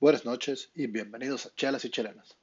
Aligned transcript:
Buenas 0.00 0.24
noches 0.24 0.70
y 0.74 0.86
bienvenidos 0.86 1.44
a 1.44 1.54
Chelas 1.54 1.84
y 1.84 1.90
Chelenas. 1.90 2.34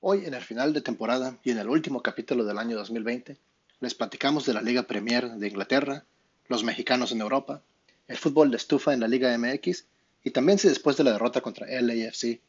Hoy, 0.00 0.24
en 0.26 0.34
el 0.34 0.42
final 0.42 0.72
de 0.72 0.80
temporada 0.80 1.38
y 1.44 1.52
en 1.52 1.58
el 1.58 1.68
último 1.68 2.02
capítulo 2.02 2.44
del 2.44 2.58
año 2.58 2.76
2020, 2.76 3.38
les 3.78 3.94
platicamos 3.94 4.46
de 4.46 4.52
la 4.52 4.60
Liga 4.60 4.82
Premier 4.82 5.30
de 5.30 5.46
Inglaterra, 5.46 6.04
los 6.48 6.64
mexicanos 6.64 7.12
en 7.12 7.20
Europa, 7.20 7.62
el 8.08 8.16
fútbol 8.16 8.50
de 8.50 8.56
estufa 8.56 8.92
en 8.92 8.98
la 8.98 9.06
Liga 9.06 9.38
MX 9.38 9.84
y 10.24 10.32
también 10.32 10.58
si 10.58 10.66
después 10.66 10.96
de 10.96 11.04
la 11.04 11.12
derrota 11.12 11.40
contra 11.40 11.68
LAFC 11.68 12.40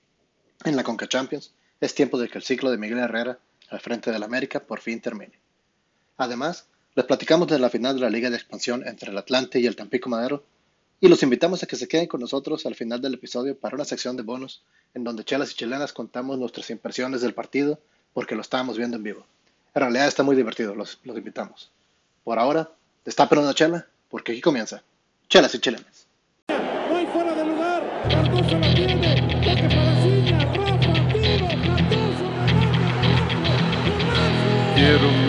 en 0.64 0.76
la 0.76 0.84
Conca 0.84 1.08
Champions 1.08 1.54
es 1.80 1.94
tiempo 1.94 2.18
de 2.18 2.28
que 2.28 2.40
el 2.40 2.44
ciclo 2.44 2.72
de 2.72 2.80
Miguel 2.80 2.98
Herrera 2.98 3.38
al 3.70 3.82
frente 3.82 4.10
del 4.10 4.24
América 4.24 4.62
por 4.62 4.82
fin 4.82 5.00
termine. 5.00 5.38
Además, 6.18 6.66
les 6.96 7.06
platicamos 7.06 7.50
de 7.50 7.60
la 7.60 7.70
final 7.70 7.94
de 7.94 8.02
la 8.02 8.10
Liga 8.10 8.32
de 8.32 8.38
Expansión 8.38 8.82
entre 8.88 9.12
el 9.12 9.18
Atlante 9.20 9.60
y 9.60 9.68
el 9.68 9.76
Tampico 9.76 10.10
Madero 10.10 10.44
y 11.02 11.08
los 11.08 11.24
invitamos 11.24 11.62
a 11.64 11.68
que 11.68 11.76
se 11.76 11.88
queden 11.88 12.08
con 12.08 12.22
nosotros 12.22 12.66
al 12.66 12.76
final 12.76 13.02
del 13.02 13.16
episodio 13.16 13.58
para 13.58 13.76
una 13.76 13.86
sección 13.86 14.16
de 14.16 14.24
bonus 14.24 14.62
en 14.94 15.04
donde 15.04 15.24
chelas 15.24 15.52
y 15.52 15.56
chilenas 15.56 15.94
contamos 15.94 16.40
nuestras 16.40 16.70
impresiones 16.70 17.22
del 17.22 17.34
partido 17.34 17.80
porque 18.14 18.36
lo 18.36 18.42
estábamos 18.42 18.78
viendo 18.78 18.98
en 18.98 19.04
vivo. 19.04 19.26
En 19.74 19.82
realidad 19.82 20.08
está 20.08 20.24
muy 20.24 20.36
divertido, 20.36 20.74
los, 20.74 21.00
los 21.04 21.18
invitamos. 21.18 21.70
Por 22.24 22.40
ahora, 22.40 22.72
destapen 23.04 23.40
una 23.40 23.54
chela 23.54 23.86
porque 24.10 24.32
aquí 24.32 24.42
comienza. 24.42 24.82
Chelas 25.28 25.54
y 25.56 25.60
chilenas. 25.60 26.08
No 26.48 26.96
hay 26.96 27.06
fuera 27.08 27.36
de 27.36 27.46
lugar. 27.46 27.84
Cardoso 28.10 28.58
la 28.58 28.74
tiene. 28.74 29.16
Toque 29.44 29.68
para 29.68 30.02
Ciña. 30.02 30.54
Rafa, 30.54 31.12
tiro. 31.12 31.48
Cardoso, 31.48 32.26
remate. 32.48 33.36
Golazo. 33.84 34.76
Quiero 34.76 35.25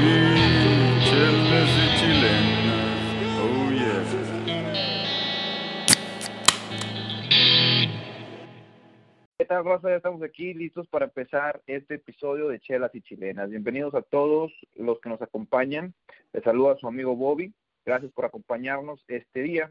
tal, 9.47 9.65
Rosa? 9.65 9.91
Ya 9.91 9.97
estamos 9.97 10.23
aquí 10.23 10.55
listos 10.55 10.89
para 10.89 11.05
empezar 11.05 11.63
este 11.69 11.95
episodio 11.95 12.49
de 12.49 12.59
Chelas 12.59 12.93
y 12.95 13.01
Chilenas. 13.01 13.49
Bienvenidos 13.49 13.95
a 13.95 14.03
todos 14.03 14.53
los 14.75 14.99
que 15.01 15.09
nos 15.09 15.23
acompañan. 15.23 15.95
Les 16.33 16.43
saluda 16.43 16.77
su 16.77 16.89
amigo 16.89 17.15
Bobby. 17.15 17.55
Gracias 17.85 18.11
por 18.11 18.25
acompañarnos 18.25 19.05
este 19.07 19.43
día. 19.43 19.71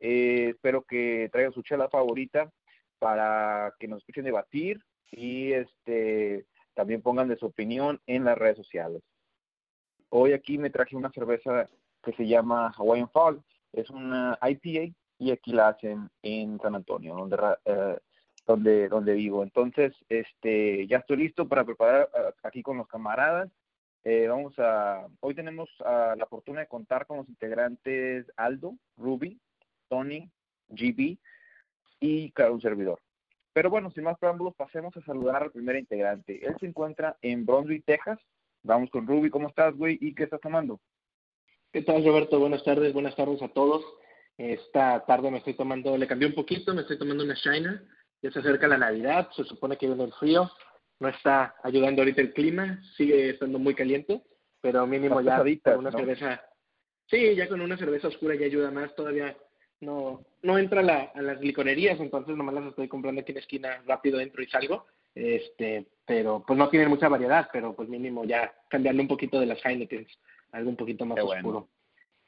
Eh, 0.00 0.50
espero 0.50 0.82
que 0.82 1.30
traigan 1.32 1.54
su 1.54 1.62
chela 1.62 1.88
favorita 1.88 2.52
para 2.98 3.74
que 3.78 3.88
nos 3.88 4.00
escuchen 4.00 4.24
debatir 4.24 4.82
y 5.10 5.52
este 5.52 6.44
también 6.74 7.00
pongan 7.00 7.28
de 7.28 7.36
su 7.36 7.46
opinión 7.46 8.02
en 8.06 8.24
las 8.24 8.36
redes 8.36 8.58
sociales. 8.58 9.02
Hoy 10.10 10.32
aquí 10.32 10.58
me 10.58 10.68
traje 10.68 10.96
una 10.96 11.10
cerveza 11.12 11.70
que 12.02 12.12
se 12.12 12.26
llama 12.26 12.74
Hawaiian 12.76 13.08
Fall. 13.08 13.42
Es 13.72 13.88
una 13.88 14.38
IPA 14.42 14.94
y 15.18 15.30
aquí 15.30 15.52
la 15.52 15.68
hacen 15.68 16.10
en 16.22 16.58
San 16.60 16.74
Antonio, 16.74 17.14
donde 17.14 17.38
eh, 17.64 17.96
donde 18.46 18.88
donde 18.88 19.14
vivo. 19.14 19.42
Entonces, 19.42 19.92
este 20.08 20.86
ya 20.86 20.98
estoy 20.98 21.18
listo 21.18 21.48
para 21.48 21.64
preparar 21.64 22.08
eh, 22.14 22.32
aquí 22.42 22.62
con 22.62 22.78
los 22.78 22.88
camaradas. 22.88 23.50
Eh, 24.04 24.26
vamos 24.28 24.54
a 24.58 25.06
hoy 25.20 25.34
tenemos 25.34 25.70
ah, 25.84 26.14
la 26.16 26.26
fortuna 26.26 26.60
de 26.60 26.66
contar 26.66 27.06
con 27.06 27.18
los 27.18 27.28
integrantes 27.28 28.26
Aldo, 28.36 28.74
Ruby, 28.96 29.40
Tony, 29.88 30.30
GB 30.68 31.18
y 32.00 32.30
claro, 32.32 32.54
un 32.54 32.60
servidor. 32.60 33.00
Pero 33.54 33.70
bueno, 33.70 33.90
sin 33.92 34.04
más 34.04 34.18
preámbulos, 34.18 34.54
pasemos 34.56 34.96
a 34.96 35.02
saludar 35.02 35.44
al 35.44 35.52
primer 35.52 35.76
integrante. 35.76 36.44
Él 36.44 36.56
se 36.58 36.66
encuentra 36.66 37.16
en 37.22 37.46
Brunswick, 37.46 37.84
Texas. 37.86 38.18
Vamos 38.64 38.90
con 38.90 39.06
Ruby, 39.06 39.30
¿cómo 39.30 39.48
estás, 39.48 39.76
güey? 39.76 39.96
¿Y 40.00 40.14
qué 40.14 40.24
estás 40.24 40.40
tomando? 40.40 40.80
¿Qué 41.72 41.82
tal, 41.82 42.04
Roberto? 42.04 42.38
Buenas 42.38 42.64
tardes, 42.64 42.92
buenas 42.92 43.14
tardes 43.14 43.40
a 43.42 43.48
todos. 43.48 43.84
Esta 44.36 45.04
tarde 45.06 45.30
me 45.30 45.38
estoy 45.38 45.54
tomando, 45.54 45.96
le 45.96 46.08
cambié 46.08 46.26
un 46.26 46.34
poquito, 46.34 46.74
me 46.74 46.80
estoy 46.80 46.98
tomando 46.98 47.22
una 47.24 47.34
Shiner. 47.34 47.84
Ya 48.24 48.30
se 48.30 48.38
acerca 48.38 48.66
la 48.66 48.78
Navidad, 48.78 49.28
se 49.36 49.44
supone 49.44 49.76
que 49.76 49.86
viene 49.86 50.02
el 50.02 50.12
frío. 50.14 50.50
No 50.98 51.08
está 51.08 51.56
ayudando 51.62 52.00
ahorita 52.00 52.22
el 52.22 52.32
clima, 52.32 52.80
sigue 52.96 53.28
estando 53.28 53.58
muy 53.58 53.74
caliente, 53.74 54.22
pero 54.62 54.86
mínimo 54.86 55.20
ya 55.20 55.42
con 55.62 55.80
una 55.80 55.90
¿no? 55.90 55.98
cerveza. 55.98 56.42
Sí, 57.06 57.34
ya 57.34 57.46
con 57.46 57.60
una 57.60 57.76
cerveza 57.76 58.08
oscura 58.08 58.34
ya 58.34 58.46
ayuda 58.46 58.70
más. 58.70 58.94
Todavía 58.94 59.36
no 59.80 60.24
no 60.40 60.56
entra 60.56 60.80
a, 60.80 60.84
la, 60.84 61.12
a 61.14 61.20
las 61.20 61.38
licorerías, 61.42 62.00
entonces 62.00 62.34
nomás 62.34 62.54
las 62.54 62.64
estoy 62.64 62.88
comprando 62.88 63.20
aquí 63.20 63.32
en 63.32 63.34
la 63.36 63.40
esquina, 63.42 63.82
rápido 63.86 64.18
entro 64.18 64.42
y 64.42 64.46
salgo. 64.46 64.86
Este, 65.14 65.86
pero 66.06 66.42
pues 66.46 66.58
no 66.58 66.70
tienen 66.70 66.88
mucha 66.88 67.10
variedad, 67.10 67.50
pero 67.52 67.76
pues 67.76 67.90
mínimo 67.90 68.24
ya 68.24 68.54
cambiando 68.70 69.02
un 69.02 69.08
poquito 69.08 69.38
de 69.38 69.44
las 69.44 69.62
Heineken, 69.62 70.06
algo 70.52 70.70
un 70.70 70.76
poquito 70.76 71.04
más 71.04 71.16
Qué 71.16 71.22
bueno. 71.24 71.46
oscuro. 71.46 71.68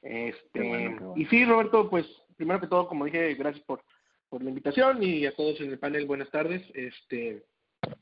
Este, 0.03 0.41
Qué 0.53 0.61
bueno, 0.69 0.99
qué 0.99 1.05
bueno. 1.05 1.15
y 1.17 1.25
sí, 1.25 1.47
Roberto, 1.47 1.89
pues 1.89 2.05
primero 2.37 2.61
que 2.61 2.67
todo, 2.67 2.87
como 2.87 3.07
dije, 3.07 3.35
gracias 3.35 3.65
por, 3.65 3.81
por 4.37 4.45
la 4.45 4.51
invitación 4.51 5.03
y 5.03 5.25
a 5.25 5.35
todos 5.35 5.59
en 5.63 5.71
el 5.71 5.79
panel, 5.79 6.05
buenas 6.05 6.31
tardes. 6.31 6.61
Este, 6.75 7.43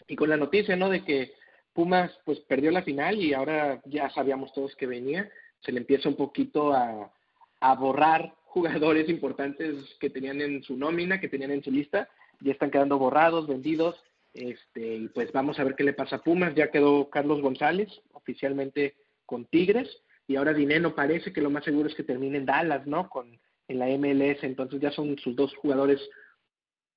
y 0.08 0.16
con 0.16 0.28
la 0.28 0.36
noticia, 0.36 0.74
¿no? 0.74 0.90
De 0.90 1.04
que 1.04 1.32
Pumas 1.72 2.10
pues 2.24 2.40
perdió 2.40 2.72
la 2.72 2.82
final 2.82 3.20
y 3.20 3.32
ahora 3.32 3.80
ya 3.84 4.10
sabíamos 4.10 4.52
todos 4.52 4.74
que 4.74 4.88
venía, 4.88 5.30
se 5.60 5.70
le 5.70 5.78
empieza 5.78 6.08
un 6.08 6.16
poquito 6.16 6.72
a, 6.72 7.12
a 7.60 7.74
borrar 7.76 8.34
jugadores 8.46 9.08
importantes 9.08 9.76
que 10.00 10.10
tenían 10.10 10.40
en 10.40 10.64
su 10.64 10.76
nómina, 10.76 11.20
que 11.20 11.28
tenían 11.28 11.52
en 11.52 11.62
su 11.62 11.70
lista, 11.70 12.08
ya 12.40 12.50
están 12.50 12.72
quedando 12.72 12.98
borrados, 12.98 13.46
vendidos, 13.46 13.94
este, 14.32 14.96
y 14.96 15.08
pues 15.10 15.30
vamos 15.30 15.60
a 15.60 15.64
ver 15.64 15.76
qué 15.76 15.84
le 15.84 15.92
pasa 15.92 16.16
a 16.16 16.22
Pumas, 16.24 16.52
ya 16.56 16.72
quedó 16.72 17.10
Carlos 17.10 17.42
González 17.42 17.88
oficialmente 18.10 18.96
con 19.24 19.44
Tigres, 19.44 20.02
y 20.26 20.34
ahora 20.34 20.52
Dineno 20.52 20.96
parece 20.96 21.32
que 21.32 21.42
lo 21.42 21.50
más 21.50 21.62
seguro 21.62 21.88
es 21.88 21.94
que 21.94 22.02
termine 22.02 22.38
en 22.38 22.46
Dallas, 22.46 22.88
¿no? 22.88 23.08
Con 23.08 23.38
en 23.68 23.78
la 23.78 23.86
MLS, 23.86 24.42
entonces 24.42 24.80
ya 24.80 24.90
son 24.90 25.16
sus 25.18 25.34
dos 25.36 25.54
jugadores, 25.56 26.00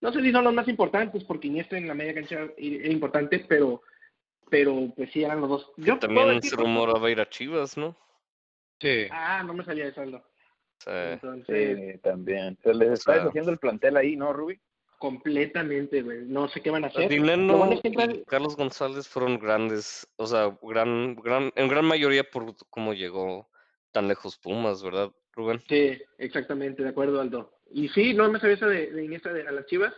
no 0.02 0.12
sé 0.14 0.22
si 0.22 0.32
son 0.32 0.44
los 0.44 0.54
más 0.54 0.68
importantes, 0.68 1.24
porque 1.24 1.48
Iniesta 1.48 1.78
en 1.78 1.88
la 1.88 1.94
media 1.94 2.14
cancha 2.14 2.48
era 2.58 2.92
importante, 2.92 3.40
pero 3.48 3.82
pero 4.50 4.94
pues 4.96 5.12
sí 5.12 5.24
eran 5.24 5.42
los 5.42 5.50
dos. 5.50 5.72
Yo 5.78 6.00
También 6.00 6.28
decir- 6.30 6.52
se 6.52 6.56
rumoraba 6.56 7.12
ir 7.12 7.20
a 7.20 7.30
Chivas, 7.30 7.76
¿no? 7.78 7.98
Sí. 8.80 9.08
Ah, 9.12 9.44
no 9.46 9.54
me 9.54 9.66
salía 9.66 9.92
de 9.92 10.02
Aldo. 10.02 10.18
O 10.20 10.82
sea, 10.84 11.14
Entonces, 11.14 11.78
Sí, 11.94 12.00
también. 12.00 12.58
Se 12.64 12.74
les 12.74 12.92
está 12.92 13.16
deshaciendo 13.16 13.52
el 13.52 13.58
plantel 13.58 13.98
ahí, 13.98 14.16
¿no, 14.16 14.32
Ruby? 14.32 14.60
completamente, 15.00 16.02
güey. 16.02 16.22
No 16.26 16.48
sé 16.48 16.62
qué 16.62 16.72
van 16.72 16.84
a 16.84 16.88
hacer. 16.88 17.04
Lo 17.04 17.10
Dineno 17.10 17.58
bueno 17.58 17.74
es 17.74 17.82
que 17.82 17.90
entra- 17.90 18.12
y 18.12 18.24
Carlos 18.26 18.56
González 18.56 19.08
fueron 19.08 19.38
grandes, 19.38 20.08
o 20.16 20.26
sea, 20.26 20.58
gran, 20.62 21.16
gran, 21.16 21.52
en 21.56 21.68
gran 21.68 21.86
mayoría 21.86 22.24
por 22.24 22.56
cómo 22.70 22.94
llegó 22.94 23.48
tan 23.92 24.08
lejos 24.08 24.38
Pumas, 24.38 24.82
¿verdad, 24.82 25.12
Rubén? 25.34 25.60
Sí, 25.68 26.02
exactamente, 26.18 26.82
de 26.84 26.90
acuerdo, 26.90 27.22
Aldo. 27.22 27.57
Y 27.72 27.90
sí, 27.90 28.14
no 28.14 28.30
me 28.32 28.40
sabía 28.40 28.56
esa 28.56 28.68
de, 28.68 28.92
de 28.92 29.06
Iniesta 29.06 29.34
de, 29.34 29.48
a 29.48 29.52
las 29.52 29.66
Chivas, 29.66 29.94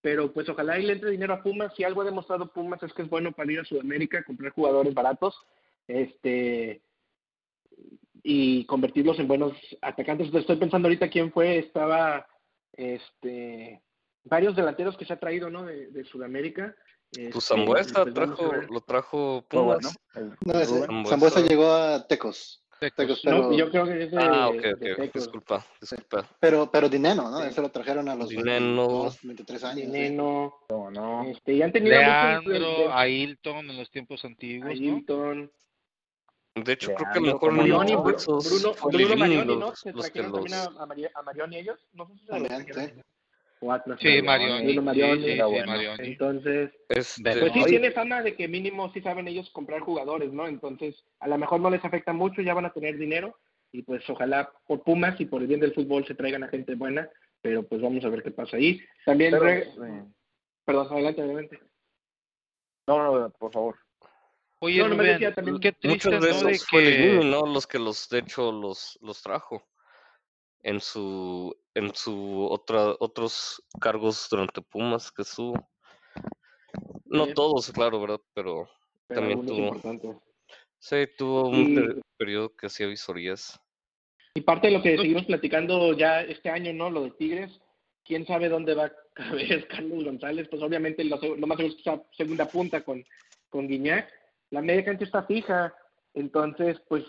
pero 0.00 0.32
pues 0.32 0.48
ojalá 0.48 0.78
y 0.78 0.84
le 0.84 0.94
entre 0.94 1.10
dinero 1.10 1.34
a 1.34 1.42
Pumas. 1.42 1.72
Si 1.74 1.84
algo 1.84 2.02
ha 2.02 2.04
demostrado 2.04 2.52
Pumas 2.52 2.82
es 2.82 2.92
que 2.92 3.02
es 3.02 3.08
bueno 3.08 3.32
para 3.32 3.52
ir 3.52 3.60
a 3.60 3.64
Sudamérica, 3.64 4.24
comprar 4.24 4.52
jugadores 4.52 4.94
baratos, 4.94 5.34
este 5.88 6.82
y 8.22 8.64
convertirlos 8.66 9.18
en 9.18 9.28
buenos 9.28 9.52
atacantes. 9.82 10.32
Estoy 10.32 10.56
pensando 10.56 10.88
ahorita 10.88 11.10
quién 11.10 11.32
fue, 11.32 11.58
estaba 11.58 12.26
este 12.72 13.82
varios 14.24 14.56
delanteros 14.56 14.96
que 14.96 15.04
se 15.04 15.12
ha 15.12 15.20
traído, 15.20 15.50
¿no? 15.50 15.64
De, 15.64 15.88
de 15.88 16.04
Sudamérica. 16.04 16.74
Pues 17.12 17.26
Este, 17.28 17.40
Zambuesa 17.40 18.02
pues 18.02 18.14
trajo, 18.14 18.52
lo 18.70 18.80
trajo. 18.80 19.44
Pumas. 19.48 19.98
No, 20.44 20.60
ese-. 20.60 20.86
Zambuesa 21.06 21.40
llegó 21.40 21.72
a 21.72 22.06
Tecos. 22.06 22.63
Tecos. 22.90 23.20
Pero, 23.24 23.38
No, 23.38 23.52
yo 23.52 23.70
creo 23.70 23.84
que 23.84 24.02
es 24.04 24.10
de, 24.10 24.18
Ah, 24.18 24.48
ok, 24.48 24.60
de 24.60 24.72
ok, 24.74 24.80
Tecos. 24.80 25.12
disculpa, 25.22 25.66
disculpa. 25.80 26.28
pero, 26.40 26.70
pero 26.70 26.88
Dineno, 26.88 27.30
¿no? 27.30 27.40
Sí. 27.40 27.48
Ese 27.48 27.60
lo 27.62 27.68
trajeron 27.70 28.08
a 28.08 28.14
los 28.14 28.28
Dineno. 28.28 28.82
22, 28.86 29.18
23 29.22 29.64
años. 29.64 29.76
Dineno, 29.92 30.54
No, 30.70 30.90
no. 30.90 31.24
este, 31.24 31.54
y 31.54 31.62
han 31.62 31.72
tenido 31.72 31.96
Leandro, 31.96 32.52
de- 32.52 32.88
Ailton 32.92 33.70
en 33.70 33.76
los 33.76 33.90
tiempos 33.90 34.24
antiguos, 34.24 34.78
¿no? 34.80 34.94
Ailton, 34.94 35.50
De 36.56 36.72
hecho, 36.72 36.94
creo 36.94 36.98
que 36.98 37.18
a 37.18 37.20
Leandro, 37.20 37.20
lo 37.20 37.32
mejor 37.32 37.52
Marioni, 37.52 37.90
de 37.90 37.96
Bruno, 37.96 38.16
Bruno, 38.40 38.74
Bruno 38.92 39.16
Marioni, 39.16 39.56
¿no? 39.56 39.74
Se 39.74 39.92
trajeron 39.92 40.30
los... 40.32 40.44
también 40.44 41.08
a, 41.14 41.18
a, 41.18 41.20
a 41.20 41.22
Marioni 41.22 41.56
ellos, 41.56 41.80
no 41.94 42.06
sé 42.06 42.12
si 42.14 42.26
se 42.26 42.32
O 43.66 43.72
Atlas. 43.72 43.98
Sí, 44.00 44.20
Marioni. 44.20 44.74
Sí, 44.74 44.80
sí, 45.22 45.30
era 45.30 45.46
sí, 45.46 45.52
bueno. 45.52 45.66
Marioni. 45.66 46.08
Entonces, 46.08 46.70
Este, 46.90 47.36
pues 47.40 47.52
sí 47.52 47.60
Oye. 47.60 47.70
tiene 47.70 47.90
fama 47.92 48.22
de 48.22 48.34
que 48.36 48.46
mínimo 48.46 48.92
sí 48.92 49.00
saben 49.00 49.26
ellos 49.26 49.48
comprar 49.50 49.80
jugadores, 49.80 50.32
¿no? 50.32 50.46
Entonces, 50.46 51.02
a 51.20 51.28
lo 51.28 51.38
mejor 51.38 51.60
no 51.60 51.70
les 51.70 51.82
afecta 51.84 52.12
mucho, 52.12 52.42
ya 52.42 52.52
van 52.52 52.66
a 52.66 52.72
tener 52.72 52.98
dinero 52.98 53.38
y 53.72 53.82
pues 53.82 54.08
ojalá 54.10 54.52
por 54.66 54.82
Pumas 54.82 55.18
y 55.20 55.24
por 55.24 55.40
el 55.40 55.48
bien 55.48 55.60
del 55.60 55.72
fútbol 55.72 56.06
se 56.06 56.14
traigan 56.14 56.44
a 56.44 56.48
gente 56.48 56.74
buena, 56.74 57.08
pero 57.40 57.62
pues 57.66 57.80
vamos 57.80 58.04
a 58.04 58.08
ver 58.10 58.22
qué 58.22 58.30
pasa 58.32 58.56
ahí. 58.58 58.80
También, 59.06 59.30
Pero, 59.30 59.44
re- 59.44 59.64
sí. 59.64 60.12
perdón, 60.66 60.88
adelante, 60.92 61.22
adelante. 61.22 61.58
No, 62.86 63.18
no, 63.20 63.30
por 63.30 63.50
favor. 63.50 63.76
Oye, 64.60 64.78
No, 64.78 64.88
no 64.88 64.96
me 64.96 65.04
decía 65.04 65.34
también- 65.34 65.58
qué 65.58 65.72
triste, 65.72 65.88
Muchos 66.10 66.12
de 66.22 66.30
¿no? 66.32 66.46
De 66.48 66.52
esos 66.52 66.68
fue 66.68 66.82
que... 66.84 67.20
¿no? 67.24 67.46
Los 67.46 67.66
que 67.66 67.78
los, 67.78 68.08
de 68.10 68.18
hecho, 68.18 68.52
los, 68.52 68.98
los 69.02 69.22
trajo 69.22 69.62
en 70.64 70.80
su, 70.80 71.54
en 71.74 71.94
su 71.94 72.46
otra, 72.50 72.96
otros 72.98 73.62
cargos 73.80 74.26
durante 74.30 74.60
Pumas 74.62 75.12
que 75.12 75.22
estuvo. 75.22 75.54
No 77.04 77.26
todos, 77.34 77.70
claro, 77.70 78.00
¿verdad? 78.00 78.20
Pero 78.34 78.68
Pero 79.06 79.20
También 79.20 79.46
tuvo. 79.46 80.20
sí, 80.78 80.96
tuvo 81.16 81.48
un 81.48 81.94
Y- 81.96 82.00
periodo 82.16 82.54
que 82.56 82.66
hacía 82.66 82.86
visorías. 82.86 83.60
Y 84.34 84.40
parte 84.40 84.66
de 84.68 84.72
lo 84.74 84.82
que 84.82 84.96
seguimos 84.96 85.26
platicando 85.26 85.92
ya 85.92 86.22
este 86.22 86.50
año, 86.50 86.72
¿no? 86.72 86.90
Lo 86.90 87.02
de 87.02 87.10
Tigres, 87.12 87.60
quién 88.04 88.26
sabe 88.26 88.48
dónde 88.48 88.74
va 88.74 88.90
a 89.16 89.32
vez 89.34 89.66
Carlos 89.66 90.02
González, 90.04 90.48
pues 90.48 90.60
obviamente 90.62 91.04
lo, 91.04 91.18
lo 91.18 91.46
más 91.46 91.56
seguro 91.58 91.72
es 91.72 91.76
que 91.76 91.82
sea 91.84 92.02
segunda 92.16 92.46
punta 92.46 92.82
con, 92.82 93.04
con 93.50 93.68
Guiñac. 93.68 94.10
La 94.50 94.60
media 94.62 94.84
cancha 94.84 95.04
está 95.04 95.22
fija, 95.24 95.74
entonces 96.14 96.80
pues 96.88 97.04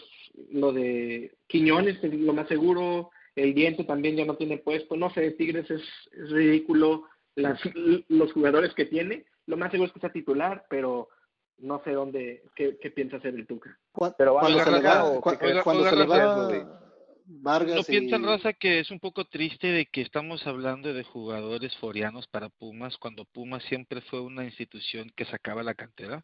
lo 0.51 0.71
de 0.73 1.35
Quiñones 1.47 2.03
es 2.03 2.13
lo 2.13 2.33
más 2.33 2.47
seguro, 2.47 3.09
el 3.35 3.53
diente 3.53 3.83
también 3.83 4.15
ya 4.15 4.25
no 4.25 4.35
tiene 4.35 4.57
puesto, 4.57 4.95
no 4.95 5.09
sé, 5.11 5.31
Tigres 5.31 5.69
es, 5.69 5.81
es 6.11 6.29
ridículo, 6.31 7.03
las, 7.35 7.59
los 8.07 8.31
jugadores 8.31 8.73
que 8.73 8.85
tiene, 8.85 9.25
lo 9.45 9.57
más 9.57 9.71
seguro 9.71 9.87
es 9.87 9.93
que 9.93 9.99
sea 9.99 10.11
titular, 10.11 10.65
pero 10.69 11.09
no 11.57 11.81
sé 11.83 11.91
dónde, 11.91 12.43
qué, 12.55 12.77
qué 12.81 12.91
piensa 12.91 13.17
hacer 13.17 13.35
el 13.35 13.45
Tuca. 13.45 13.77
Pero 14.17 14.33
cuando 14.39 14.63
se 14.63 14.71
le 14.71 14.81
va, 14.81 15.63
cuando 15.63 15.83
se 15.89 15.95
le 15.95 16.05
va. 16.05 16.81
Vargas 17.27 17.77
¿No 17.77 17.83
piensan, 17.83 18.21
y- 18.23 18.25
Raza, 18.27 18.53
que 18.53 18.79
es 18.79 18.91
un 18.91 18.99
poco 18.99 19.25
triste 19.25 19.67
de 19.67 19.87
que 19.87 20.01
estamos 20.01 20.45
hablando 20.45 20.93
de 20.93 21.03
jugadores 21.03 21.75
forianos 21.77 22.27
para 22.27 22.49
Pumas 22.49 22.97
cuando 22.97 23.25
Pumas 23.25 23.63
siempre 23.63 24.01
fue 24.01 24.21
una 24.21 24.43
institución 24.45 25.11
que 25.15 25.25
sacaba 25.25 25.63
la 25.63 25.73
cantera? 25.73 26.23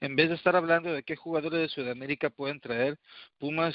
En 0.00 0.16
vez 0.16 0.28
de 0.28 0.34
estar 0.34 0.56
hablando 0.56 0.92
de 0.92 1.02
qué 1.02 1.16
jugadores 1.16 1.60
de 1.60 1.68
Sudamérica 1.68 2.30
pueden 2.30 2.60
traer, 2.60 2.98
Pumas 3.38 3.74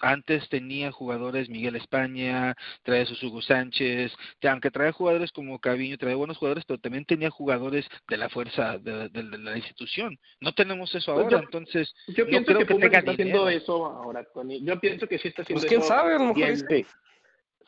antes 0.00 0.48
tenía 0.48 0.90
jugadores 0.92 1.48
Miguel 1.48 1.76
España, 1.76 2.54
trae 2.82 3.02
a 3.02 3.06
sus 3.06 3.22
Hugo 3.22 3.42
Sánchez, 3.42 4.12
aunque 4.48 4.70
trae 4.70 4.92
jugadores 4.92 5.32
como 5.32 5.58
Caviño, 5.58 5.98
trae 5.98 6.14
buenos 6.14 6.36
jugadores, 6.38 6.64
pero 6.66 6.78
también 6.80 7.04
tenía 7.04 7.30
jugadores 7.30 7.86
de 8.08 8.16
la 8.16 8.28
fuerza 8.28 8.78
de, 8.78 9.08
de- 9.08 9.22
de 9.22 9.38
la 9.38 9.56
institución. 9.56 10.18
No 10.40 10.52
tenemos 10.54 10.94
eso 10.94 11.12
Pues 11.14 11.24
ahora, 11.24 11.38
yo- 11.38 11.42
entonces 11.44 11.94
Yo 12.08 12.24
no 12.24 12.30
pienso 12.30 12.46
creo 12.46 12.58
que 12.58 12.64
que 12.66 12.74
Pumas 12.74 12.86
tenga 12.90 12.98
está 12.98 13.10
haciendo 13.12 13.48
eso 13.48 13.86
ahora, 13.86 14.24
Tony. 14.32 14.62
Yo 14.64 14.80
pienso 14.80 15.06
que 15.06 15.18
sí 15.18 15.28
está 15.28 15.42
haciendo 15.42 15.60
Pues 15.60 15.68
quién 15.68 15.80
eso 15.80 15.88
sabe, 15.88 16.14
a 16.14 16.18
lo 16.18 16.34
mejor 16.34 16.56
Sí. 16.68 16.86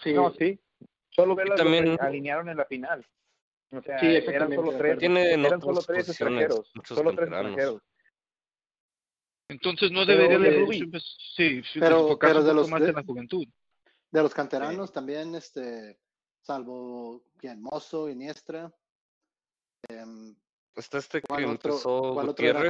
Sí, 0.03 0.13
No, 0.13 0.33
sí. 0.39 0.59
Solo 1.11 1.37
ve 1.37 1.45
Y 1.47 1.49
las 1.51 1.59
también- 1.59 1.97
que 1.97 2.03
alinearon 2.05 2.49
en 2.49 2.57
la 2.57 2.65
final. 2.65 3.07
O 3.73 3.83
sea, 3.83 3.99
Sí, 3.99 4.07
eran 4.07 4.55
solo 4.55 4.73
de 4.73 4.79
tres, 4.79 5.03
eran 5.03 5.61
solo 5.61 5.83
tres 5.83 6.09
extranjeros. 6.09 6.71
muchos 6.75 6.97
Solo 6.97 7.11
tres 7.15 7.29
extranjeros. 7.29 7.83
Entonces 9.49 9.91
no 9.93 10.07
Pero, 10.07 10.19
debería 10.23 10.39
de 10.39 10.49
oye, 10.49 10.61
Rubí, 10.65 10.87
pues, 10.87 11.17
sí, 11.37 11.63
sí, 11.73 11.81
pero- 11.81 12.19
pero 12.19 12.43
de 12.43 12.55
los 12.55 12.69
más 12.69 12.81
de- 12.81 12.89
en 12.89 12.95
la 12.95 13.03
juventud. 13.05 13.47
de 14.11 14.23
los 14.23 14.33
canteranos 14.33 14.93
también, 14.93 15.35
este, 15.35 15.99
salvo 16.41 17.25
quien 17.37 17.61
Mozo, 17.61 18.09
Iniestra, 18.09 18.73
em, 19.89 20.35
Está 20.77 20.99
este 20.99 21.21
que 21.21 21.27
¿cuál 21.27 21.45
otro, 21.45 21.73
empezó 21.73 22.15
cuál 22.15 22.29
otro 22.29 22.47
era 22.47 22.61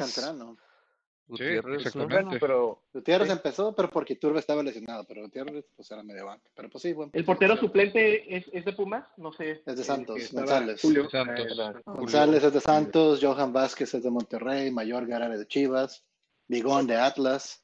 Gutiérrez. 1.27 1.95
¿no? 1.97 2.07
Bueno, 2.09 2.31
pero 2.39 2.83
Gutiérrez 2.93 3.29
Sí. 3.29 3.33
empezó, 3.33 3.75
pero 3.75 3.89
porque 3.91 4.17
Turbe 4.17 4.41
estaba 4.41 4.63
lesionado, 4.63 5.05
pero 5.05 5.23
Gutiérrez 5.23 5.65
pues 5.75 5.91
era 5.91 6.03
medio 6.03 6.27
banca. 6.27 6.49
Pero 6.55 6.69
pues 6.69 6.83
sí, 6.83 6.93
buen 6.93 7.11
El 7.13 7.25
portero 7.25 7.57
suplente 7.57 8.37
es, 8.37 8.45
es 8.53 8.65
de 8.65 8.73
Pumas, 8.75 9.07
no 9.17 9.33
sé. 9.33 9.63
Es 9.65 9.77
de 9.77 9.85
Santos, 9.85 10.33
González. 10.33 10.81
Julio. 10.83 11.09
Santos. 11.09 11.59
Ah, 11.61 11.73
González 11.87 12.45
es 12.45 12.53
de 12.53 12.61
Santos, 12.61 13.21
Johan 13.23 13.53
Vázquez 13.53 13.95
es 13.95 14.03
de 14.03 14.11
Monterrey, 14.11 14.71
Mayor 14.71 15.07
Guerrero 15.07 15.39
de 15.39 15.47
Chivas, 15.47 16.05
Bigón 16.47 16.87
de 16.87 16.97
Atlas. 16.97 17.61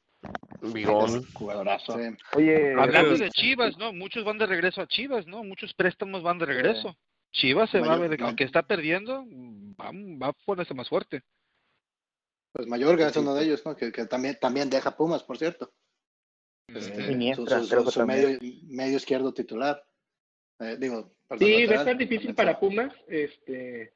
Bigón. 0.61 1.23
Jugadorazo. 1.33 1.97
Sí. 1.97 2.15
oye, 2.37 2.73
Hablando 2.77 3.17
de 3.17 3.29
Chivas, 3.31 3.77
¿no? 3.77 3.91
Muchos 3.93 4.23
van 4.23 4.37
de 4.37 4.45
regreso 4.45 4.81
a 4.81 4.87
Chivas, 4.87 5.25
¿no? 5.27 5.43
Muchos 5.43 5.73
préstamos 5.73 6.21
van 6.21 6.37
de 6.37 6.45
regreso. 6.45 6.95
Chivas 7.31 7.69
se 7.69 7.79
va 7.79 7.93
a 7.93 7.97
ver, 7.97 8.19
ma- 8.19 8.27
aunque 8.27 8.43
está 8.43 8.61
perdiendo, 8.61 9.23
va, 9.79 9.91
va 9.93 10.27
a 10.27 10.33
ponerse 10.45 10.73
más 10.73 10.89
fuerte. 10.89 11.21
Pues 12.53 12.67
Mayorga 12.67 13.07
es 13.07 13.17
uno 13.17 13.33
de 13.33 13.43
ellos, 13.45 13.65
¿no? 13.65 13.75
Que, 13.75 13.91
que 13.91 14.05
también, 14.05 14.37
también 14.39 14.69
deja 14.69 14.95
Pumas, 14.95 15.23
por 15.23 15.37
cierto. 15.37 15.71
Este, 16.67 17.03
su, 17.05 17.11
Iniestra, 17.11 17.59
su- 17.61 17.69
creo 17.69 17.79
su- 17.81 17.85
que 17.87 17.91
su 17.91 17.99
también. 17.99 18.21
medio, 18.39 18.39
medio 18.67 18.97
izquierdo 18.97 19.33
titular. 19.33 19.83
Eh, 20.59 20.77
digo, 20.79 21.13
perdón, 21.27 21.47
Sí, 21.47 21.65
va 21.65 21.73
a 21.73 21.77
estar 21.79 21.97
difícil 21.97 22.35
para. 22.35 22.59
Pumas, 22.59 22.93
este, 23.07 23.93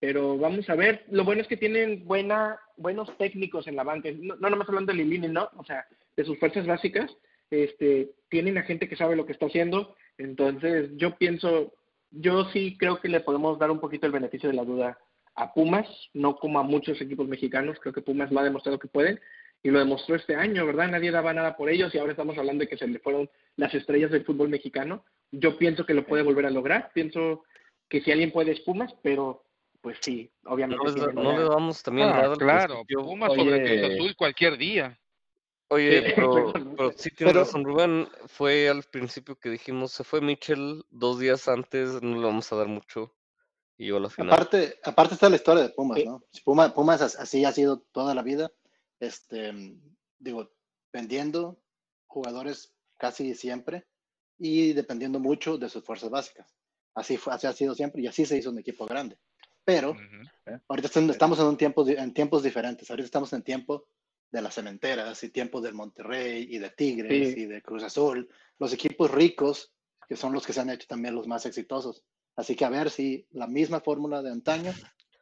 pero 0.00 0.38
vamos 0.38 0.68
a 0.70 0.74
ver. 0.74 1.04
Lo 1.10 1.24
bueno 1.24 1.42
es 1.42 1.48
que 1.48 1.56
tienen 1.56 2.06
buena, 2.06 2.58
buenos 2.76 3.16
técnicos 3.18 3.66
en 3.66 3.76
la 3.76 3.84
banca. 3.84 4.10
No, 4.12 4.36
no 4.36 4.50
nomás 4.50 4.68
hablando 4.68 4.92
de 4.92 4.98
Lilini, 4.98 5.28
¿no? 5.28 5.50
O 5.56 5.64
sea, 5.64 5.86
de 6.16 6.24
sus 6.24 6.38
fuerzas 6.38 6.66
básicas, 6.66 7.10
este, 7.50 8.12
tienen 8.28 8.58
a 8.58 8.62
gente 8.62 8.88
que 8.88 8.96
sabe 8.96 9.16
lo 9.16 9.26
que 9.26 9.32
está 9.32 9.46
haciendo. 9.46 9.96
Entonces, 10.18 10.90
yo 10.94 11.16
pienso, 11.16 11.74
yo 12.10 12.44
sí 12.52 12.76
creo 12.78 13.00
que 13.00 13.08
le 13.08 13.20
podemos 13.20 13.58
dar 13.58 13.70
un 13.70 13.80
poquito 13.80 14.06
el 14.06 14.12
beneficio 14.12 14.48
de 14.48 14.54
la 14.54 14.64
duda 14.64 14.98
a 15.36 15.52
Pumas, 15.52 15.86
no 16.12 16.36
como 16.36 16.58
a 16.58 16.62
muchos 16.62 17.00
equipos 17.00 17.26
mexicanos. 17.28 17.78
Creo 17.80 17.92
que 17.92 18.02
Pumas 18.02 18.30
lo 18.30 18.40
ha 18.40 18.44
demostrado 18.44 18.78
que 18.78 18.88
pueden 18.88 19.20
y 19.62 19.70
lo 19.70 19.78
demostró 19.78 20.14
este 20.14 20.36
año, 20.36 20.66
¿verdad? 20.66 20.88
Nadie 20.88 21.10
daba 21.10 21.32
nada 21.32 21.56
por 21.56 21.68
ellos 21.70 21.94
y 21.94 21.98
ahora 21.98 22.12
estamos 22.12 22.36
hablando 22.38 22.62
de 22.62 22.68
que 22.68 22.76
se 22.76 22.86
le 22.86 22.98
fueron 22.98 23.28
las 23.56 23.74
estrellas 23.74 24.10
del 24.10 24.24
fútbol 24.24 24.48
mexicano. 24.48 25.04
Yo 25.32 25.56
pienso 25.58 25.84
que 25.86 25.94
lo 25.94 26.06
puede 26.06 26.22
volver 26.22 26.46
a 26.46 26.50
lograr. 26.50 26.90
Pienso 26.94 27.44
que 27.88 28.00
si 28.02 28.12
alguien 28.12 28.30
puede 28.32 28.52
es 28.52 28.60
Pumas, 28.60 28.94
pero 29.02 29.44
pues 29.80 29.98
sí, 30.00 30.30
obviamente. 30.46 30.82
No, 31.12 31.32
le 31.38 31.44
damos 31.44 31.82
también 31.82 32.08
Ah, 32.08 32.32
claro, 32.38 32.74
principio. 32.84 33.02
Pumas 33.04 33.30
Oye. 33.30 33.40
sobre 33.44 33.64
Cruz 33.80 33.94
Azul 33.94 34.16
cualquier 34.16 34.56
día. 34.56 34.98
Oye, 35.68 36.06
Sí, 36.06 36.12
pero, 36.14 36.38
exactamente. 36.38 36.76
pero 36.76 36.92
sí 36.96 37.10
tienes 37.10 37.32
Pero- 37.34 37.44
razón, 37.44 37.64
Rubén. 37.64 38.08
Fue 38.26 38.68
al 38.68 38.82
principio 38.84 39.36
que 39.36 39.50
dijimos, 39.50 39.92
se 39.92 40.04
fue 40.04 40.20
Mitchell 40.20 40.84
dos 40.90 41.18
días 41.18 41.48
antes, 41.48 42.00
no 42.02 42.16
le 42.18 42.24
vamos 42.26 42.52
a 42.52 42.56
dar 42.56 42.68
mucho. 42.68 43.12
Y 43.76 43.86
llegó 43.86 43.96
a 43.98 44.00
la 44.00 44.10
final. 44.10 44.32
Aparte, 44.32 44.78
aparte 44.84 45.14
está 45.14 45.28
la 45.28 45.36
historia 45.36 45.62
de 45.64 45.68
Pumas, 45.70 45.98
Sí. 45.98 46.04
¿no? 46.04 46.22
Si 46.30 46.40
Puma- 46.42 46.72
Pumas 46.72 47.00
as- 47.02 47.16
así 47.16 47.44
ha 47.44 47.52
sido 47.52 47.80
toda 47.92 48.14
la 48.14 48.22
vida. 48.22 48.50
Este, 49.00 49.52
digo, 50.18 50.50
vendiendo 50.92 51.58
jugadores 52.06 52.72
casi 52.98 53.34
siempre 53.34 53.86
y 54.38 54.72
dependiendo 54.72 55.18
mucho 55.18 55.58
de 55.58 55.68
sus 55.68 55.84
fuerzas 55.84 56.10
básicas. 56.10 56.54
Así, 56.94 57.16
fue, 57.16 57.32
así 57.34 57.46
ha 57.46 57.52
sido 57.52 57.74
siempre 57.74 58.00
y 58.02 58.06
así 58.06 58.24
se 58.24 58.38
hizo 58.38 58.50
un 58.50 58.58
equipo 58.58 58.86
grande. 58.86 59.18
Pero 59.64 59.90
Ujú. 59.90 60.60
ahorita 60.68 60.88
estamos 61.10 61.38
en, 61.40 61.46
un 61.46 61.56
tiempo, 61.56 61.88
en 61.88 62.14
tiempos 62.14 62.42
diferentes. 62.42 62.88
Ahorita 62.90 63.06
estamos 63.06 63.32
en 63.32 63.42
tiempo 63.42 63.88
de 64.30 64.42
las 64.42 64.54
cementeras 64.54 65.22
y 65.24 65.30
tiempos 65.30 65.62
del 65.62 65.74
Monterrey 65.74 66.46
y 66.50 66.58
de 66.58 66.70
Tigres 66.70 67.34
Sí. 67.34 67.40
y 67.40 67.46
de 67.46 67.62
Cruz 67.62 67.82
Azul. 67.82 68.28
Los 68.58 68.72
equipos 68.72 69.10
ricos, 69.10 69.72
que 70.08 70.16
son 70.16 70.32
los 70.32 70.46
que 70.46 70.52
se 70.52 70.60
han 70.60 70.70
hecho 70.70 70.86
también 70.86 71.14
los 71.14 71.26
más 71.26 71.46
exitosos. 71.46 72.04
Así 72.36 72.56
que 72.56 72.64
a 72.64 72.70
ver 72.70 72.90
si 72.90 73.26
la 73.32 73.46
misma 73.46 73.80
fórmula 73.80 74.22
de 74.22 74.30
antaño 74.30 74.72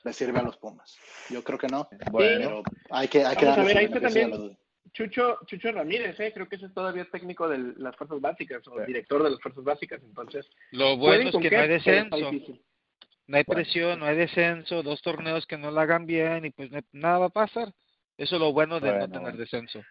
le 0.05 0.13
sirve 0.13 0.39
a 0.39 0.43
los 0.43 0.57
Pumas. 0.57 0.97
Yo 1.31 1.45
creo 1.45 1.59
que 1.59 1.69
no, 1.69 1.89
bueno, 2.11 2.39
pero 2.39 2.63
hay 2.91 3.09
que, 3.09 3.25
hay 3.25 3.37
que 3.37 3.47
a 3.47 3.57
ver, 3.57 3.77
ahí 3.77 3.85
está 3.85 4.01
también. 4.01 4.57
Chucho, 4.93 5.39
Chucho 5.47 5.73
Ramírez, 5.73 6.19
¿eh? 6.21 6.33
creo 6.35 6.49
que 6.49 6.57
ese 6.57 6.67
es 6.67 6.75
todavía 6.75 7.07
técnico 7.11 7.49
de 7.49 7.73
las 7.77 7.97
fuerzas 7.97 8.21
básicas 8.21 8.67
o 8.69 8.79
Sí. 8.79 8.87
director 8.87 9.23
de 9.23 9.31
las 9.31 9.41
fuerzas 9.41 9.65
básicas. 9.65 10.03
Entonces, 10.03 10.47
Lo 10.71 10.99
bueno 10.99 11.31
es 11.31 11.37
que 11.37 11.51
no 11.51 11.63
hay 11.63 11.69
descenso, 11.69 12.33
no 13.27 13.37
hay 13.39 13.45
presión, 13.45 14.01
no 14.01 14.07
hay 14.07 14.17
descenso, 14.17 14.83
dos 14.83 15.01
torneos 15.01 15.47
que 15.47 15.57
no 15.57 15.71
la 15.71 15.83
hagan 15.83 16.05
bien 16.05 16.45
y 16.45 16.51
pues 16.51 16.71
nada 16.93 17.19
va 17.19 17.27
a 17.27 17.31
pasar. 17.31 17.73
Eso 18.19 18.37
es 18.37 18.41
lo 18.41 18.53
bueno 18.53 18.81
de 18.81 18.93
no 18.93 19.07
tener 19.07 19.23
bueno. 19.23 19.39
descenso. 19.39 19.83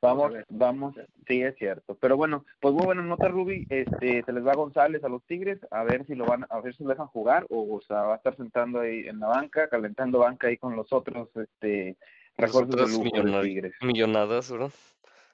Vamos, 0.00 0.32
vamos, 0.48 0.94
sí 1.26 1.42
es 1.42 1.54
cierto. 1.56 1.96
Pero 2.00 2.16
bueno, 2.16 2.44
pues 2.60 2.74
muy 2.74 2.84
buena 2.84 3.02
nota, 3.02 3.28
Ruby. 3.28 3.66
Este, 3.68 4.22
se 4.22 4.32
les 4.32 4.46
va 4.46 4.54
González 4.54 5.02
a 5.04 5.08
los 5.08 5.24
Tigres, 5.24 5.58
a 5.70 5.84
ver 5.84 6.06
si 6.06 6.14
lo 6.14 6.24
van, 6.24 6.46
a 6.50 6.60
ver 6.60 6.74
si 6.74 6.84
lo 6.84 6.90
dejan 6.90 7.06
jugar 7.08 7.46
o, 7.50 7.76
o 7.76 7.80
sea, 7.82 8.02
va 8.02 8.14
a 8.14 8.16
estar 8.16 8.36
sentando 8.36 8.80
ahí 8.80 9.06
en 9.06 9.20
la 9.20 9.28
banca, 9.28 9.68
calentando 9.68 10.20
banca 10.20 10.48
ahí 10.48 10.56
con 10.56 10.76
los 10.76 10.92
otros, 10.92 11.28
este, 11.36 11.96
refuerzos 12.36 12.76
de 12.76 12.88
lujo 12.88 13.22
de 13.22 13.42
Tigres. 13.42 13.74
millonadas, 13.82 14.50
¿verdad? 14.50 14.70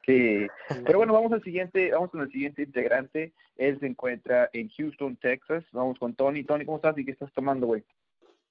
Sí, 0.04 0.46
pero 0.84 0.98
bueno, 0.98 1.12
vamos 1.12 1.32
al 1.32 1.42
siguiente, 1.44 1.92
vamos 1.92 2.10
con 2.10 2.22
el 2.22 2.32
siguiente 2.32 2.62
integrante. 2.62 3.32
Él 3.56 3.78
se 3.78 3.86
encuentra 3.86 4.50
en 4.52 4.68
Houston, 4.70 5.16
Texas. 5.16 5.64
Vamos 5.72 5.98
con 5.98 6.14
Tony. 6.14 6.42
Tony, 6.42 6.64
¿cómo 6.64 6.78
estás 6.78 6.98
y 6.98 7.04
qué 7.04 7.12
estás 7.12 7.32
tomando, 7.32 7.66
güey? 7.66 7.84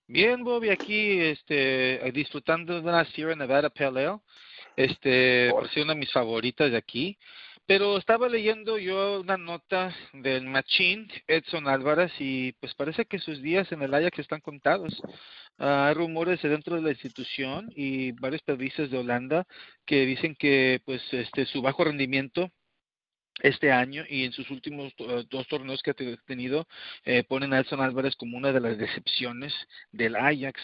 Bien, 0.08 0.44
Bobby, 0.44 0.70
aquí 0.70 1.20
este, 1.20 2.00
disfrutando 2.14 2.82
de 2.82 2.88
una 2.88 3.04
Sierra 3.06 3.36
Nevada 3.36 3.70
Pale 3.70 4.06
Ale. 4.06 4.20
Este, 4.76 5.50
por 5.52 5.70
ser 5.70 5.84
una 5.84 5.94
de 5.94 6.00
mis 6.00 6.12
favoritas 6.12 6.72
de 6.72 6.78
aquí. 6.78 7.18
Pero 7.68 7.98
estaba 7.98 8.28
leyendo 8.28 8.78
yo 8.78 9.22
una 9.22 9.38
nota 9.38 9.96
del 10.14 10.46
Machín, 10.46 11.08
Edson 11.28 11.68
Álvarez, 11.68 12.12
y 12.20 12.52
pues 12.54 12.74
parece 12.74 13.06
que 13.06 13.20
sus 13.20 13.42
días 13.42 13.72
en 13.72 13.82
el 13.82 13.94
Ajax 13.94 14.20
están 14.20 14.42
contados. 14.42 15.02
Ah, 15.58 15.88
hay 15.88 15.94
rumores 15.94 16.42
dentro 16.42 16.76
de 16.76 16.82
la 16.82 16.90
institución 16.90 17.72
y 17.76 18.12
varios 18.14 18.42
periodistas 18.42 18.90
de 18.90 18.98
Holanda 18.98 19.46
que 19.86 20.06
dicen 20.06 20.36
que 20.36 20.82
pues 20.86 21.02
este 21.14 21.46
su 21.46 21.62
bajo 21.62 21.84
rendimiento 21.84 22.52
este 23.40 23.72
año 23.72 24.04
y 24.10 24.26
en 24.26 24.34
sus 24.34 24.50
últimos 24.52 24.94
eh, 24.98 25.24
dos 25.30 25.48
torneos 25.48 25.82
que 25.82 25.92
ha 25.92 25.94
te- 25.94 26.18
tenido 26.28 26.68
eh, 27.06 27.24
ponen 27.24 27.54
a 27.54 27.60
Edson 27.60 27.82
Álvarez 27.82 28.16
como 28.16 28.38
una 28.38 28.52
de 28.52 28.60
las 28.60 28.78
decepciones 28.78 29.54
del 29.92 30.16
Ajax. 30.16 30.60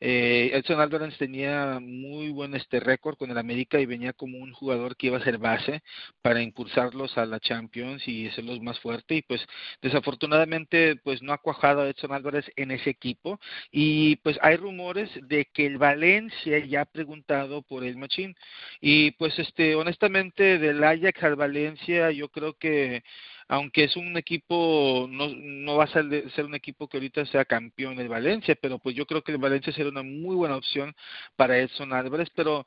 Eh, 0.00 0.50
Edson 0.54 0.80
Álvarez 0.80 1.16
tenía 1.18 1.78
muy 1.80 2.30
buen 2.30 2.54
este 2.54 2.80
récord 2.80 3.16
con 3.16 3.30
el 3.30 3.38
América 3.38 3.80
y 3.80 3.86
venía 3.86 4.12
como 4.12 4.38
un 4.38 4.52
jugador 4.52 4.96
que 4.96 5.06
iba 5.06 5.18
a 5.18 5.24
ser 5.24 5.38
base 5.38 5.82
para 6.20 6.42
impulsarlos 6.42 7.16
a 7.16 7.26
la 7.26 7.40
Champions 7.40 8.06
y 8.06 8.28
hacerlos 8.28 8.60
más 8.60 8.78
fuerte 8.80 9.16
y 9.16 9.22
pues 9.22 9.40
desafortunadamente 9.80 10.96
pues 10.96 11.22
no 11.22 11.32
ha 11.32 11.38
cuajado 11.38 11.82
a 11.82 11.88
Edson 11.88 12.12
Álvarez 12.12 12.50
en 12.56 12.70
ese 12.70 12.90
equipo 12.90 13.40
y 13.70 14.16
pues 14.16 14.38
hay 14.42 14.56
rumores 14.56 15.10
de 15.22 15.46
que 15.46 15.66
el 15.66 15.78
Valencia 15.78 16.58
ya 16.58 16.82
ha 16.82 16.84
preguntado 16.86 17.62
por 17.62 17.84
el 17.84 17.96
Machín 17.96 18.34
y 18.80 19.12
pues 19.12 19.38
este 19.38 19.74
honestamente 19.74 20.58
del 20.58 20.82
Ajax 20.82 21.22
al 21.22 21.36
Valencia 21.36 21.99
yo 22.10 22.28
creo 22.30 22.54
que 22.54 23.02
aunque 23.48 23.84
es 23.84 23.96
un 23.96 24.16
equipo, 24.16 25.08
no, 25.10 25.28
no 25.28 25.76
va 25.76 25.84
a 25.84 25.88
ser, 25.88 26.30
ser 26.32 26.44
un 26.44 26.54
equipo 26.54 26.88
que 26.88 26.98
ahorita 26.98 27.26
sea 27.26 27.44
campeón 27.44 27.96
del 27.96 28.08
Valencia, 28.08 28.56
pero 28.60 28.78
pues 28.78 28.94
yo 28.94 29.06
creo 29.06 29.22
que 29.22 29.32
el 29.32 29.38
Valencia 29.38 29.72
será 29.72 29.88
una 29.88 30.02
muy 30.04 30.36
buena 30.36 30.56
opción 30.56 30.94
para 31.36 31.58
Edson 31.58 31.92
Álvarez, 31.92 32.28
pero 32.34 32.64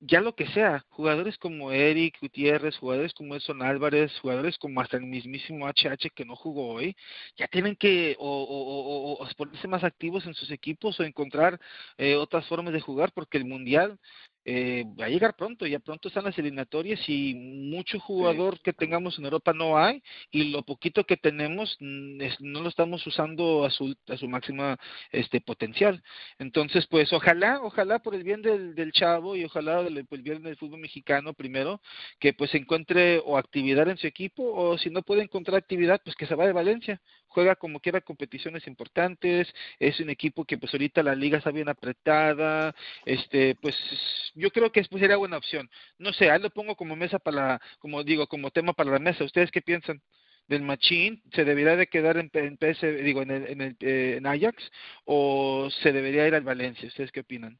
ya 0.00 0.20
lo 0.20 0.34
que 0.34 0.46
sea, 0.48 0.84
jugadores 0.90 1.38
como 1.38 1.72
Eric 1.72 2.18
Gutiérrez, 2.20 2.76
jugadores 2.76 3.14
como 3.14 3.34
Edson 3.34 3.62
Álvarez, 3.62 4.12
jugadores 4.20 4.58
como 4.58 4.80
hasta 4.80 4.98
el 4.98 5.04
mismísimo 5.04 5.66
HH 5.66 6.10
que 6.14 6.24
no 6.26 6.36
jugó 6.36 6.68
hoy, 6.74 6.94
ya 7.36 7.48
tienen 7.48 7.76
que 7.76 8.14
o, 8.18 8.28
o, 8.28 9.12
o, 9.12 9.24
o 9.24 9.28
ponerse 9.36 9.68
más 9.68 9.84
activos 9.84 10.26
en 10.26 10.34
sus 10.34 10.50
equipos 10.50 11.00
o 11.00 11.04
encontrar 11.04 11.58
eh, 11.96 12.16
otras 12.16 12.46
formas 12.46 12.74
de 12.74 12.80
jugar 12.80 13.12
porque 13.12 13.38
el 13.38 13.46
Mundial 13.46 13.98
eh, 14.48 14.84
va 14.98 15.06
a 15.06 15.08
llegar 15.08 15.34
pronto, 15.34 15.66
ya 15.66 15.80
pronto 15.80 16.06
están 16.06 16.22
las 16.22 16.38
eliminatorias 16.38 17.00
y 17.08 17.34
mucho 17.34 17.98
jugador 17.98 18.60
que 18.60 18.72
tengamos 18.72 19.18
en 19.18 19.24
Europa 19.24 19.52
no 19.52 19.76
hay 19.76 20.00
y 20.30 20.50
lo 20.50 20.62
poquito 20.62 21.02
que 21.02 21.16
tenemos 21.16 21.76
mm, 21.80 22.20
es, 22.20 22.40
no 22.40 22.60
lo 22.60 22.68
estamos 22.68 23.04
usando 23.08 23.64
a 23.64 23.70
su, 23.70 23.96
a 24.06 24.16
su 24.16 24.28
máxima 24.28 24.78
este 25.10 25.40
potencial. 25.40 26.00
Entonces, 26.38 26.86
pues 26.86 27.12
ojalá, 27.12 27.58
ojalá 27.60 27.98
por 27.98 28.14
el 28.14 28.22
bien 28.22 28.40
del, 28.40 28.76
del 28.76 28.92
chavo 28.92 29.34
y 29.34 29.44
ojalá 29.44 29.82
por 30.08 30.16
el 30.16 30.22
bien 30.22 30.44
del 30.44 30.56
fútbol 30.56 30.78
mexicano 30.78 31.34
primero, 31.34 31.80
que 32.20 32.32
pues 32.32 32.54
encuentre 32.54 33.20
o 33.24 33.38
actividad 33.38 33.88
en 33.88 33.96
su 33.96 34.06
equipo 34.06 34.44
o 34.44 34.78
si 34.78 34.90
no 34.90 35.02
puede 35.02 35.22
encontrar 35.22 35.56
actividad, 35.56 36.00
pues 36.04 36.14
que 36.14 36.26
se 36.26 36.36
va 36.36 36.46
de 36.46 36.52
Valencia 36.52 37.00
juega 37.36 37.54
como 37.54 37.80
quiera 37.80 38.00
competiciones 38.00 38.66
importantes, 38.66 39.46
es 39.78 40.00
un 40.00 40.08
equipo 40.08 40.46
que 40.46 40.56
pues 40.56 40.72
ahorita 40.72 41.02
la 41.02 41.14
liga 41.14 41.36
está 41.36 41.50
bien 41.50 41.68
apretada, 41.68 42.74
este 43.04 43.54
pues 43.60 43.76
yo 44.34 44.50
creo 44.50 44.72
que 44.72 44.82
pues, 44.84 45.00
sería 45.02 45.18
buena 45.18 45.36
opción. 45.36 45.68
No 45.98 46.14
sé, 46.14 46.30
ahí 46.30 46.40
lo 46.40 46.48
pongo 46.48 46.76
como 46.76 46.96
mesa 46.96 47.18
para, 47.18 47.60
como 47.78 48.02
digo, 48.04 48.26
como 48.26 48.50
tema 48.50 48.72
para 48.72 48.92
la 48.92 48.98
mesa. 49.00 49.24
¿Ustedes 49.24 49.50
qué 49.50 49.60
piensan? 49.60 50.00
del 50.48 50.62
Machín 50.62 51.20
se 51.32 51.44
debería 51.44 51.74
de 51.76 51.88
quedar 51.88 52.16
en, 52.18 52.30
en 52.32 52.56
PS, 52.56 52.80
digo 53.02 53.20
en 53.20 53.32
el, 53.32 53.46
en, 53.48 53.60
el 53.60 53.76
eh, 53.80 54.14
en 54.18 54.26
Ajax 54.26 54.70
o 55.04 55.68
se 55.82 55.90
debería 55.90 56.28
ir 56.28 56.36
al 56.36 56.44
Valencia 56.44 56.86
ustedes 56.86 57.10
qué 57.10 57.20
opinan 57.20 57.58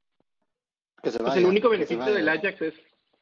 que 1.03 1.11
se 1.11 1.19
vaya, 1.19 1.33
pues 1.33 1.45
el 1.45 1.47
único 1.47 1.69
beneficio 1.69 2.15
del 2.15 2.29
Ajax 2.29 2.63
es 2.63 2.75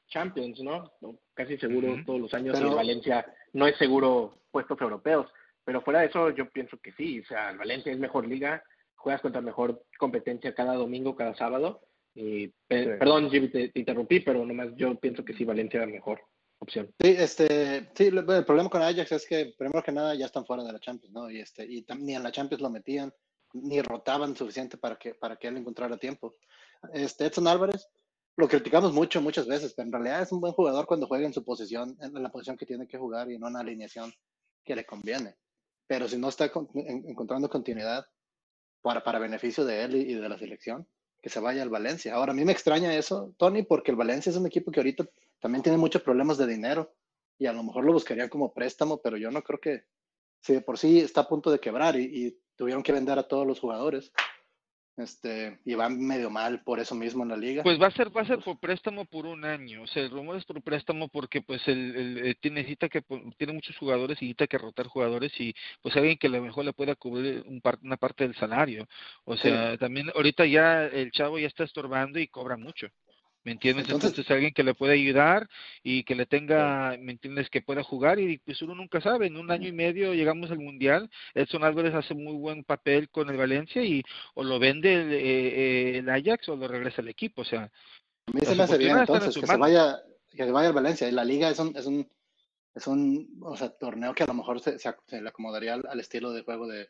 Champions 0.08 0.60
no, 0.60 0.92
casi 1.32 1.56
seguro 1.56 1.92
uh 1.92 1.96
-huh. 1.96 2.04
todos 2.04 2.20
los 2.20 2.34
años 2.34 2.58
Pero... 2.58 2.72
y 2.72 2.74
Valencia 2.74 3.24
no 3.54 3.66
es 3.66 3.74
seguro 3.78 4.36
puestos 4.50 4.78
europeos 4.82 5.28
pero 5.64 5.80
fuera 5.80 6.00
de 6.00 6.06
eso, 6.06 6.30
yo 6.30 6.48
pienso 6.50 6.78
que 6.78 6.92
sí. 6.92 7.20
O 7.20 7.24
sea, 7.24 7.50
el 7.50 7.58
Valencia 7.58 7.92
es 7.92 7.98
mejor 7.98 8.26
liga, 8.28 8.62
juegas 8.96 9.22
contra 9.22 9.40
mejor 9.40 9.84
competencia 9.98 10.54
cada 10.54 10.74
domingo, 10.74 11.16
cada 11.16 11.34
sábado. 11.34 11.80
Y, 12.14 12.48
pe 12.68 12.84
sí. 12.84 12.90
Perdón, 12.98 13.30
Jimmy, 13.30 13.48
te, 13.48 13.68
te, 13.70 13.80
interrumpí, 13.80 14.20
pero 14.20 14.44
nomás 14.44 14.68
yo 14.76 14.94
pienso 15.00 15.24
que 15.24 15.34
sí, 15.34 15.44
Valencia 15.44 15.80
es 15.80 15.86
la 15.86 15.92
mejor 15.92 16.20
opción. 16.58 16.90
Sí, 17.00 17.14
este, 17.18 17.90
sí, 17.94 18.06
el 18.06 18.44
problema 18.44 18.68
con 18.68 18.82
Ajax 18.82 19.12
es 19.12 19.26
que, 19.26 19.54
primero 19.58 19.82
que 19.82 19.92
nada, 19.92 20.14
ya 20.14 20.26
están 20.26 20.46
fuera 20.46 20.62
de 20.62 20.72
la 20.72 20.80
Champions, 20.80 21.12
¿no? 21.12 21.30
Y, 21.30 21.40
este, 21.40 21.64
y 21.64 21.84
ni 21.98 22.14
en 22.14 22.22
la 22.22 22.30
Champions 22.30 22.62
lo 22.62 22.70
metían, 22.70 23.12
ni 23.52 23.80
rotaban 23.80 24.36
suficiente 24.36 24.76
para 24.76 24.96
que, 24.96 25.14
para 25.14 25.36
que 25.36 25.48
él 25.48 25.56
encontrara 25.56 25.96
tiempo. 25.96 26.36
Este, 26.92 27.26
Edson 27.26 27.48
Álvarez, 27.48 27.88
lo 28.36 28.48
criticamos 28.48 28.92
mucho, 28.92 29.22
muchas 29.22 29.46
veces, 29.46 29.72
pero 29.74 29.86
en 29.86 29.92
realidad 29.92 30.22
es 30.22 30.32
un 30.32 30.40
buen 30.40 30.52
jugador 30.52 30.86
cuando 30.86 31.06
juega 31.06 31.26
en 31.26 31.32
su 31.32 31.44
posición, 31.44 31.96
en 32.00 32.22
la 32.22 32.30
posición 32.30 32.56
que 32.56 32.66
tiene 32.66 32.86
que 32.86 32.98
jugar 32.98 33.30
y 33.30 33.38
no 33.38 33.46
en 33.46 33.52
una 33.52 33.60
alineación 33.60 34.12
que 34.64 34.76
le 34.76 34.84
conviene 34.84 35.36
pero 35.86 36.08
si 36.08 36.18
no 36.18 36.28
está 36.28 36.50
con, 36.50 36.68
en, 36.74 37.08
encontrando 37.08 37.48
continuidad 37.48 38.06
para, 38.82 39.02
para 39.02 39.18
beneficio 39.18 39.64
de 39.64 39.84
él 39.84 39.94
y, 39.96 40.14
de 40.14 40.28
la 40.28 40.38
selección, 40.38 40.86
que 41.20 41.30
se 41.30 41.40
vaya 41.40 41.62
al 41.62 41.70
Valencia. 41.70 42.14
Ahora, 42.14 42.32
a 42.32 42.34
mí 42.34 42.44
me 42.44 42.52
extraña 42.52 42.94
eso, 42.94 43.34
Tony, 43.38 43.62
porque 43.62 43.90
el 43.90 43.96
Valencia 43.96 44.30
es 44.30 44.36
un 44.36 44.46
equipo 44.46 44.70
que 44.70 44.80
ahorita 44.80 45.08
también 45.40 45.62
tiene 45.62 45.78
muchos 45.78 46.02
problemas 46.02 46.38
de 46.38 46.46
dinero 46.46 46.94
y 47.38 47.46
a 47.46 47.52
lo 47.52 47.62
mejor 47.62 47.84
lo 47.84 47.92
buscarían 47.92 48.28
como 48.28 48.52
préstamo, 48.52 49.00
pero 49.02 49.16
yo 49.16 49.30
no 49.30 49.42
creo 49.42 49.58
que, 49.58 49.84
si 50.40 50.52
de 50.52 50.60
por 50.60 50.78
sí 50.78 51.00
está 51.00 51.22
a 51.22 51.28
punto 51.28 51.50
de 51.50 51.60
quebrar 51.60 51.96
y 51.96 52.38
tuvieron 52.56 52.82
que 52.82 52.92
vender 52.92 53.18
a 53.18 53.26
todos 53.26 53.46
los 53.46 53.58
jugadores, 53.58 54.12
este, 54.96 55.58
y 55.64 55.74
va 55.74 55.88
medio 55.88 56.30
mal 56.30 56.62
por 56.62 56.78
eso 56.80 56.94
mismo 56.94 57.22
en 57.22 57.30
la 57.30 57.36
liga. 57.36 57.62
Pues 57.62 57.80
va 57.80 57.88
a 57.88 57.90
ser, 57.90 58.16
va 58.16 58.22
a 58.22 58.26
ser 58.26 58.38
por 58.40 58.58
préstamo 58.58 59.04
por 59.04 59.26
un 59.26 59.44
año, 59.44 59.82
o 59.82 59.86
sea, 59.86 60.02
el 60.02 60.10
rumor 60.10 60.36
es 60.36 60.44
por 60.44 60.62
préstamo 60.62 61.08
porque 61.08 61.42
pues 61.42 61.66
el, 61.66 61.96
el, 61.96 62.18
el 62.18 62.36
tiene, 62.36 62.60
necesita 62.60 62.88
que, 62.88 63.02
tiene 63.36 63.52
muchos 63.52 63.76
jugadores 63.76 64.20
y 64.20 64.26
necesita 64.26 64.46
que 64.46 64.58
rotar 64.58 64.86
jugadores 64.86 65.32
y 65.38 65.54
pues 65.82 65.96
alguien 65.96 66.16
que 66.16 66.28
a 66.28 66.30
lo 66.30 66.42
mejor 66.42 66.64
le 66.64 66.72
pueda 66.72 66.94
cubrir 66.94 67.44
un 67.46 67.60
par, 67.60 67.78
una 67.82 67.96
parte 67.96 68.24
del 68.24 68.36
salario, 68.36 68.86
o 69.24 69.36
sea, 69.36 69.72
sí. 69.72 69.78
también 69.78 70.10
ahorita 70.14 70.46
ya 70.46 70.86
el 70.86 71.10
chavo 71.10 71.38
ya 71.38 71.48
está 71.48 71.64
estorbando 71.64 72.18
y 72.18 72.28
cobra 72.28 72.56
mucho. 72.56 72.88
¿Me 73.44 73.52
entiendes? 73.52 73.84
Entonces, 73.84 74.10
Entonces, 74.10 74.30
alguien 74.30 74.54
que 74.54 74.62
le 74.62 74.74
pueda 74.74 74.94
ayudar 74.94 75.48
y 75.82 76.04
que 76.04 76.14
le 76.14 76.24
tenga, 76.24 76.96
¿me 76.98 77.12
entiendes? 77.12 77.50
Que 77.50 77.60
pueda 77.60 77.82
jugar 77.82 78.18
y 78.18 78.38
pues 78.38 78.62
uno 78.62 78.74
nunca 78.74 79.02
sabe, 79.02 79.26
en 79.26 79.36
un 79.36 79.50
año 79.50 79.68
y 79.68 79.72
medio 79.72 80.14
llegamos 80.14 80.50
al 80.50 80.58
Mundial, 80.58 81.10
Edson 81.34 81.62
Álvarez 81.62 81.94
hace 81.94 82.14
muy 82.14 82.34
buen 82.34 82.64
papel 82.64 83.10
con 83.10 83.28
el 83.28 83.36
Valencia 83.36 83.84
y 83.84 84.02
o 84.34 84.42
lo 84.42 84.58
vende 84.58 84.94
el, 84.94 85.12
eh, 85.12 85.98
el 85.98 86.08
Ajax 86.08 86.48
o 86.48 86.56
lo 86.56 86.66
regresa 86.68 87.02
al 87.02 87.08
equipo, 87.08 87.42
o 87.42 87.44
sea. 87.44 87.70
A 88.26 88.32
mí 88.32 88.40
se 88.42 88.54
me 88.54 88.62
hace 88.62 88.78
bien 88.78 88.96
entonces 88.96 89.34
que 89.34 89.46
se 89.46 89.56
vaya 89.58 89.98
que 90.30 90.44
se 90.44 90.50
vaya 90.50 90.68
al 90.68 90.74
Valencia 90.74 91.06
y 91.06 91.12
la 91.12 91.24
liga 91.24 91.50
es 91.50 91.58
un 91.58 91.76
es 91.76 91.84
un 91.84 92.08
es 92.74 92.86
un 92.86 93.38
o 93.42 93.56
sea, 93.56 93.68
torneo 93.68 94.14
que 94.14 94.22
a 94.22 94.26
lo 94.26 94.34
mejor 94.34 94.60
se, 94.60 94.78
se, 94.78 94.94
se 95.06 95.20
le 95.20 95.28
acomodaría 95.28 95.74
al, 95.74 95.86
al 95.86 96.00
estilo 96.00 96.32
de 96.32 96.42
juego 96.42 96.66
de, 96.66 96.88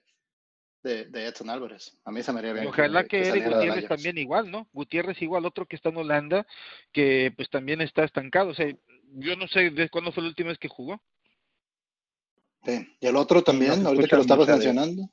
de, 0.85 1.07
de, 1.07 1.27
Edson 1.27 1.51
Álvarez. 1.51 1.97
A 2.05 2.13
mí 2.13 2.23
se 2.23 2.33
me 2.33 2.39
haría 2.39 2.53
bien. 2.53 2.67
Ojalá 2.67 3.03
que, 3.05 3.23
que 3.23 3.29
Eric 3.29 3.49
Gutiérrez 3.49 3.89
también 3.89 4.19
igual, 4.19 4.51
¿no? 4.51 4.69
Gutiérrez 4.73 5.21
igual, 5.23 5.47
otro 5.47 5.67
que 5.67 5.77
está 5.77 5.89
en 5.89 5.97
Holanda, 5.97 6.47
que 6.93 7.33
pues 7.35 7.51
también 7.51 7.81
está 7.81 8.05
estancado. 8.05 8.51
O 8.51 8.55
sea, 8.55 8.73
yo 9.15 9.37
no 9.37 9.49
sé 9.49 9.71
de 9.71 9.89
cuándo 9.89 10.13
fue 10.13 10.23
la 10.23 10.29
última 10.29 10.51
vez 10.51 10.59
que 10.59 10.69
jugó. 10.69 11.03
Sí, 12.65 12.97
y 13.01 13.07
el 13.07 13.17
otro 13.17 13.43
también, 13.43 13.83
no 13.83 13.89
ahorita 13.89 14.09
que 14.09 14.17
lo 14.17 14.23
estabas 14.23 14.49
mencionando, 14.49 15.11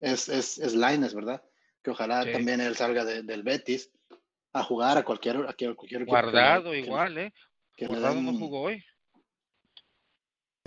es, 0.00 0.28
es, 0.28 0.58
es 0.58 0.74
Lines, 0.74 1.14
¿verdad? 1.14 1.42
Que 1.82 1.90
ojalá 1.90 2.22
sí. 2.22 2.32
también 2.32 2.60
él 2.60 2.74
salga 2.76 3.04
de, 3.04 3.22
del 3.22 3.42
Betis 3.42 3.90
a 4.52 4.62
jugar 4.62 4.96
a 4.96 5.04
cualquier, 5.04 5.36
a 5.36 5.54
cualquier 5.54 6.04
Guardado 6.04 6.70
que, 6.72 6.78
igual, 6.78 7.14
que, 7.14 7.22
¿eh? 7.24 7.32
Que 7.76 7.86
Guardado 7.86 8.14
den... 8.14 8.26
no 8.26 8.38
jugó 8.38 8.62
hoy. 8.62 8.84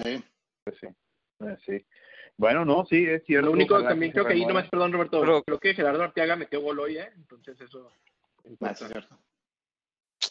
Sí. 0.03 0.23
Pues 0.63 0.77
sí. 0.79 0.87
Eh, 1.45 1.57
sí. 1.65 1.85
Bueno, 2.37 2.65
no, 2.65 2.85
sí, 2.85 3.05
es 3.05 3.23
cierto. 3.25 3.47
Lo 3.47 3.53
único 3.53 3.81
también 3.83 4.11
creo 4.11 4.25
que 4.25 4.33
ahí 4.33 4.45
nomás, 4.45 4.69
perdón 4.69 4.91
Roberto, 4.91 5.19
pero, 5.21 5.43
creo 5.43 5.59
que 5.59 5.73
Gerardo 5.73 6.03
Arteaga 6.03 6.35
metió 6.35 6.61
gol 6.61 6.79
hoy, 6.79 6.97
¿eh? 6.97 7.11
Entonces 7.15 7.59
eso... 7.61 7.91
Es 8.43 8.77
cierto. 8.77 9.19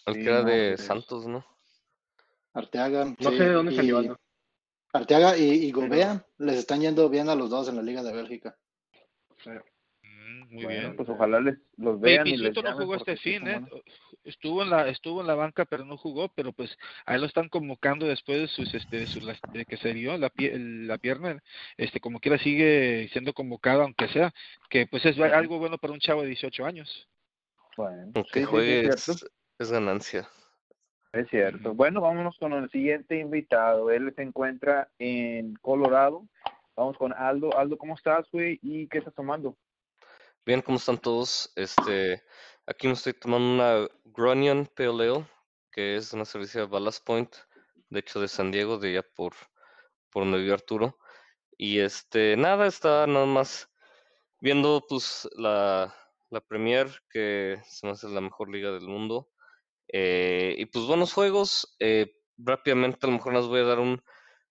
El 0.06 0.14
que 0.14 0.24
era 0.24 0.42
de 0.42 0.76
sí, 0.76 0.84
Santos, 0.84 1.26
¿no? 1.26 1.44
Arteaga. 2.54 3.04
No 3.04 3.30
sí, 3.30 3.38
sé 3.38 3.44
de 3.44 3.52
dónde 3.52 3.74
salió. 3.74 4.02
¿no? 4.02 4.18
Arteaga 4.92 5.36
y, 5.38 5.66
y 5.66 5.72
Gobea 5.72 6.26
pero... 6.36 6.50
les 6.50 6.58
están 6.58 6.80
yendo 6.80 7.08
bien 7.08 7.28
a 7.28 7.34
los 7.34 7.48
dos 7.50 7.68
en 7.68 7.76
la 7.76 7.82
Liga 7.82 8.02
de 8.02 8.12
Bélgica. 8.12 8.56
Sí. 9.42 9.50
Muy 10.50 10.64
bueno, 10.64 10.80
bien. 10.80 10.96
Pues 10.96 11.08
ojalá 11.08 11.40
les 11.40 11.58
los 11.76 12.00
vean. 12.00 12.26
y 12.26 12.36
les 12.36 12.54
no 12.54 12.72
jugó 12.72 12.96
este 12.96 13.16
fin, 13.16 13.46
¿eh? 13.48 13.60
Estuvo 14.24 14.62
en 14.62 14.70
la 14.70 14.88
estuvo 14.88 15.20
en 15.20 15.26
la 15.26 15.34
banca 15.34 15.64
pero 15.64 15.84
no 15.84 15.96
jugó, 15.96 16.28
pero 16.28 16.52
pues 16.52 16.76
ahí 17.06 17.18
lo 17.18 17.26
están 17.26 17.48
convocando 17.48 18.06
después 18.06 18.40
de 18.40 18.48
sus 18.48 18.72
este 18.74 18.98
de, 18.98 19.06
sus, 19.06 19.26
de 19.26 19.64
que 19.64 19.76
se 19.76 19.94
dio 19.94 20.16
la 20.16 20.30
pie, 20.30 20.56
la 20.58 20.98
pierna, 20.98 21.42
este 21.76 22.00
como 22.00 22.20
quiera 22.20 22.38
sigue 22.38 23.08
siendo 23.12 23.32
convocado 23.32 23.82
aunque 23.82 24.08
sea, 24.08 24.32
que 24.70 24.86
pues 24.86 25.04
es 25.04 25.18
algo 25.18 25.58
bueno 25.58 25.78
para 25.78 25.92
un 25.92 26.00
chavo 26.00 26.22
de 26.22 26.28
18 26.28 26.64
años. 26.64 27.08
Bueno, 27.76 28.12
aunque 28.14 28.40
sí, 28.40 28.44
juegue 28.44 28.80
es, 28.88 29.08
es, 29.08 29.26
es 29.58 29.72
ganancia. 29.72 30.28
Es 31.12 31.28
cierto. 31.28 31.74
Bueno, 31.74 32.00
vámonos 32.00 32.38
con 32.38 32.54
el 32.54 32.70
siguiente 32.70 33.18
invitado. 33.18 33.90
Él 33.90 34.12
se 34.16 34.22
encuentra 34.22 34.88
en 34.98 35.54
Colorado. 35.56 36.26
Vamos 36.74 36.96
con 36.96 37.12
Aldo. 37.12 37.56
Aldo, 37.56 37.76
¿cómo 37.76 37.94
estás, 37.94 38.26
güey? 38.30 38.58
¿Y 38.62 38.88
qué 38.88 38.98
estás 38.98 39.14
tomando? 39.14 39.56
Bien, 40.44 40.60
¿cómo 40.60 40.78
están 40.78 40.98
todos? 40.98 41.52
Este, 41.54 42.20
aquí 42.66 42.88
me 42.88 42.94
estoy 42.94 43.12
tomando 43.12 43.48
una 43.48 43.88
Grunion 44.04 44.66
Pale 44.74 44.88
Ale, 44.88 45.24
que 45.70 45.94
es 45.94 46.12
una 46.12 46.24
cerveza 46.24 46.58
de 46.58 46.66
Ballast 46.66 47.06
Point, 47.06 47.32
de 47.90 48.00
hecho 48.00 48.20
de 48.20 48.26
San 48.26 48.50
Diego, 48.50 48.76
de 48.76 48.88
allá 48.88 49.06
por, 49.14 49.34
por 50.10 50.24
donde 50.24 50.38
vive 50.38 50.52
Arturo. 50.52 50.98
Y 51.56 51.78
este, 51.78 52.36
nada, 52.36 52.66
está 52.66 53.06
nada 53.06 53.24
más 53.24 53.68
viendo 54.40 54.84
pues 54.88 55.28
la, 55.36 55.94
la 56.30 56.40
Premier, 56.40 56.88
que 57.08 57.60
se 57.64 57.86
me 57.86 57.92
hace 57.92 58.08
la 58.08 58.20
mejor 58.20 58.50
liga 58.50 58.72
del 58.72 58.88
mundo. 58.88 59.30
Eh, 59.86 60.56
y 60.58 60.66
pues 60.66 60.86
buenos 60.86 61.12
juegos. 61.12 61.76
Eh, 61.78 62.16
rápidamente 62.36 62.98
a 63.02 63.06
lo 63.06 63.12
mejor 63.12 63.34
les 63.34 63.46
voy 63.46 63.60
a 63.60 63.64
dar 63.64 63.78
un, 63.78 64.02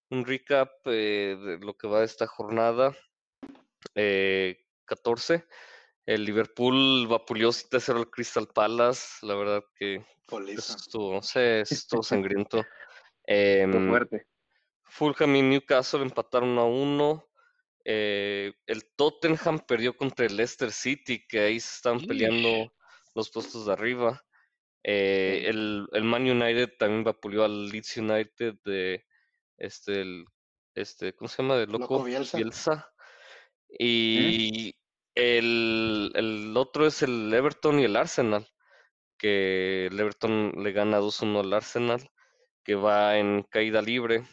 un 0.10 0.26
recap 0.26 0.70
eh, 0.86 1.36
de 1.38 1.58
lo 1.58 1.74
que 1.74 1.88
va 1.88 2.06
esta 2.06 2.28
jornada. 2.28 2.96
14. 4.86 5.46
El 6.06 6.26
Liverpool 6.26 7.08
vapuleó 7.08 7.50
7-0 7.50 7.98
al 7.98 8.10
Crystal 8.10 8.48
Palace. 8.48 9.26
La 9.26 9.36
verdad 9.36 9.64
que 9.76 10.04
estuvo, 10.58 11.14
no 11.14 11.22
sé, 11.22 11.62
estuvo 11.62 12.04
sangriento. 12.04 12.64
eh, 13.26 13.68
fuerte. 13.88 14.28
Fulham 14.84 15.36
y 15.36 15.42
Newcastle 15.42 16.02
empataron 16.02 16.58
a 16.58 16.64
1. 16.64 17.28
Eh, 17.86 18.54
el 18.68 18.86
Tottenham 18.96 19.60
perdió 19.60 19.96
contra 19.96 20.26
el 20.26 20.36
Leicester 20.36 20.72
City, 20.72 21.26
que 21.28 21.40
ahí 21.40 21.60
se 21.60 21.76
están 21.76 22.00
peleando 22.06 22.74
los 23.16 23.30
puestos 23.32 23.66
de 23.66 23.74
arriba. 23.74 24.24
Eh, 24.84 25.46
el, 25.48 25.88
el, 25.94 26.04
Man 26.04 26.24
United 26.24 26.74
también 26.78 27.04
vapuleó 27.04 27.44
al 27.44 27.70
Leeds 27.70 27.98
United 27.98 28.56
de 28.66 29.06
este 29.58 30.02
el 30.02 30.26
este, 30.74 31.14
¿cómo 31.14 31.28
se 31.28 31.42
llama? 31.42 31.58
De 31.58 31.68
Loco 31.68 31.80
loco, 31.80 32.04
Bielsa. 32.04 32.38
Bielsa. 32.38 32.94
Y 33.78 34.74
el, 35.16 36.12
el 36.16 36.56
otro 36.58 36.86
es 36.88 37.02
el 37.02 37.34
Everton 37.34 37.80
y 37.80 37.84
el 37.86 37.96
Arsenal, 37.96 38.48
que 39.18 39.88
el 39.88 40.00
Everton 40.00 40.54
le 40.64 40.72
gana 40.72 41.00
2-1 41.00 41.40
al 41.42 41.54
Arsenal, 41.54 42.10
que 42.64 42.76
va 42.76 43.18
en 43.18 43.44
caída 43.44 43.82
libre. 43.82 44.24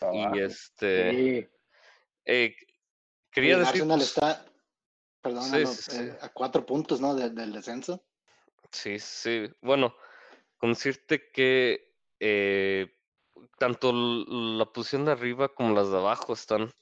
Abajo. 0.00 0.36
Y 0.36 0.40
este, 0.40 1.10
Sí. 1.10 1.48
eh, 2.24 2.56
quería 3.30 3.54
el 3.54 3.60
decir, 3.60 3.82
Arsenal 3.82 3.98
pues, 3.98 4.08
está, 4.08 4.44
perdón, 5.20 5.44
sí, 5.44 5.66
sí, 5.66 5.96
eh, 5.96 6.18
a 6.20 6.28
cuatro 6.30 6.66
puntos, 6.66 7.00
¿no? 7.00 7.14
de- 7.14 7.30
del 7.30 7.52
descenso. 7.52 8.04
Sí, 8.70 8.98
sí. 8.98 9.48
Bueno, 9.62 9.94
con 10.58 10.70
decirte 10.70 11.30
que 11.30 11.94
eh, 12.18 12.92
tanto 13.58 13.92
la 13.92 14.64
posición 14.66 15.04
de 15.04 15.12
arriba 15.12 15.48
como 15.54 15.74
las 15.74 15.90
de 15.90 15.98
abajo 15.98 16.32
están, 16.32 16.72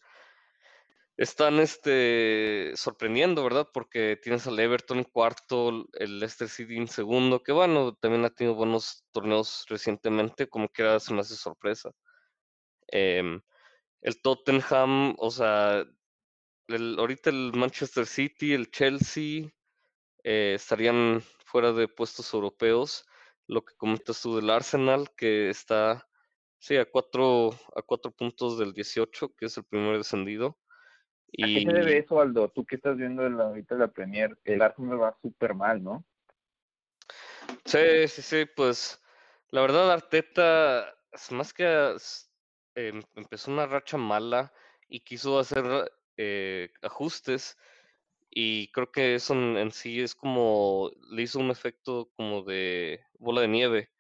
están 1.16 1.60
este, 1.60 2.72
sorprendiendo, 2.74 3.44
¿verdad? 3.44 3.68
Porque 3.72 4.18
tienes 4.22 4.46
al 4.46 4.58
Everton 4.58 5.04
cuarto, 5.04 5.86
el 5.94 6.18
Leicester 6.18 6.48
City 6.48 6.76
en 6.76 6.88
segundo, 6.88 7.42
que 7.42 7.52
bueno, 7.52 7.94
también 7.94 8.24
ha 8.24 8.30
tenido 8.30 8.54
buenos 8.54 9.04
torneos 9.12 9.66
recientemente, 9.68 10.48
como 10.48 10.68
que 10.68 10.98
se 11.00 11.14
me 11.14 11.20
hace 11.20 11.36
sorpresa. 11.36 11.90
Em, 12.88 13.40
el 14.02 14.20
Tottenham, 14.22 15.14
o 15.18 15.30
sea, 15.30 15.84
el, 16.68 16.96
ahorita 16.98 17.30
el 17.30 17.52
Manchester 17.54 18.06
City, 18.06 18.54
el 18.54 18.70
Chelsea, 18.70 19.50
eh, 20.24 20.54
estarían 20.56 21.22
fuera 21.44 21.72
de 21.72 21.88
puestos 21.88 22.32
europeos. 22.34 23.04
Lo 23.46 23.64
que 23.64 23.74
comentas 23.76 24.22
tú 24.22 24.36
del 24.36 24.50
Arsenal, 24.50 25.10
que 25.16 25.50
está, 25.50 26.08
sí, 26.58 26.76
a 26.76 26.84
cuatro, 26.90 27.50
a 27.76 27.82
cuatro 27.82 28.12
puntos 28.12 28.58
del 28.58 28.72
18, 28.72 29.34
que 29.36 29.46
es 29.46 29.56
el 29.56 29.64
primer 29.64 29.98
descendido. 29.98 30.58
¿A 31.40 31.46
qué 31.46 31.62
se 31.64 31.72
debe 31.72 31.98
eso, 31.98 32.20
Aldo? 32.20 32.48
Tú 32.48 32.64
que 32.66 32.76
estás 32.76 32.96
viendo 32.96 33.28
la, 33.28 33.44
ahorita 33.44 33.74
la 33.76 33.88
Premier, 33.88 34.36
el 34.44 34.60
Arsenal 34.60 35.00
va 35.00 35.16
súper 35.22 35.54
mal, 35.54 35.82
¿no? 35.82 36.04
sí, 37.64 38.08
sí, 38.08 38.22
sí, 38.22 38.44
pues 38.56 39.00
la 39.50 39.62
verdad 39.62 39.90
Arteta, 39.90 40.94
más 41.30 41.54
que 41.54 41.96
em, 42.74 43.02
empezó 43.14 43.50
una 43.50 43.66
racha 43.66 43.96
mala 43.96 44.52
y 44.88 45.00
quiso 45.00 45.38
hacer 45.38 45.90
eh, 46.16 46.70
ajustes 46.82 47.56
y 48.34 48.68
creo 48.72 48.90
que 48.90 49.14
eso 49.14 49.34
en, 49.34 49.56
en 49.58 49.70
sí 49.70 50.00
es 50.00 50.14
como, 50.14 50.90
le 51.10 51.22
hizo 51.22 51.38
un 51.38 51.50
efecto 51.50 52.10
como 52.16 52.42
de 52.42 53.04
bola 53.18 53.42
de 53.42 53.48
nieve, 53.48 53.90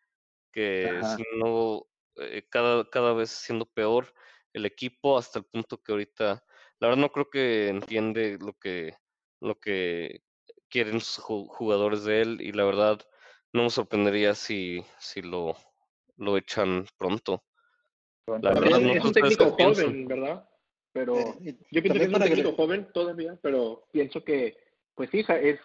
que 0.52 1.00
si 1.16 1.22
no, 1.38 1.86
eh, 2.16 2.46
cada, 2.48 2.88
cada 2.88 3.12
vez 3.12 3.30
siendo 3.30 3.66
peor 3.66 4.14
el 4.54 4.64
equipo 4.64 5.18
hasta 5.18 5.38
el 5.38 5.44
punto 5.44 5.82
que 5.82 5.92
ahorita, 5.92 6.44
la 6.82 6.88
verdad 6.88 7.00
no 7.02 7.12
creo 7.12 7.30
que 7.30 7.68
entiende 7.68 8.38
lo 8.40 8.54
que, 8.54 8.96
lo 9.40 9.54
que 9.54 10.20
quieren 10.68 11.00
sus 11.00 11.22
ju- 11.24 11.46
jugadores 11.46 12.02
de 12.02 12.22
él 12.22 12.40
y 12.40 12.50
la 12.50 12.64
verdad 12.64 12.98
no 13.52 13.62
me 13.62 13.70
sorprendería 13.70 14.34
si, 14.34 14.82
si 14.98 15.22
lo, 15.22 15.54
lo 16.16 16.36
echan 16.36 16.84
pronto. 16.98 17.44
La 18.26 18.52
verdad, 18.52 18.80
no 18.80 18.92
es 18.94 19.04
un 19.04 19.12
técnico 19.12 19.50
joven, 19.52 20.08
¿verdad? 20.08 20.48
Pero 20.92 21.36
Eh, 21.44 21.56
yo 21.70 21.82
pienso 21.82 22.00
que 22.00 22.06
es 22.06 22.12
un 22.12 22.20
técnico 22.20 22.48
agregar- 22.48 22.56
joven 22.56 22.88
todavía, 22.92 23.38
pero 23.40 23.84
pienso 23.92 24.24
que, 24.24 24.56
pues 24.96 25.08
sí, 25.10 25.24
es 25.40 25.60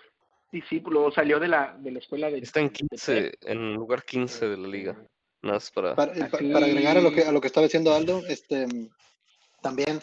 discípulo, 0.52 1.10
salió 1.12 1.40
de 1.40 1.48
la, 1.48 1.76
de 1.80 1.92
la 1.94 2.00
escuela 2.00 2.30
de... 2.30 2.38
Está 2.38 2.60
en 2.60 2.68
de 2.68 2.74
Pep. 2.74 2.90
15, 2.92 3.32
en 3.42 3.74
lugar 3.74 4.04
15 4.04 4.48
de 4.50 4.58
la 4.58 4.68
liga. 4.68 4.94
Nada 5.42 5.56
más 5.56 5.72
para... 5.72 5.96
Para, 5.96 6.14
eh, 6.16 6.30
Así- 6.32 6.52
para 6.54 6.68
agregar 6.68 6.98
a 7.00 7.02
lo 7.02 7.12
que 7.12 7.24
a 7.24 7.32
lo 7.32 7.42
que 7.42 7.48
estaba 7.48 7.66
diciendo 7.66 7.92
Aldo, 7.96 8.22
este 8.28 8.68
también 9.64 10.00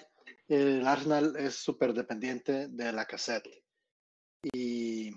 el 0.48 0.86
Arsenal 0.86 1.36
es 1.36 1.56
súper 1.56 1.92
dependiente 1.94 2.68
de 2.68 2.92
la 2.92 3.04
cassette. 3.06 3.62
Y, 4.52 5.10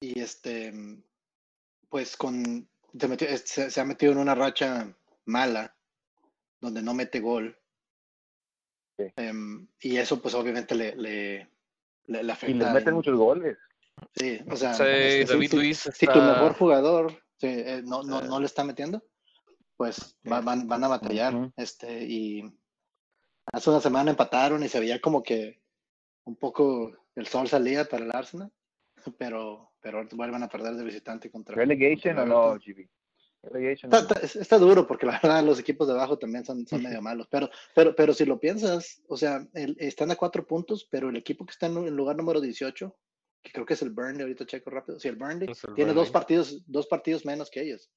y 0.00 0.20
este 0.20 0.72
pues 1.88 2.16
con 2.16 2.68
se, 2.98 3.08
metió- 3.08 3.28
es- 3.28 3.42
se, 3.46 3.70
se 3.70 3.80
ha 3.80 3.84
metido 3.84 4.12
en 4.12 4.18
una 4.18 4.34
racha 4.34 4.96
mala 5.26 5.76
donde 6.60 6.82
no 6.82 6.94
mete 6.94 7.20
gol. 7.20 7.58
Sí. 8.98 9.04
Em, 9.16 9.68
y 9.80 9.96
eso 9.98 10.20
pues 10.22 10.34
obviamente 10.34 10.74
le, 10.74 10.96
le, 10.96 11.50
le, 12.06 12.22
le 12.22 12.28
Y 12.28 12.30
afecta. 12.30 12.56
les 12.64 12.72
meten 12.72 12.88
en- 12.88 12.94
muchos 12.94 13.16
goles. 13.16 13.58
Sí, 14.14 14.40
o 14.50 14.56
sea, 14.56 14.74
Sí, 14.74 14.82
si- 14.82 15.24
David 15.24 15.50
si, 15.50 15.56
Luiz 15.56 15.78
si 15.92 16.06
tu 16.06 16.18
mejor 16.20 16.54
jugador 16.54 17.12
sí, 17.38 17.46
eh, 17.48 17.82
no, 17.84 18.02
no, 18.02 18.22
no 18.22 18.40
le 18.40 18.46
está 18.46 18.64
metiendo, 18.64 19.02
pues 19.76 20.18
va- 20.30 20.40
van, 20.40 20.66
van 20.68 20.84
a 20.84 20.88
batallar. 20.88 21.52
Este, 21.56 22.04
y 22.04 22.42
hace 23.52 23.70
una 23.70 23.80
semana 23.80 24.10
empataron 24.10 24.62
y 24.62 24.68
se 24.68 24.80
veía 24.80 25.00
como 25.00 25.22
que 25.22 25.60
un 26.24 26.36
poco 26.36 26.92
el 27.14 27.26
sol 27.26 27.48
salía 27.48 27.84
para 27.84 28.04
el 28.04 28.10
Arsenal, 28.14 28.52
pero, 29.18 29.72
pero 29.80 30.06
vuelven 30.12 30.42
a 30.42 30.48
perder 30.48 30.74
de 30.74 30.84
visitante 30.84 31.30
contra. 31.30 31.54
¿Relegation 31.54 32.16
contra 32.16 32.22
o 32.38 32.54
no. 32.54 32.58
GB? 32.60 32.88
Relegation. 33.42 33.92
Está, 33.94 34.14
está- 34.20 34.40
está 34.40 34.58
duro 34.58 34.86
porque 34.86 35.06
la 35.06 35.20
verdad 35.22 35.44
los 35.44 35.60
equipos 35.60 35.86
de 35.86 35.94
abajo 35.94 36.18
también 36.18 36.44
son, 36.44 36.66
son 36.66 36.82
medio 36.82 37.00
malos, 37.02 37.28
pero, 37.30 37.48
pero, 37.74 37.94
pero 37.94 38.12
si 38.12 38.24
lo 38.24 38.40
piensas, 38.40 39.02
o 39.08 39.16
sea, 39.16 39.46
el- 39.54 39.76
están 39.78 40.10
a 40.10 40.16
cuatro 40.16 40.44
puntos, 40.46 40.86
pero 40.90 41.10
el 41.10 41.16
equipo 41.16 41.46
que 41.46 41.52
está 41.52 41.66
en 41.66 41.76
el 41.86 41.94
lugar 41.94 42.16
número 42.16 42.40
18, 42.40 42.96
que 43.42 43.52
creo 43.52 43.64
que 43.64 43.74
es 43.74 43.82
el 43.82 43.90
Burnley, 43.90 44.22
ahorita 44.22 44.46
checo 44.46 44.70
rápido, 44.70 44.98
si 44.98 45.06
el 45.06 45.14
Burnley 45.16 45.48
el 45.48 45.74
tiene 45.76 45.92
dos 45.92 46.06
Burnley. 46.08 46.12
partidos, 46.12 46.62
dos 46.66 46.86
partidos 46.88 47.24
menos 47.24 47.48
que 47.50 47.62
ellos. 47.62 47.88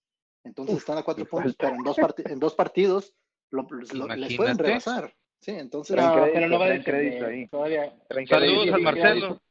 Entonces 0.43 0.77
están 0.77 0.99
a 0.99 1.03
cuatro 1.03 1.25
puntos, 1.25 1.55
falta. 1.57 1.65
pero 1.65 1.75
en 1.77 1.83
dos, 1.83 1.97
en 2.31 2.39
dos 2.39 2.53
partidos 2.53 3.13
lo- 3.49 3.67
lo- 3.93 4.07
les 4.15 4.37
pueden 4.37 4.57
rebasar. 4.59 5.15
Sí, 5.41 5.51
entonces 5.51 5.95
No, 5.95 6.13
crédito, 6.13 6.31
pero 6.33 6.47
no 6.49 6.59
va 6.59 6.65
a 6.73 6.83
crédito 6.83 7.25
ahí. 7.25 7.47
todavía. 7.47 7.97
Saludos 8.27 8.65
sí, 8.75 8.81
Marcelo. 8.81 9.41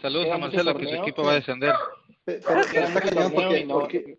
Saludos 0.00 0.28
a 0.30 0.38
Marcelo, 0.38 0.76
que 0.76 0.86
su 0.86 0.94
equipo 0.94 1.22
sí. 1.22 1.26
va 1.26 1.32
a 1.32 1.34
descender. 1.34 1.74
Pe- 2.24 2.40
Pero, 2.46 2.60
pero 2.72 2.86
está 2.86 3.00
cañón 3.00 3.32
porque, 3.32 3.64
no- 3.64 3.74
porque- 3.74 4.18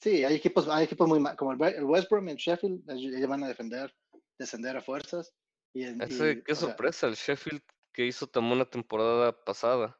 sí, 0.00 0.24
hay 0.24 0.34
equipos, 0.36 0.68
hay 0.68 0.84
equipos 0.84 1.08
muy 1.08 1.18
ma- 1.20 1.36
como 1.36 1.52
el, 1.52 1.84
West 1.84 2.08
Brom 2.10 2.28
y 2.28 2.32
el 2.32 2.36
Sheffield, 2.38 2.88
ellos 2.88 3.28
van 3.28 3.44
a 3.44 3.48
defender, 3.48 3.94
descender 4.38 4.76
a 4.76 4.80
fuerzas. 4.80 5.34
Y, 5.74 5.84
en- 5.84 6.00
Ese, 6.00 6.30
y, 6.32 6.42
qué 6.42 6.52
o 6.52 6.54
sea, 6.54 6.68
sorpresa, 6.68 7.06
el 7.08 7.14
Sheffield 7.14 7.62
que 7.92 8.06
hizo 8.06 8.26
tan 8.26 8.48
buena 8.48 8.64
temporada 8.64 9.32
pasada. 9.44 9.98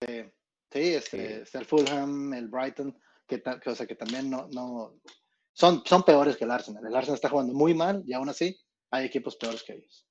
sí, 0.00 0.24
este, 0.94 1.42
está 1.42 1.58
el 1.60 1.64
Fulham, 1.66 2.32
el 2.34 2.48
Brighton, 2.48 2.96
que, 3.26 3.42
que, 3.42 3.70
o 3.70 3.74
sea, 3.74 3.86
que 3.86 3.94
también 3.94 4.28
no, 4.28 4.48
no 4.52 4.94
son, 5.52 5.82
son 5.86 6.02
peores 6.02 6.36
que 6.36 6.44
el 6.44 6.50
Arsenal. 6.50 6.84
El 6.86 6.94
Arsenal 6.94 7.14
está 7.14 7.28
jugando 7.28 7.54
muy 7.54 7.74
mal 7.74 8.02
y 8.06 8.12
aún 8.12 8.28
así 8.28 8.56
hay 8.94 9.06
equipos 9.06 9.34
peores 9.36 9.62
que 9.64 9.72
ellos. 9.74 10.06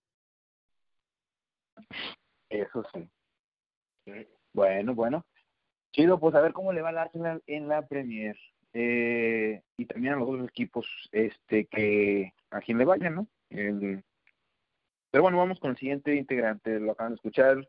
Eso 2.50 2.84
sí. 2.94 3.10
Bueno, 4.54 4.94
bueno. 4.94 5.26
Chido, 5.94 6.20
pues 6.20 6.36
a 6.36 6.42
ver 6.42 6.52
cómo 6.54 6.74
le 6.74 6.82
va 6.82 6.90
al 6.90 6.98
Arsenal 6.98 7.42
en 7.48 7.68
la 7.70 7.88
Premier. 7.88 8.38
Eh, 8.74 9.62
y 9.78 9.86
también 9.86 10.16
a 10.16 10.18
los 10.18 10.28
otros 10.28 10.50
equipos 10.50 10.88
este 11.12 11.66
que 11.68 12.34
a 12.50 12.60
quien 12.60 12.78
le 12.78 12.86
vayan, 12.86 13.16
¿no? 13.16 13.28
El- 13.50 14.04
Pero 15.12 15.22
bueno, 15.22 15.38
vamos 15.38 15.60
con 15.60 15.72
el 15.72 15.78
siguiente 15.78 16.16
integrante, 16.16 16.80
lo 16.80 16.92
acaban 16.92 17.14
de 17.14 17.16
escuchar. 17.18 17.64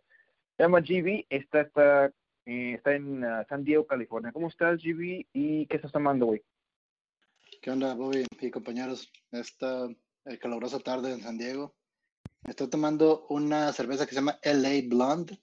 Se 0.57 0.63
llama 0.63 0.81
GB, 0.81 1.27
está, 1.29 1.61
está, 1.61 2.07
eh, 2.47 2.73
está 2.75 2.95
en 2.95 3.23
ah, 3.23 3.45
San 3.49 3.63
Diego, 3.65 3.87
California. 3.87 4.33
¿Cómo 4.33 4.49
estás, 4.49 4.83
GB? 4.83 5.27
¿Y 5.33 5.67
qué 5.67 5.77
estás 5.77 5.93
tomando, 5.93 6.27
güey? 6.27 6.43
¿Qué 7.61 7.71
onda, 7.71 7.95
Bobby 7.95 8.25
y 8.41 8.51
compañeros? 8.51 9.13
Esta 9.31 9.89
eh, 10.25 10.39
calurosa 10.39 10.79
tarde 10.81 11.13
en 11.13 11.23
San 11.23 11.39
Diego. 11.39 11.75
Estoy 12.45 12.69
tomando 12.69 13.27
una 13.29 13.73
cerveza 13.73 14.05
que 14.07 14.11
se 14.11 14.17
llama 14.21 14.39
LA 14.43 14.83
Blonde 14.89 15.39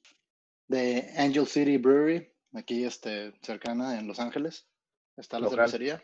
de 0.67 1.11
Angel 1.17 1.47
City 1.47 1.77
Brewery, 1.77 2.31
aquí 2.53 2.83
este, 2.85 3.33
cercana 3.41 3.99
en 3.99 4.07
Los 4.07 4.19
Ángeles. 4.19 4.67
Está 5.17 5.39
la 5.39 5.45
Local. 5.45 5.57
cervecería. 5.69 6.03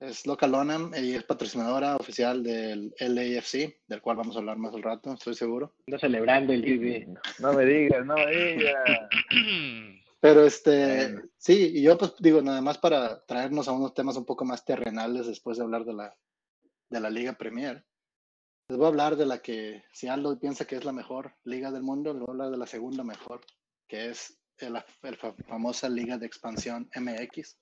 Es 0.00 0.26
localona 0.26 0.96
y 0.96 1.14
es 1.14 1.24
patrocinadora 1.24 1.96
oficial 1.96 2.44
del 2.44 2.94
LAFC, 3.00 3.80
del 3.88 4.00
cual 4.00 4.16
vamos 4.16 4.36
a 4.36 4.38
hablar 4.38 4.56
más 4.56 4.72
al 4.72 4.82
rato, 4.84 5.12
estoy 5.12 5.34
seguro. 5.34 5.74
Ando 5.88 5.98
celebrando 5.98 6.52
el 6.52 6.62
GB. 6.62 7.18
No 7.40 7.52
me 7.52 7.64
digas, 7.64 8.06
no 8.06 8.14
me 8.14 8.26
digas. 8.30 8.74
Pero 10.20 10.46
este, 10.46 11.08
Bueno. 11.12 11.22
sí, 11.36 11.72
y 11.74 11.82
yo 11.82 11.98
pues 11.98 12.14
digo, 12.20 12.40
nada 12.42 12.60
más 12.60 12.78
para 12.78 13.24
traernos 13.24 13.66
a 13.66 13.72
unos 13.72 13.92
temas 13.94 14.16
un 14.16 14.24
poco 14.24 14.44
más 14.44 14.64
terrenales 14.64 15.26
después 15.26 15.58
de 15.58 15.64
hablar 15.64 15.84
de 15.84 15.94
la, 15.94 16.16
de 16.90 17.00
la 17.00 17.10
Liga 17.10 17.32
Premier. 17.32 17.84
Les 18.70 18.76
voy 18.76 18.84
a 18.84 18.88
hablar 18.88 19.16
de 19.16 19.24
la 19.24 19.38
que, 19.38 19.82
si 19.92 20.08
Aldo 20.08 20.38
piensa 20.38 20.66
que 20.66 20.76
es 20.76 20.84
la 20.84 20.92
mejor 20.92 21.34
liga 21.44 21.70
del 21.70 21.82
mundo, 21.82 22.12
le 22.12 22.18
voy 22.20 22.28
a 22.28 22.32
hablar 22.32 22.50
de 22.50 22.58
la 22.58 22.66
segunda 22.66 23.02
mejor, 23.02 23.40
que 23.88 24.10
es 24.10 24.38
fa- 25.18 25.34
famosa 25.46 25.88
Liga 25.88 26.18
de 26.18 26.26
Expansión 26.26 26.86
MX, 26.94 27.56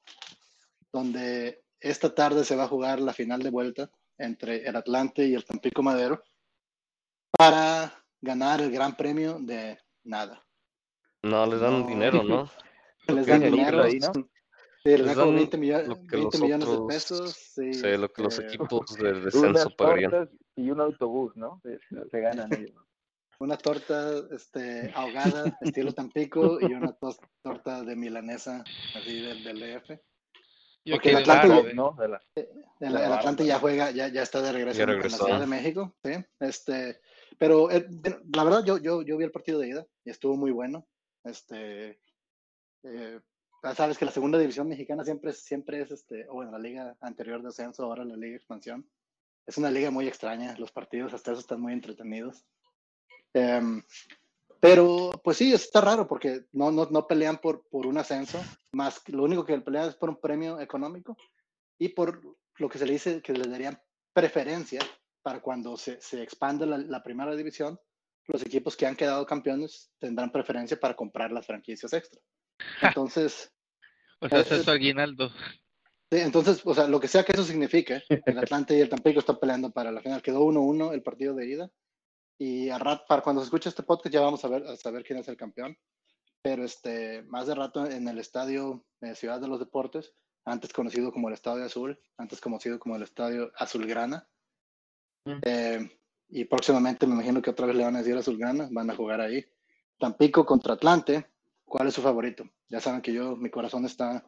donde 0.93 1.63
esta 1.79 2.13
tarde 2.13 2.45
se 2.45 2.57
va 2.57 2.65
a 2.65 2.69
jugar 2.69 2.99
la 2.99 3.13
final 3.13 3.41
de 3.41 3.51
vuelta 3.51 3.89
entre 4.19 4.67
el 4.69 4.75
Atlante 4.75 5.25
y 5.25 5.35
el 5.35 5.45
Tampico 5.45 5.81
Madero 5.81 6.25
para 7.39 8.05
ganar 8.21 8.61
el 8.61 8.73
gran 8.73 8.97
premio 8.97 9.39
de 9.41 9.79
nada. 10.03 10.45
No, 11.23 11.47
le 11.47 11.59
dan 11.59 11.83
No. 11.83 11.87
dinero, 11.87 12.25
¿no? 12.25 12.51
Les 13.09 13.27
dan 13.29 13.43
dinero, 13.43 13.85
ahí, 13.85 14.01
¿no? 14.01 14.13
Sí, 14.13 14.91
les 14.91 15.01
Les 15.03 15.07
dan 15.07 15.15
como 15.15 15.27
dan 15.29 15.37
20, 15.37 15.59
millo- 15.59 15.87
lo 15.87 15.95
que 16.07 16.17
20 16.17 16.39
los 16.39 16.41
millones 16.41 16.69
de 16.69 16.79
pesos. 16.89 17.37
Sí, 17.55 17.75
Sí, 17.75 17.97
lo 17.97 18.13
que 18.13 18.23
los 18.23 18.39
eh, 18.41 18.43
equipos 18.47 18.97
de 18.97 19.11
Unas 19.13 19.25
descenso 19.25 19.71
pagarían. 19.77 20.29
Y 20.57 20.71
un 20.71 20.81
autobús, 20.81 21.37
¿no? 21.37 21.61
Se, 21.63 21.79
se 22.11 22.21
ganan 22.21 22.53
ellos. 22.53 22.83
Una 23.39 23.59
torta 23.59 24.13
este, 24.31 24.91
ahogada, 24.95 25.59
estilo 25.61 25.93
Tampico, 25.93 26.59
y 26.61 26.73
una 26.73 26.97
torta 27.43 27.83
de 27.85 27.95
milanesa, 27.95 28.65
así 28.95 29.21
del, 29.21 29.45
del 29.45 29.61
DF. 29.61 29.91
Porque 30.91 31.11
el 31.11 31.17
Atlante-. 31.19 31.75
¿no? 31.75 31.93
De 31.99 32.09
la- 32.09 32.23
El, 32.35 32.49
La 32.81 32.87
el 32.89 32.95
barba. 32.95 33.17
Atlante 33.19 33.45
ya 33.45 33.59
juega, 33.59 33.91
ya, 33.91 34.09
ya 34.09 34.23
está 34.23 34.41
de 34.41 34.53
regreso 34.53 34.81
en 34.83 34.99
la. 35.03 35.09
Ciudad 35.11 35.41
de 35.41 35.47
México, 35.47 35.95
¿sí? 36.03 36.13
Este, 36.41 37.01
pero 37.39 37.71
eh, 37.71 37.87
la 38.35 38.45
verdad 38.45 38.65
yo, 38.65 38.79
yo, 38.79 39.03
yo 39.03 39.17
vi 39.19 39.25
el 39.25 39.33
partido 39.33 39.59
de 39.59 39.69
ida 39.69 39.87
y 40.05 40.11
estuvo 40.11 40.37
muy 40.37 40.53
bueno. 40.53 40.87
Este, 41.25 42.01
eh, 42.85 43.21
ya 43.63 43.75
sabes 43.75 43.99
que 43.99 44.05
la 44.05 44.13
segunda 44.13 44.39
división 44.39 44.69
mexicana 44.69 45.05
siempre 45.05 45.33
es, 45.33 45.43
siempre 45.45 45.81
es 45.83 45.91
este, 45.91 46.27
o 46.29 46.35
bueno, 46.35 46.53
la 46.53 46.59
liga 46.59 46.97
anterior 47.01 47.43
de 47.43 47.49
ascenso, 47.49 47.83
ahora 47.83 48.05
la 48.05 48.15
liga 48.17 48.31
de 48.31 48.37
expansión. 48.37 48.89
Es 49.47 49.59
una 49.59 49.71
liga 49.71 49.91
muy 49.91 50.09
extraña, 50.09 50.57
los 50.59 50.73
partidos 50.73 51.15
hasta 51.15 51.33
eso 51.33 51.41
están 51.41 51.61
muy 51.61 51.73
entretenidos. 51.73 52.45
Em, 53.33 53.83
pero 54.61 55.11
pues 55.23 55.37
sí, 55.37 55.53
está 55.53 55.81
raro 55.81 56.07
porque 56.09 56.47
no, 56.53 56.71
no, 56.71 56.87
no 56.87 57.07
pelean 57.07 57.39
por, 57.39 57.67
por 57.69 57.87
un 57.87 57.99
ascenso, 57.99 58.43
más 58.73 59.03
lo 59.09 59.23
único 59.23 59.45
que 59.45 59.59
pelean 59.61 59.89
es 59.89 59.95
por 59.95 60.09
un 60.09 60.21
premio 60.21 60.59
económico 60.61 61.17
y 61.79 61.91
por 61.91 62.21
lo 62.57 62.69
que 62.69 62.79
se 62.79 62.87
le 62.87 62.95
dice 62.95 63.23
que 63.23 63.33
le 63.33 63.49
darían 63.49 63.81
preferencia 64.13 64.81
para 65.23 65.41
cuando 65.41 65.77
se, 65.77 66.01
se 66.01 66.23
expande 66.23 66.67
la, 66.67 66.79
la 66.79 67.03
primera 67.03 67.37
división, 67.37 67.79
los 68.29 68.43
equipos 68.43 68.77
que 68.77 68.87
han 68.87 68.97
quedado 68.97 69.27
campeones 69.27 69.91
tendrán 69.99 70.33
preferencia 70.33 70.79
para 70.81 70.97
comprar 70.97 71.31
las 71.31 71.47
franquicias 71.47 71.93
extra. 71.93 72.21
Entonces, 72.83 73.53
O 74.21 74.29
sea, 74.29 74.39
Eh, 74.39 74.43
ese 74.43 74.57
es 74.57 74.65
su 74.65 74.71
aguinaldo. 74.71 75.31
Sí, 76.11 76.19
entonces, 76.19 76.61
o 76.65 76.75
sea, 76.75 76.89
lo 76.89 77.01
que 77.01 77.09
sea 77.09 77.25
que 77.25 77.33
eso 77.33 77.45
signifique, 77.45 78.03
el 78.09 78.39
Atlante 78.39 78.77
y 78.77 78.81
el 78.81 78.89
Tampico 78.89 79.21
están 79.21 79.39
peleando 79.39 79.71
para 79.71 79.93
la 79.93 80.01
final. 80.01 80.23
Quedó 80.23 80.45
1-1 80.45 80.93
el 80.93 81.03
partido 81.03 81.35
de 81.35 81.47
ida. 81.47 81.71
Y 82.39 82.69
a 82.69 82.79
rat, 82.79 83.07
para 83.07 83.23
cuando 83.23 83.41
se 83.41 83.47
escuche 83.47 83.69
este 83.69 83.83
podcast 83.83 84.13
ya 84.13 84.21
vamos 84.21 84.45
a 84.45 84.49
ver 84.49 84.67
a 84.67 84.77
saber 84.77 85.05
quién 85.05 85.19
es 85.19 85.29
el 85.29 85.37
campeón. 85.37 85.77
Pero 86.43 86.65
este, 86.65 87.23
más 87.23 87.47
de 87.47 87.55
rato 87.55 87.87
en 87.87 88.07
el 88.09 88.19
estadio 88.19 88.85
eh, 89.01 89.15
Ciudad 89.15 89.41
de 89.41 89.49
los 89.49 89.59
Deportes, 89.59 90.15
antes 90.45 90.73
conocido 90.73 91.13
como 91.13 91.29
el 91.29 91.35
Estadio 91.35 91.65
Azul, 91.65 91.99
antes 92.19 92.41
conocido 92.41 92.79
como 92.79 92.97
el 92.97 93.03
Estadio 93.03 93.51
Azulgrana. 93.57 94.29
Mm. 95.25 95.39
Eh, 95.43 95.99
y 96.29 96.45
próximamente 96.45 97.07
me 97.07 97.15
imagino 97.15 97.43
que 97.43 97.51
otra 97.51 97.67
vez 97.67 97.77
le 97.77 97.85
van 97.85 97.97
a 97.97 97.99
decir 97.99 98.17
Azulgrana, 98.17 98.69
van 98.71 98.91
a 98.91 98.95
jugar 98.95 99.21
ahí. 99.21 99.45
Tampico 99.99 100.45
contra 100.45 100.75
Atlante, 100.75 101.27
¿cuál 101.65 101.89
es 101.89 101.95
su 101.95 102.03
favorito? 102.03 102.45
Ya 102.69 102.81
saben 102.81 103.01
que 103.01 103.13
yo, 103.13 103.37
mi 103.37 103.51
corazón 103.51 103.85
está 103.85 104.25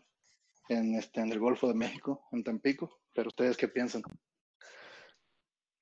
en, 0.68 0.94
este, 0.94 1.20
en 1.20 1.32
el 1.32 1.38
Golfo 1.38 1.68
de 1.68 1.74
México, 1.74 2.26
en 2.32 2.44
Tampico, 2.44 3.00
pero 3.14 3.28
ustedes 3.28 3.56
qué 3.56 3.68
piensan? 3.68 4.02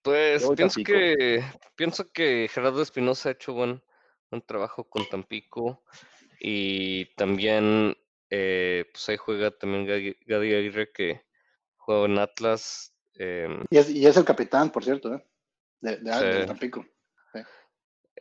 Pues 0.02 0.48
pienso 0.56 0.80
Tampico. 0.80 0.92
que 0.92 1.42
pienso 1.74 2.12
que 2.12 2.48
Gerardo 2.48 2.82
Espinosa 2.82 3.28
ha 3.30 3.32
hecho 3.32 3.52
buen, 3.54 3.82
buen 4.30 4.42
trabajo 4.42 4.84
con 4.84 5.04
Tampico 5.08 5.82
y 6.38 7.06
también 7.16 7.96
eh, 8.30 8.84
pues 8.92 9.08
ahí 9.08 9.16
juega 9.16 9.50
también 9.50 9.86
Gadi 9.86 10.16
Gadi 10.26 10.54
Aguirre 10.54 10.92
que 10.92 11.24
juega 11.76 12.04
en 12.06 12.18
Atlas. 12.18 12.94
em, 13.14 13.64
Y 13.70 13.78
es, 13.78 13.90
y 13.90 14.06
es 14.06 14.16
el 14.16 14.24
capitán, 14.24 14.70
por 14.70 14.84
cierto, 14.84 15.14
¿eh? 15.14 15.24
de, 15.80 15.96
de, 15.96 16.10
de 16.10 16.40
Sí. 16.42 16.46
Tampico. 16.46 16.86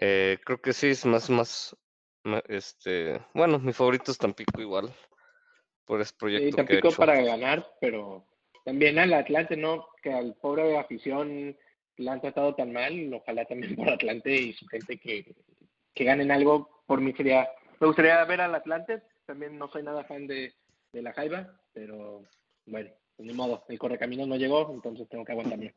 eh, 0.01 0.39
creo 0.43 0.60
que 0.62 0.73
sí 0.73 0.88
es 0.88 1.06
más 1.06 1.30
más 1.30 1.75
ma- 2.23 2.43
este 2.47 3.21
bueno 3.34 3.60
mi 3.60 3.71
favorito 3.73 4.12
es 4.12 4.17
Tampico 4.17 4.60
igual 4.60 4.93
por 5.86 6.02
ese 6.02 6.12
Sí, 6.12 6.17
proyecto 6.19 6.56
que 6.56 6.62
ha 6.62 6.65
Tampico 6.65 6.88
hecho. 6.89 6.98
para 6.98 7.21
ganar, 7.21 7.65
pero 7.80 8.26
también 8.63 8.98
al 9.00 9.13
Atlante, 9.13 9.56
¿no? 9.58 9.88
Que 10.02 10.12
al 10.13 10.34
pobre 10.36 10.78
afición 10.78 11.56
la 11.98 12.13
han 12.13 12.21
tratado 12.21 12.56
tan 12.56 12.74
mal, 12.74 13.13
ojalá 13.13 13.45
también 13.45 13.76
por 13.76 13.89
Atlante 13.89 14.36
y 14.36 14.54
su 14.54 14.65
gente 14.67 14.98
que, 14.98 15.34
que 15.93 16.04
ganen 16.04 16.32
algo. 16.32 16.84
Por 16.88 17.02
mí 17.02 17.13
sería, 17.13 17.48
me 17.80 17.88
gustaría 17.88 18.24
ver 18.26 18.41
al 18.41 18.56
Atlante, 18.56 19.02
también 19.26 19.58
no 19.58 19.67
soy 19.69 19.84
nada 19.84 20.04
fan 20.04 20.28
de, 20.28 20.54
de 20.91 21.02
la 21.02 21.13
Jaiba, 21.13 21.58
pero 21.74 22.24
bueno, 22.65 22.89
pues 23.15 23.28
ni 23.28 23.34
modo, 23.34 23.63
el 23.69 23.80
correcaminos 23.80 24.28
no 24.28 24.36
llegó, 24.36 24.71
entonces 24.74 25.08
tengo 25.10 25.24
que 25.24 25.32
aguantarme. 25.32 25.74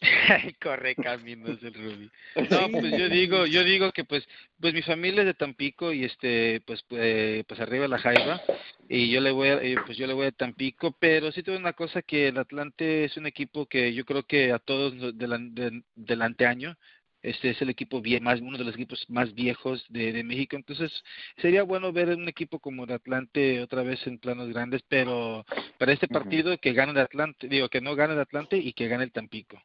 Corre 0.62 0.94
caminos 0.96 1.62
el 1.62 1.74
Ruby. 1.74 2.10
No, 2.50 2.68
pues 2.80 2.92
yo 2.98 3.08
digo, 3.08 3.46
yo 3.46 3.64
digo 3.64 3.92
que 3.92 4.04
pues, 4.04 4.26
pues 4.60 4.74
mi 4.74 4.82
familia 4.82 5.20
es 5.22 5.26
de 5.26 5.34
Tampico 5.34 5.92
y 5.92 6.04
este, 6.04 6.60
pues, 6.66 6.84
eh, 6.90 7.44
pues 7.48 7.60
arriba 7.60 7.88
la 7.88 7.98
Jaiba 7.98 8.40
y 8.88 9.10
yo 9.10 9.20
le 9.20 9.30
voy, 9.30 9.48
a, 9.48 9.62
eh, 9.62 9.78
pues 9.86 9.96
yo 9.96 10.06
le 10.06 10.12
voy 10.12 10.26
a 10.26 10.32
Tampico, 10.32 10.92
pero 10.98 11.32
sí 11.32 11.42
tengo 11.42 11.58
una 11.58 11.72
cosa 11.72 12.02
que 12.02 12.28
el 12.28 12.38
Atlante 12.38 13.04
es 13.04 13.16
un 13.16 13.26
equipo 13.26 13.66
que 13.66 13.94
yo 13.94 14.04
creo 14.04 14.24
que 14.24 14.52
a 14.52 14.58
todos 14.58 14.92
del, 15.16 15.54
del, 15.54 15.84
del 15.94 16.22
anteaño, 16.22 16.76
este 17.22 17.50
es 17.50 17.62
el 17.62 17.70
equipo 17.70 18.02
vie- 18.02 18.20
más, 18.20 18.40
uno 18.42 18.58
de 18.58 18.64
los 18.64 18.74
equipos 18.74 19.02
más 19.08 19.32
viejos 19.34 19.82
de, 19.88 20.12
de 20.12 20.22
México, 20.22 20.56
entonces 20.56 20.92
sería 21.40 21.62
bueno 21.62 21.90
ver 21.92 22.10
un 22.10 22.28
equipo 22.28 22.58
como 22.58 22.84
el 22.84 22.92
Atlante 22.92 23.62
otra 23.62 23.82
vez 23.82 24.06
en 24.06 24.18
planos 24.18 24.50
grandes, 24.50 24.82
pero 24.88 25.46
para 25.78 25.92
este 25.92 26.06
partido 26.08 26.58
que 26.58 26.74
gane 26.74 26.92
el 26.92 26.98
Atlante, 26.98 27.48
digo 27.48 27.70
que 27.70 27.80
no 27.80 27.94
gane 27.96 28.12
el 28.12 28.20
Atlante 28.20 28.58
y 28.58 28.74
que 28.74 28.88
gane 28.88 29.04
el 29.04 29.12
Tampico. 29.12 29.62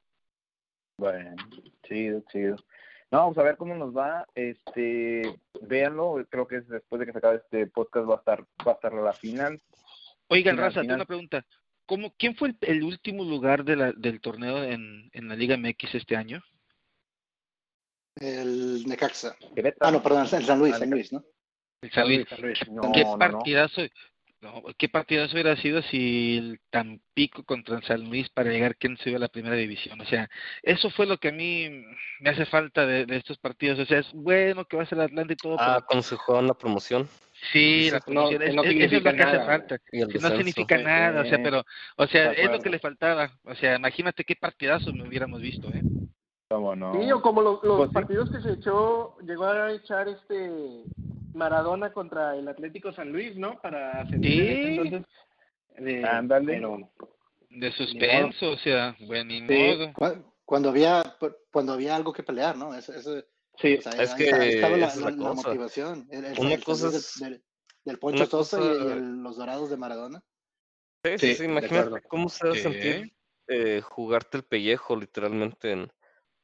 Bueno, 1.00 1.36
chido, 1.88 2.22
chido. 2.30 2.58
No, 3.10 3.20
vamos 3.20 3.38
a 3.38 3.44
ver 3.44 3.56
cómo 3.56 3.74
nos 3.74 3.96
va. 3.96 4.28
Este, 4.36 5.40
véanlo. 5.62 6.26
Creo 6.30 6.46
que 6.46 6.58
es 6.58 6.68
después 6.68 7.00
de 7.00 7.06
que 7.06 7.14
se 7.14 7.18
acabe 7.18 7.38
este 7.38 7.68
podcast 7.68 8.08
va 8.08 8.16
a 8.16 8.18
estar, 8.18 8.42
va 8.68 8.72
a 8.72 8.76
estar 8.76 8.94
la 8.94 9.14
final. 9.14 9.62
Oigan, 10.28 10.56
Final, 10.56 10.66
Raza, 10.66 10.82
tengo 10.82 10.96
una 10.96 11.06
pregunta. 11.06 11.46
¿Cómo, 11.86 12.14
¿Quién 12.18 12.36
fue 12.36 12.50
el, 12.50 12.58
el 12.62 12.84
último 12.84 13.24
lugar 13.24 13.64
de 13.64 13.76
la, 13.78 13.92
del 13.94 14.20
torneo 14.20 14.62
en, 14.64 15.10
en 15.14 15.28
la 15.28 15.36
Liga 15.36 15.58
MX 15.58 15.96
este 15.96 16.16
año? 16.16 16.44
El 18.16 18.84
Necaxa. 18.86 19.36
Ah, 19.80 19.92
no, 19.92 20.04
perdón, 20.04 20.28
el 20.32 20.46
San 20.46 20.60
Luis, 20.60 20.76
San 20.78 20.90
Luis, 20.90 21.14
¿no? 21.14 21.24
El 21.82 21.92
San 21.92 22.08
Luis. 22.08 22.28
San 22.30 22.42
Luis. 22.42 22.60
No, 22.70 22.92
¿Qué 22.92 23.04
no, 23.04 23.14
no. 23.14 23.18
partidazo? 23.18 23.82
no, 23.82 23.88
¿Qué 24.78 24.88
partidazo 24.88 25.34
hubiera 25.34 25.56
sido 25.58 25.82
si 25.82 26.38
el 26.38 26.60
Tampico 26.70 27.44
contra 27.44 27.76
el 27.78 27.84
San 27.84 28.06
Luis 28.10 28.30
para 28.30 28.50
llegar 28.50 28.78
quién 28.78 28.98
se 28.98 29.10
iba 29.10 29.18
a 29.18 29.22
la 29.22 29.28
primera 29.28 29.56
división? 29.56 30.00
O 30.00 30.06
sea, 30.06 30.30
eso 30.64 30.90
fue 30.92 31.06
lo 31.06 31.18
que 31.18 31.30
a 31.30 31.34
mí 31.34 31.70
me 32.22 32.30
hace 32.30 32.46
falta 32.46 32.86
de, 32.86 33.06
de 33.06 33.18
estos 33.18 33.38
partidos. 33.38 33.80
O 33.80 33.86
sea, 33.86 34.00
es 34.00 34.12
bueno 34.14 34.64
que 34.66 34.78
va 34.78 34.84
a 34.84 34.86
ser 34.86 34.98
el 35.00 35.06
Atlante 35.06 35.34
y 35.34 35.38
todo, 35.38 35.58
Ah, 35.60 35.74
pero 35.76 35.86
cuando 35.88 36.04
se 36.04 36.16
juega 36.16 36.42
la 36.42 36.54
promoción 36.54 37.10
sí, 37.52 37.90
la 37.92 38.02
no- 38.08 38.30
es, 38.30 38.40
no 38.40 38.40
es- 38.40 38.40
eso 38.40 38.46
es 38.48 38.54
lo 38.56 38.64
significa 38.64 39.16
que 39.16 39.24
hace 39.24 39.34
nada. 39.38 39.46
falta. 39.46 39.78
no 40.22 40.30
significa 40.38 40.78
Sí, 40.78 40.84
nada, 40.84 41.22
o 41.22 41.26
sea, 41.26 41.44
pero, 41.44 41.66
o 41.98 42.08
sea, 42.08 42.32
es 42.32 42.50
lo 42.52 42.62
que 42.62 42.70
le 42.70 42.80
faltaba. 42.80 43.32
O 43.44 43.56
sea, 43.56 43.76
imagínate 43.76 44.24
qué 44.24 44.36
partidazo 44.36 44.94
me 44.94 45.08
hubiéramos 45.08 45.42
visto, 45.42 45.70
¿eh? 45.74 45.82
¿Cómo 46.50 46.76
no? 46.76 46.94
Sí, 46.94 47.12
o 47.12 47.22
como 47.22 47.42
los, 47.42 47.64
los 47.64 47.78
Pues 47.78 47.92
partidos 47.92 48.30
que 48.32 48.42
se 48.42 48.54
echó, 48.54 49.18
llegó 49.20 49.46
a 49.46 49.72
echar 49.74 50.08
este 50.08 50.84
Maradona 51.34 51.92
contra 51.94 52.36
el 52.36 52.48
Atlético 52.48 52.92
San 52.92 53.12
Luis, 53.12 53.36
¿no? 53.38 53.60
Para 53.62 54.02
ascender 54.02 54.32
Sí. 54.32 54.78
entonces. 54.78 55.04
eh, 55.78 56.04
Ándale. 56.04 56.54
pero- 56.56 56.92
De 57.50 57.72
suspenso, 57.72 58.52
o 58.52 58.58
sea, 58.58 58.96
bueno, 59.08 59.26
ni 59.26 59.48
Sí. 59.48 59.76
modo. 59.78 59.94
Cu- 59.94 60.34
Cuando 60.46 60.70
había, 60.70 61.04
cuando 61.52 61.74
había 61.74 61.96
algo 61.96 62.12
que 62.12 62.24
pelear, 62.24 62.58
¿no? 62.58 62.74
Eso, 62.76 62.92
eso- 62.94 63.24
sí, 63.58 63.76
o 63.76 63.82
sea, 63.82 63.92
Es 64.02 64.12
ahí 64.12 64.18
que 64.18 64.30
estaba 64.56 64.78
la, 64.78 64.94
la- 64.96 65.12
la 65.12 65.34
motivación. 65.34 66.08
El, 66.12 66.26
el- 66.26 66.40
Una 66.40 66.54
el 66.56 66.64
cosa 66.64 66.88
es- 66.90 67.20
del, 67.20 67.42
del- 67.86 68.00
Poncho 68.00 68.26
Sosa 68.26 68.58
y- 68.58 68.62
cosa- 68.62 68.84
y, 68.90 68.92
el- 68.92 69.24
los 69.24 69.38
dorados 69.38 69.70
de 69.70 69.78
Maradona. 69.78 70.24
Sí, 71.04 71.12
sí, 71.18 71.34
Sí, 71.36 71.44
de 71.44 71.50
imagínate 71.52 72.02
cómo 72.08 72.30
se 72.30 72.48
va 72.48 72.54
a 72.54 72.58
sentir 72.58 73.14
eh, 73.48 73.82
jugarte 73.82 74.38
el 74.38 74.44
pellejo 74.44 74.96
literalmente 74.96 75.72
en, 75.72 75.92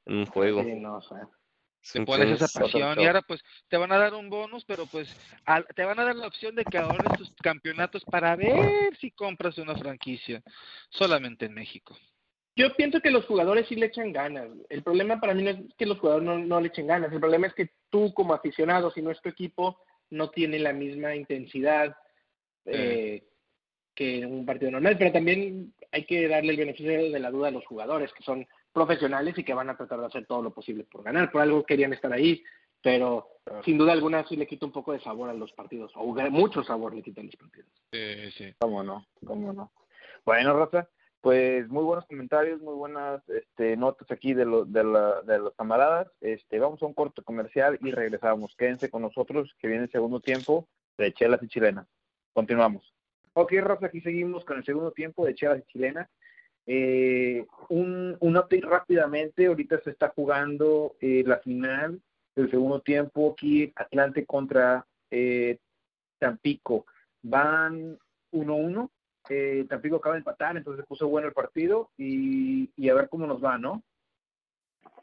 en 0.06 0.16
un 0.18 0.26
juego. 0.28 0.64
sí, 0.64 0.74
no 0.76 1.02
sé. 1.02 1.16
¿Sí 1.16 1.45
Te 1.94 2.02
pones 2.06 2.42
esa 2.42 2.60
pasión 2.60 3.00
y 3.00 3.06
ahora 3.06 3.22
pues 3.22 3.42
te 3.70 3.78
van 3.78 3.92
a 3.92 3.98
dar 3.98 4.14
un 4.14 4.30
bonus, 4.30 4.66
pero 4.66 4.86
pues 4.88 5.08
al- 5.46 5.66
te 5.76 5.84
van 5.86 6.00
a 6.00 6.04
dar 6.06 6.16
la 6.16 6.28
opción 6.28 6.56
de 6.56 6.66
que 6.66 6.78
ahorres 6.78 7.18
tus 7.18 7.32
campeonatos 7.42 8.04
para 8.06 8.36
ver 8.36 8.96
si 9.00 9.12
compras 9.12 9.58
una 9.58 9.76
franquicia 9.76 10.42
solamente 10.90 11.46
en 11.46 11.54
México. 11.54 11.96
Yo 12.58 12.74
pienso 12.76 13.02
que 13.02 13.12
los 13.12 13.26
jugadores 13.26 13.68
sí 13.68 13.76
le 13.76 13.88
echan 13.88 14.14
ganas. 14.14 14.48
El 14.70 14.82
problema 14.82 15.20
para 15.20 15.34
mí 15.34 15.44
no 15.44 15.50
es 15.50 15.58
que 15.78 15.86
los 15.86 16.00
jugadores 16.00 16.26
no, 16.26 16.40
no 16.40 16.62
le 16.62 16.70
echen 16.70 16.88
ganas. 16.88 17.12
El 17.12 17.20
problema 17.20 17.48
es 17.48 17.54
que 17.54 17.70
tú 17.90 18.14
como 18.14 18.34
aficionado, 18.34 18.92
si 18.92 19.02
no 19.02 19.12
es 19.12 19.22
tu 19.22 19.28
equipo, 19.30 19.78
no 20.10 20.30
tiene 20.30 20.58
la 20.60 20.72
misma 20.72 21.16
intensidad 21.16 21.96
eh, 22.66 23.24
que 23.94 24.26
un 24.26 24.46
partido 24.46 24.72
normal. 24.72 24.96
Pero 24.98 25.12
también 25.12 25.74
hay 25.92 26.06
que 26.06 26.28
darle 26.30 26.52
el 26.52 26.58
beneficio 26.58 27.12
de 27.12 27.20
la 27.20 27.30
duda 27.30 27.50
a 27.50 27.52
los 27.52 27.66
jugadores, 27.66 28.12
que 28.14 28.24
son 28.24 28.48
profesionales 28.76 29.38
y 29.38 29.44
que 29.46 29.54
van 29.54 29.70
a 29.70 29.78
tratar 29.78 30.02
de 30.02 30.08
hacer 30.08 30.26
todo 30.26 30.42
lo 30.44 30.54
posible 30.54 30.84
por 30.84 31.02
ganar. 31.02 31.32
Por 31.32 31.42
algo 31.42 31.66
querían 31.66 31.94
estar 31.94 32.12
ahí, 32.12 32.44
pero 32.84 33.30
sin 33.64 33.78
duda 33.78 33.94
alguna 33.94 34.28
sí 34.28 34.36
le 34.36 34.46
quita 34.46 34.66
un 34.66 34.74
poco 34.74 34.92
de 34.92 35.00
sabor 35.00 35.30
a 35.30 35.34
los 35.34 35.54
partidos, 35.54 35.94
o 35.96 36.06
mucho 36.30 36.62
sabor 36.62 36.94
le 36.94 37.02
quitan 37.02 37.28
los 37.28 37.36
partidos. 37.38 37.70
Sí, 37.92 38.32
sí. 38.38 38.54
¿Cómo 38.60 38.84
no? 38.84 39.08
¿Cómo 39.26 39.54
no? 39.54 39.72
Bueno, 40.26 40.60
Raza, 40.60 40.90
pues 41.22 41.70
muy 41.70 41.86
buenos 41.86 42.06
comentarios, 42.06 42.62
muy 42.62 42.74
buenas 42.74 43.28
este, 43.30 43.78
notas 43.78 44.12
aquí 44.12 44.34
de, 44.34 44.44
lo, 44.44 44.66
de, 44.66 44.84
la, 44.84 45.22
de 45.22 45.40
los 45.40 45.56
camaradas. 45.56 46.12
Este, 46.20 46.60
vamos 46.60 46.84
a 46.84 46.86
un 46.86 46.94
corto 46.94 47.24
comercial 47.24 47.80
y 47.82 47.92
regresamos. 47.92 48.54
Quédense 48.58 48.90
con 48.90 49.04
nosotros, 49.04 49.56
que 49.58 49.70
viene 49.70 49.86
el 49.86 49.92
segundo 49.92 50.20
tiempo 50.20 50.68
de 50.98 51.14
Chelas 51.14 51.42
y 51.42 51.48
Chilenas. 51.48 51.88
Continuamos. 52.34 52.94
Ok, 53.38 53.52
Rafa, 53.60 53.88
aquí 53.88 54.00
seguimos 54.00 54.46
con 54.46 54.58
el 54.58 54.64
segundo 54.64 54.92
tiempo 54.92 55.26
de 55.26 55.36
Chivas 55.36 55.60
y 55.60 55.72
Chilena. 55.72 56.10
Eh, 56.68 57.46
un, 57.70 58.18
un 58.20 58.38
update 58.38 58.66
rápidamente, 58.66 59.46
ahorita 59.46 59.80
se 59.82 59.92
está 59.92 60.10
jugando 60.10 60.96
eh, 61.00 61.24
la 61.26 61.38
final 61.38 62.02
del 62.36 62.50
segundo 62.50 62.82
tiempo 62.82 63.32
aquí, 63.32 63.72
Atlante 63.76 64.26
contra 64.26 64.86
eh, 65.12 65.60
Tampico. 66.20 66.86
Van 67.22 67.98
1-1, 68.32 68.90
eh, 69.30 69.66
Tampico 69.70 69.98
acaba 69.98 70.16
de 70.16 70.20
empatar, 70.20 70.58
entonces 70.58 70.84
se 70.84 70.88
puso 70.88 71.08
bueno 71.08 71.28
el 71.28 71.34
partido 71.34 71.92
y, 71.98 72.72
y 72.76 72.90
a 72.90 72.94
ver 72.94 73.10
cómo 73.10 73.26
nos 73.28 73.44
va, 73.44 73.58
¿no? 73.58 73.84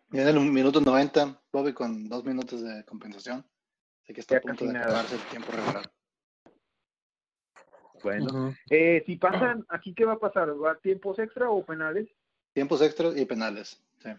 Viene 0.08 0.30
el 0.30 0.40
minuto 0.40 0.80
90, 0.80 1.40
Bobby 1.52 1.72
con 1.72 2.08
dos 2.08 2.24
minutos 2.24 2.62
de 2.62 2.84
compensación. 2.84 3.44
Así 4.02 4.12
que 4.12 4.20
está 4.20 4.34
Ya 4.34 4.38
a 4.38 4.42
punto 4.42 4.66
de 4.66 4.78
acabarse 4.78 5.14
el 5.14 5.22
tiempo 5.22 5.52
regular. 5.52 5.90
Bueno, 8.02 8.54
eh, 8.70 9.02
si 9.06 9.16
pasan, 9.16 9.64
¿aquí 9.68 9.94
qué 9.94 10.04
va 10.04 10.14
a 10.14 10.18
pasar? 10.18 10.50
¿Va 10.62 10.72
a 10.72 10.78
tiempos 10.78 11.18
extra 11.18 11.50
o 11.50 11.64
penales? 11.64 12.08
Tiempos 12.52 12.82
extras 12.82 13.16
y 13.16 13.24
penales. 13.24 13.82
Sí. 14.02 14.10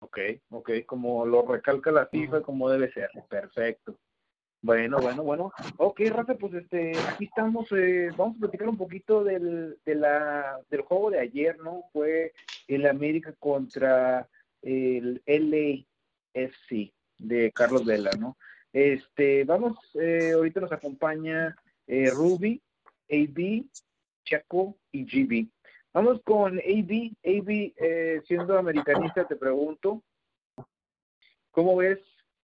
Ok, 0.00 0.18
ok, 0.50 0.70
como 0.86 1.24
lo 1.24 1.46
recalca 1.46 1.90
la 1.90 2.06
FIFA, 2.06 2.42
como 2.42 2.68
debe 2.68 2.92
ser. 2.92 3.10
Perfecto. 3.28 3.96
Bueno, 4.64 4.98
bueno, 4.98 5.22
bueno. 5.22 5.52
Ok, 5.76 6.00
Rafa, 6.08 6.36
pues 6.36 6.54
este, 6.54 6.92
aquí 7.08 7.24
estamos, 7.26 7.70
eh, 7.72 8.08
vamos 8.16 8.36
a 8.36 8.40
platicar 8.40 8.66
un 8.68 8.78
poquito 8.78 9.22
del, 9.22 9.78
de 9.84 9.94
la, 9.94 10.58
del 10.70 10.80
juego 10.80 11.10
de 11.10 11.20
ayer, 11.20 11.58
¿no? 11.58 11.84
Fue 11.92 12.32
el 12.66 12.86
América 12.86 13.34
contra 13.38 14.26
el 14.62 15.22
LAFC 15.26 16.94
de 17.18 17.52
Carlos 17.52 17.84
Vela, 17.84 18.10
¿no? 18.18 18.38
Este, 18.72 19.44
vamos, 19.44 19.76
eh, 20.00 20.32
ahorita 20.34 20.60
nos 20.60 20.72
acompaña 20.72 21.54
eh, 21.86 22.10
Ruby, 22.10 22.62
AB, 23.10 23.64
Chaco 24.24 24.78
y 24.92 25.04
GB. 25.04 25.48
Vamos 25.92 26.20
con 26.24 26.58
AB. 26.58 27.12
AB, 27.24 27.74
eh, 27.76 28.20
siendo 28.26 28.58
americanista, 28.58 29.26
te 29.26 29.36
pregunto, 29.36 30.02
¿cómo 31.50 31.76
ves 31.76 32.00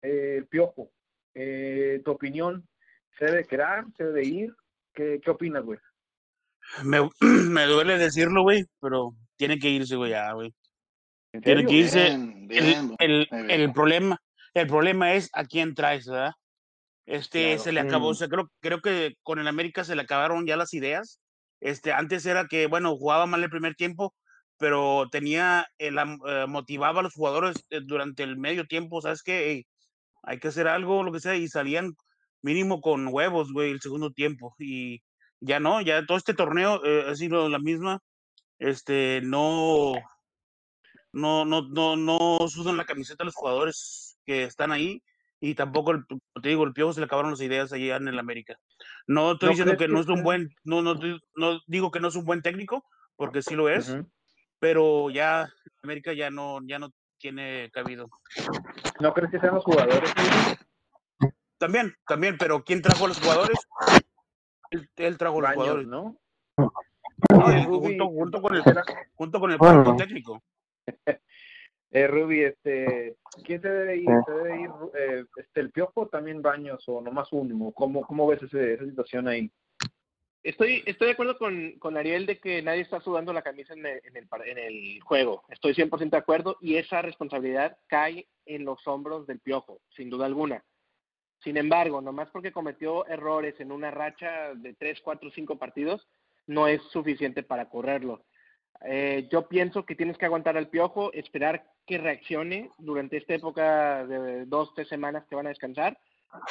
eh, 0.03 0.37
el 0.39 0.47
piojo? 0.47 0.91
Eh, 1.35 2.01
¿Tu 2.05 2.11
opinión? 2.11 2.67
¿Se 3.19 3.27
debe 3.27 3.45
quedar? 3.45 3.85
¿Se 3.97 4.05
debe 4.05 4.25
ir? 4.25 4.55
¿Qué, 4.95 5.21
qué 5.23 5.31
opinas, 5.31 5.65
güey? 5.65 5.79
Me, 6.83 6.99
me 7.21 7.67
duele 7.67 7.99
decirlo, 7.99 8.43
güey, 8.43 8.65
pero 8.81 9.15
tiene 9.37 9.59
que 9.59 9.69
irse, 9.69 9.97
güey, 9.97 10.13
ya, 10.13 10.33
güey. 10.33 10.55
¿En 11.33 11.43
Tiene 11.43 11.67
que 11.67 11.75
irse. 11.75 12.05
Bien, 12.09 12.49
El, 12.51 12.65
bien. 12.65 12.97
El, 12.99 13.51
el 13.51 13.73
problema, 13.73 14.19
el 14.55 14.67
problema 14.67 15.13
es 15.15 15.29
a 15.35 15.45
quién 15.45 15.75
traes, 15.75 16.07
¿verdad? 16.07 16.33
Este, 17.07 17.45
Claro. 17.51 17.63
se 17.63 17.73
le 17.73 17.81
acabó, 17.81 18.09
Mm. 18.09 18.11
o 18.11 18.15
sea, 18.15 18.29
creo, 18.29 18.51
creo 18.61 18.81
que 18.83 19.15
con 19.23 19.39
el 19.39 19.49
América 19.49 19.85
se 19.85 19.95
le 19.97 20.03
acabaron 20.03 20.47
ya 20.47 20.57
las 20.57 20.75
ideas. 20.75 21.21
Este, 21.61 21.93
antes 21.93 22.27
era 22.27 22.47
que, 22.47 22.67
bueno, 22.67 22.97
jugaba 22.97 23.27
mal 23.27 23.43
el 23.43 23.51
primer 23.51 23.75
tiempo, 23.77 24.15
pero 24.59 25.07
tenía, 25.11 25.67
el, 25.79 25.99
eh, 25.99 26.47
motivaba 26.49 27.01
a 27.01 27.03
los 27.03 27.15
jugadores 27.15 27.57
eh, 27.71 27.81
durante 27.85 28.23
el 28.25 28.37
medio 28.37 28.67
tiempo, 28.67 29.01
¿sabes 29.01 29.23
qué? 29.23 29.65
Hay 30.23 30.39
que 30.41 30.49
hacer 30.49 30.67
algo, 30.69 31.03
lo 31.05 31.13
que 31.13 31.21
sea, 31.21 31.37
y 31.37 31.47
salían 31.49 31.95
mínimo 32.43 32.81
con 32.81 33.07
huevos, 33.09 33.53
güey, 33.53 33.71
el 33.71 33.81
segundo 33.81 34.11
tiempo. 34.13 34.55
Y 34.59 35.03
ya 35.41 35.61
no, 35.61 35.81
ya 35.83 36.05
todo 36.07 36.19
este 36.19 36.35
torneo 36.35 36.85
eh, 36.85 37.05
ha 37.09 37.15
sido 37.15 37.49
la 37.49 37.59
misma. 37.59 38.01
Este, 38.59 39.21
no, 39.23 39.95
no, 41.13 41.45
no, 41.45 41.63
no, 41.63 41.97
no 41.97 42.39
sudan 42.49 42.77
la 42.77 42.85
camiseta 42.85 43.25
los 43.25 43.35
jugadores 43.35 44.19
que 44.25 44.45
están 44.45 44.73
ahí. 44.73 45.03
Y 45.41 45.55
tampoco, 45.55 45.91
el, 45.93 46.05
te 46.43 46.49
digo, 46.49 46.65
el 46.65 46.73
Piojo 46.73 46.93
se 46.95 47.01
le 47.01 47.07
acabaron 47.07 47.33
las 47.33 47.41
ideas 47.41 47.73
allá 47.73 47.97
en 47.97 48.09
el 48.09 48.19
América. 48.19 48.59
No 49.07 49.33
estoy 49.33 49.49
¿No 49.49 49.51
diciendo 49.51 49.77
que 49.77 49.89
no 49.89 50.01
es 50.01 50.09
un 50.09 50.23
buen, 50.23 50.55
no, 50.65 50.81
no, 50.83 50.95
no 51.35 51.61
digo 51.67 51.91
que 51.91 52.01
no 52.01 52.09
es 52.09 52.17
un 52.17 52.25
buen 52.25 52.41
técnico, 52.43 52.85
porque 53.17 53.43
sí 53.43 53.55
lo 53.55 53.69
es, 53.69 53.91
Ujú. 53.91 54.11
pero 54.59 55.11
ya 55.11 55.47
América 55.83 56.13
ya 56.15 56.31
no, 56.31 56.61
ya 56.67 56.79
no 56.79 56.91
tiene 57.19 57.71
cabido. 57.71 58.09
¿No 59.01 59.13
crees 59.13 59.31
que 59.31 59.39
sean 59.41 59.55
los 59.55 59.65
jugadores? 59.65 60.11
También, 61.59 61.95
también, 62.07 62.37
pero 62.39 62.65
¿quién 62.65 62.81
trajo 62.83 63.05
a 63.05 63.09
los 63.09 63.21
jugadores? 63.21 63.59
Él, 64.71 64.89
él 64.97 65.19
trajo 65.19 65.39
a 65.39 65.41
los 65.41 65.49
Baños, 65.51 65.63
jugadores. 65.65 65.87
¿no? 65.87 66.17
Junto, 67.67 68.09
junto 68.09 68.43
con 68.43 68.55
el, 68.55 68.65
¿será- 68.65 68.85
junto 69.15 69.41
con 69.41 69.51
el 69.53 69.59
cuerpo 69.59 69.97
técnico. 69.97 70.43
Eh, 71.93 72.07
Ruby, 72.09 72.43
este, 72.45 73.17
¿quién 73.45 73.63
se 73.63 73.69
debe 73.69 73.97
ir? 73.97 74.09
¿Se 74.27 74.33
debe 74.33 74.61
ir 74.61 74.71
eh, 74.99 75.25
este, 75.37 75.61
el 75.61 75.71
Piojo 75.71 76.03
o 76.03 76.09
también 76.09 76.43
Baños 76.43 76.83
o 76.89 77.01
nomás 77.01 77.29
uno? 77.33 77.71
¿Cómo, 77.73 78.03
cómo 78.03 78.27
ves 78.27 78.43
ese, 78.43 78.75
esa 78.75 78.85
situación 78.85 79.29
ahí? 79.29 79.51
Estoy, 80.43 80.83
estoy 80.87 81.09
de 81.09 81.13
acuerdo 81.15 81.39
con, 81.39 81.73
con 81.79 81.97
Ariel 81.97 82.25
de 82.27 82.39
que 82.39 82.63
nadie 82.63 82.83
está 82.83 83.01
sudando 83.01 83.33
la 83.33 83.43
camisa 83.43 83.73
en 83.75 83.85
el, 83.85 84.01
en 84.05 84.17
el, 84.17 84.29
par- 84.29 84.47
en 84.47 84.59
el 84.59 85.01
juego. 85.03 85.43
Estoy 85.49 85.75
100% 85.75 86.11
de 86.11 86.17
acuerdo 86.19 86.57
y 86.61 86.77
esa 86.77 87.03
responsabilidad 87.03 87.77
cae 87.89 88.29
en 88.45 88.65
los 88.65 88.87
hombros 88.87 89.27
del 89.27 89.41
piojo, 89.41 89.81
sin 89.91 90.09
duda 90.09 90.27
alguna. 90.27 90.65
Sin 91.43 91.57
embargo, 91.57 92.01
nomás 92.01 92.29
porque 92.31 92.53
cometió 92.53 93.07
errores 93.07 93.59
en 93.61 93.73
una 93.73 93.91
racha 93.91 94.55
de 94.55 94.75
3, 94.75 95.01
4, 95.03 95.31
5 95.35 95.59
partidos, 95.59 96.07
no 96.47 96.69
es 96.69 96.81
suficiente 96.93 97.43
para 97.43 97.69
correrlo. 97.69 98.25
Eh, 98.85 99.29
yo 99.31 99.49
pienso 99.49 99.85
que 99.85 99.95
tienes 99.95 100.19
que 100.19 100.27
aguantar 100.27 100.57
al 100.57 100.69
piojo, 100.69 101.13
esperar 101.13 101.65
que 101.87 101.99
reaccione 101.99 102.71
durante 102.79 103.17
esta 103.17 103.35
época 103.35 104.07
de 104.07 104.45
dos, 104.47 104.75
tres 104.75 104.89
semanas 104.89 105.25
que 105.29 105.37
van 105.37 105.47
a 105.47 105.51
descansar 105.51 105.99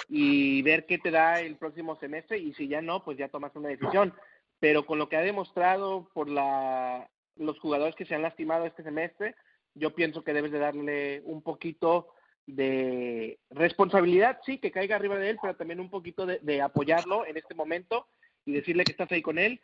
y 0.10 0.62
ver 0.62 0.86
qué 0.86 0.98
te 0.98 1.12
da 1.12 1.42
el 1.42 1.58
próximo 1.58 1.96
semestre 1.98 2.38
y 2.38 2.54
si 2.54 2.68
ya 2.68 2.82
no, 2.82 3.04
pues 3.04 3.18
ya 3.18 3.30
tomas 3.30 3.56
una 3.56 3.70
decisión. 3.70 4.14
Pero 4.60 4.86
con 4.86 4.98
lo 4.98 5.10
que 5.10 5.18
ha 5.18 5.22
demostrado 5.22 6.10
por 6.14 6.30
la, 6.30 7.10
los 7.36 7.60
jugadores 7.60 7.96
que 7.96 8.06
se 8.06 8.16
han 8.16 8.22
lastimado 8.22 8.66
este 8.66 8.84
semestre, 8.84 9.36
yo 9.74 9.94
pienso 9.94 10.24
que 10.24 10.34
debes 10.34 10.52
de 10.52 10.60
darle 10.60 11.22
un 11.26 11.42
poquito 11.42 12.08
de 12.48 13.40
responsabilidad, 13.50 14.40
sí, 14.46 14.60
que 14.60 14.72
caiga 14.72 14.96
arriba 14.96 15.18
de 15.18 15.32
él, 15.32 15.40
pero 15.42 15.56
también 15.56 15.80
un 15.80 15.90
poquito 15.90 16.26
de, 16.26 16.40
de 16.42 16.62
apoyarlo 16.62 17.26
en 17.26 17.38
este 17.38 17.56
momento 17.56 18.08
y 18.46 18.54
decirle 18.54 18.84
que 18.84 18.92
estás 18.92 19.12
ahí 19.12 19.22
con 19.22 19.40
él, 19.40 19.60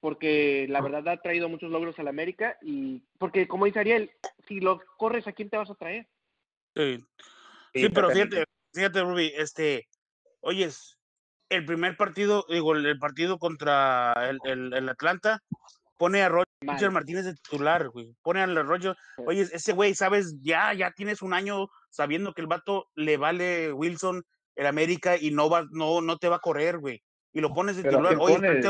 porque 0.00 0.66
la 0.68 0.80
verdad 0.80 1.08
ha 1.08 1.20
traído 1.20 1.48
muchos 1.48 1.70
logros 1.70 1.98
al 1.98 2.08
América 2.08 2.56
y 2.62 3.02
porque 3.18 3.48
como 3.48 3.66
dice 3.66 3.80
Ariel, 3.80 4.10
si 4.48 4.60
lo 4.60 4.80
corres, 4.96 5.26
¿a 5.26 5.32
quién 5.32 5.50
te 5.50 5.56
vas 5.56 5.70
a 5.70 5.74
traer? 5.74 6.08
Sí, 6.74 7.04
Sí, 7.74 7.80
sí, 7.80 7.88
pero 7.88 8.10
fíjate, 8.10 8.44
fíjate, 8.74 9.00
Ruby, 9.00 9.32
este, 9.34 9.88
oyes, 10.40 10.98
el 11.48 11.64
primer 11.64 11.96
partido, 11.96 12.44
digo, 12.48 12.74
el, 12.74 12.84
el 12.84 12.98
partido 12.98 13.38
contra 13.38 14.12
el, 14.28 14.38
el, 14.44 14.74
el 14.74 14.88
Atlanta, 14.88 15.40
pone 15.96 16.22
a 16.22 16.28
Roger 16.28 16.46
Mal. 16.62 16.90
Martínez 16.90 17.24
de 17.24 17.34
titular, 17.34 17.88
güey. 17.88 18.14
Pone 18.22 18.42
al 18.42 18.54
Roger, 18.66 18.94
Sí. 19.16 19.22
oye, 19.26 19.42
ese 19.42 19.72
güey, 19.72 19.94
sabes, 19.94 20.36
ya, 20.42 20.74
ya 20.74 20.90
tienes 20.92 21.22
un 21.22 21.32
año 21.32 21.68
sabiendo 21.90 22.34
que 22.34 22.42
el 22.42 22.46
vato 22.46 22.88
le 22.94 23.16
vale 23.16 23.72
Wilson 23.72 24.22
el 24.54 24.66
América 24.66 25.16
y 25.16 25.30
no 25.30 25.48
va, 25.48 25.64
no, 25.70 26.02
no 26.02 26.18
te 26.18 26.28
va 26.28 26.36
a 26.36 26.40
correr, 26.40 26.78
güey. 26.78 27.02
Y 27.32 27.40
lo 27.40 27.54
pones 27.54 27.76
de 27.76 27.88
¿a 27.88 27.90
titular, 27.90 28.16
oye, 28.20 28.34
pones, 28.34 28.64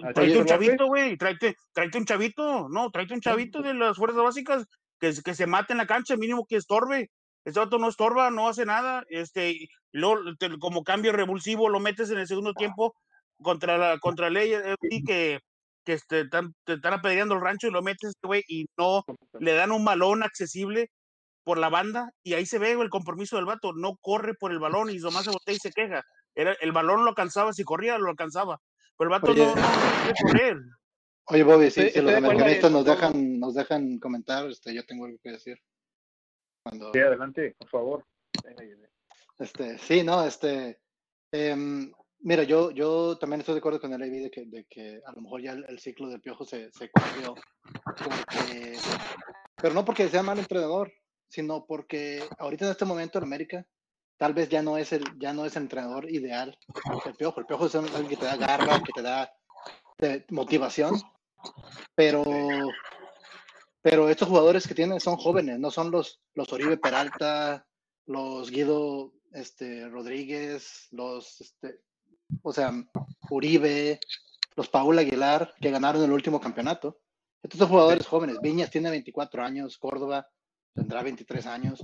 tráete, 0.00 0.38
un 0.40 0.46
chavito, 0.46 0.86
güey, 0.86 1.16
tráete, 1.16 1.56
tráete 1.72 1.98
un 1.98 2.04
chavito, 2.06 2.68
no, 2.68 2.90
tráete 2.90 3.14
un 3.14 3.20
chavito 3.20 3.60
de 3.62 3.74
las 3.74 3.96
fuerzas 3.96 4.22
básicas 4.22 4.64
que, 5.00 5.12
que 5.24 5.34
se 5.34 5.46
mate 5.46 5.72
en 5.72 5.78
la 5.78 5.86
cancha, 5.86 6.16
mínimo 6.16 6.46
que 6.46 6.56
estorbe. 6.56 7.10
Este 7.44 7.60
vato 7.60 7.78
no 7.78 7.88
estorba, 7.88 8.30
no 8.30 8.48
hace 8.48 8.64
nada, 8.64 9.04
este, 9.08 9.50
y 9.50 9.68
luego 9.92 10.20
te- 10.38 10.58
como 10.58 10.82
cambio 10.82 11.12
revulsivo 11.12 11.68
lo 11.68 11.78
metes 11.80 12.10
en 12.10 12.18
el 12.18 12.26
segundo 12.26 12.54
tiempo 12.54 12.94
contra 13.42 13.76
la 13.76 13.98
contra 13.98 14.28
el 14.28 14.34
LAFC 14.34 15.04
que, 15.06 15.40
que 15.84 15.92
este, 15.92 16.20
están, 16.20 16.54
te 16.64 16.74
están 16.74 16.94
apedreando 16.94 17.34
el 17.34 17.42
rancho 17.42 17.66
y 17.66 17.70
lo 17.70 17.82
metes, 17.82 18.10
este 18.10 18.26
güey, 18.26 18.42
y 18.48 18.64
no 18.78 19.04
le 19.40 19.52
dan 19.54 19.72
un 19.72 19.84
balón 19.84 20.22
accesible 20.22 20.88
por 21.44 21.58
la 21.58 21.68
banda 21.68 22.08
y 22.22 22.32
ahí 22.32 22.46
se 22.46 22.58
ve 22.58 22.72
el 22.72 22.88
compromiso 22.88 23.36
del 23.36 23.44
vato, 23.44 23.74
no 23.74 23.96
corre 24.00 24.32
por 24.32 24.50
el 24.50 24.58
balón 24.58 24.88
y 24.88 24.96
nomás 24.96 25.24
se 25.24 25.30
voltea 25.30 25.54
y 25.54 25.58
se 25.58 25.70
queja. 25.72 26.00
Era, 26.34 26.54
el 26.62 26.72
balón 26.72 27.04
lo 27.04 27.10
alcanzaba, 27.10 27.52
si 27.52 27.62
corría 27.64 27.98
lo 27.98 28.08
alcanzaba, 28.08 28.58
pero 28.96 29.08
el 29.08 29.20
vato 29.20 29.32
Oye. 29.32 29.44
no, 29.46 29.54
no, 29.54 29.62
no 29.62 30.02
quiere 30.02 30.18
correr. 30.22 30.56
Oye, 31.26 31.42
Bobby, 31.42 31.70
si, 31.70 31.80
si 31.80 31.86
estoy 31.86 32.02
los 32.02 32.14
americanistas 32.14 32.70
nos 32.70 32.84
dejan, 32.84 33.40
nos 33.40 33.54
dejan 33.54 33.98
comentar, 33.98 34.46
este, 34.46 34.74
yo 34.74 34.84
tengo 34.84 35.06
algo 35.06 35.18
que 35.22 35.30
decir. 35.30 35.58
Cuando, 36.62 36.92
Sí, 36.92 37.00
adelante, 37.00 37.54
por 37.58 37.68
favor. 37.68 38.06
este, 39.38 39.78
sí, 39.78 40.02
no, 40.02 40.24
este, 40.26 40.80
em, 41.32 41.90
mira, 42.20 42.42
yo, 42.42 42.70
yo 42.72 43.16
también 43.18 43.40
estoy 43.40 43.54
de 43.54 43.58
acuerdo 43.60 43.80
con 43.80 43.92
el 43.92 44.02
AV 44.02 44.10
de 44.24 44.30
que, 44.30 44.44
de 44.46 44.64
que 44.68 45.00
a 45.04 45.12
lo 45.12 45.22
mejor 45.22 45.42
ya 45.42 45.52
el, 45.52 45.64
el 45.68 45.78
ciclo 45.78 46.08
del 46.08 46.20
piojo 46.20 46.44
se, 46.44 46.70
se 46.72 46.90
cumplió, 46.90 47.34
porque, 47.84 48.78
pero 49.56 49.74
no 49.74 49.84
porque 49.84 50.08
sea 50.08 50.22
mal 50.22 50.38
entrenador, 50.38 50.92
sino 51.28 51.64
porque 51.66 52.22
ahorita 52.38 52.66
en 52.66 52.70
este 52.70 52.84
momento 52.84 53.18
en 53.18 53.24
América 53.24 53.66
tal 54.16 54.34
vez 54.34 54.48
ya 54.48 54.62
no 54.62 54.78
es 54.78 54.92
el, 54.92 55.04
ya 55.18 55.32
no 55.32 55.44
es 55.44 55.56
el 55.56 55.62
entrenador 55.64 56.10
ideal 56.10 56.56
el 57.06 57.14
piojo, 57.14 57.40
el 57.40 57.46
piojo 57.46 57.66
es 57.66 57.74
alguien 57.74 58.08
que 58.08 58.16
te 58.16 58.26
da 58.26 58.36
garra, 58.36 58.82
que 58.82 58.92
te 58.92 59.02
da 59.02 59.32
motivación, 60.30 61.00
pero 61.94 62.24
pero 63.84 64.08
estos 64.08 64.28
jugadores 64.28 64.66
que 64.66 64.74
tienen 64.74 64.98
son 64.98 65.16
jóvenes, 65.16 65.58
no 65.58 65.70
son 65.70 65.90
los, 65.90 66.18
los 66.32 66.50
Oribe 66.54 66.78
Peralta, 66.78 67.66
los 68.06 68.50
Guido 68.50 69.12
este, 69.32 69.86
Rodríguez, 69.90 70.88
los, 70.90 71.38
este, 71.42 71.80
o 72.40 72.50
sea, 72.50 72.72
Uribe, 73.28 74.00
los 74.56 74.70
Paul 74.70 74.98
Aguilar, 74.98 75.52
que 75.60 75.70
ganaron 75.70 76.02
el 76.02 76.12
último 76.12 76.40
campeonato. 76.40 76.98
Estos 77.42 77.58
son 77.58 77.68
jugadores 77.68 78.06
jóvenes. 78.06 78.40
Viñas 78.40 78.70
tiene 78.70 78.88
24 78.88 79.44
años, 79.44 79.76
Córdoba 79.76 80.26
tendrá 80.74 81.02
23 81.02 81.44
años. 81.44 81.82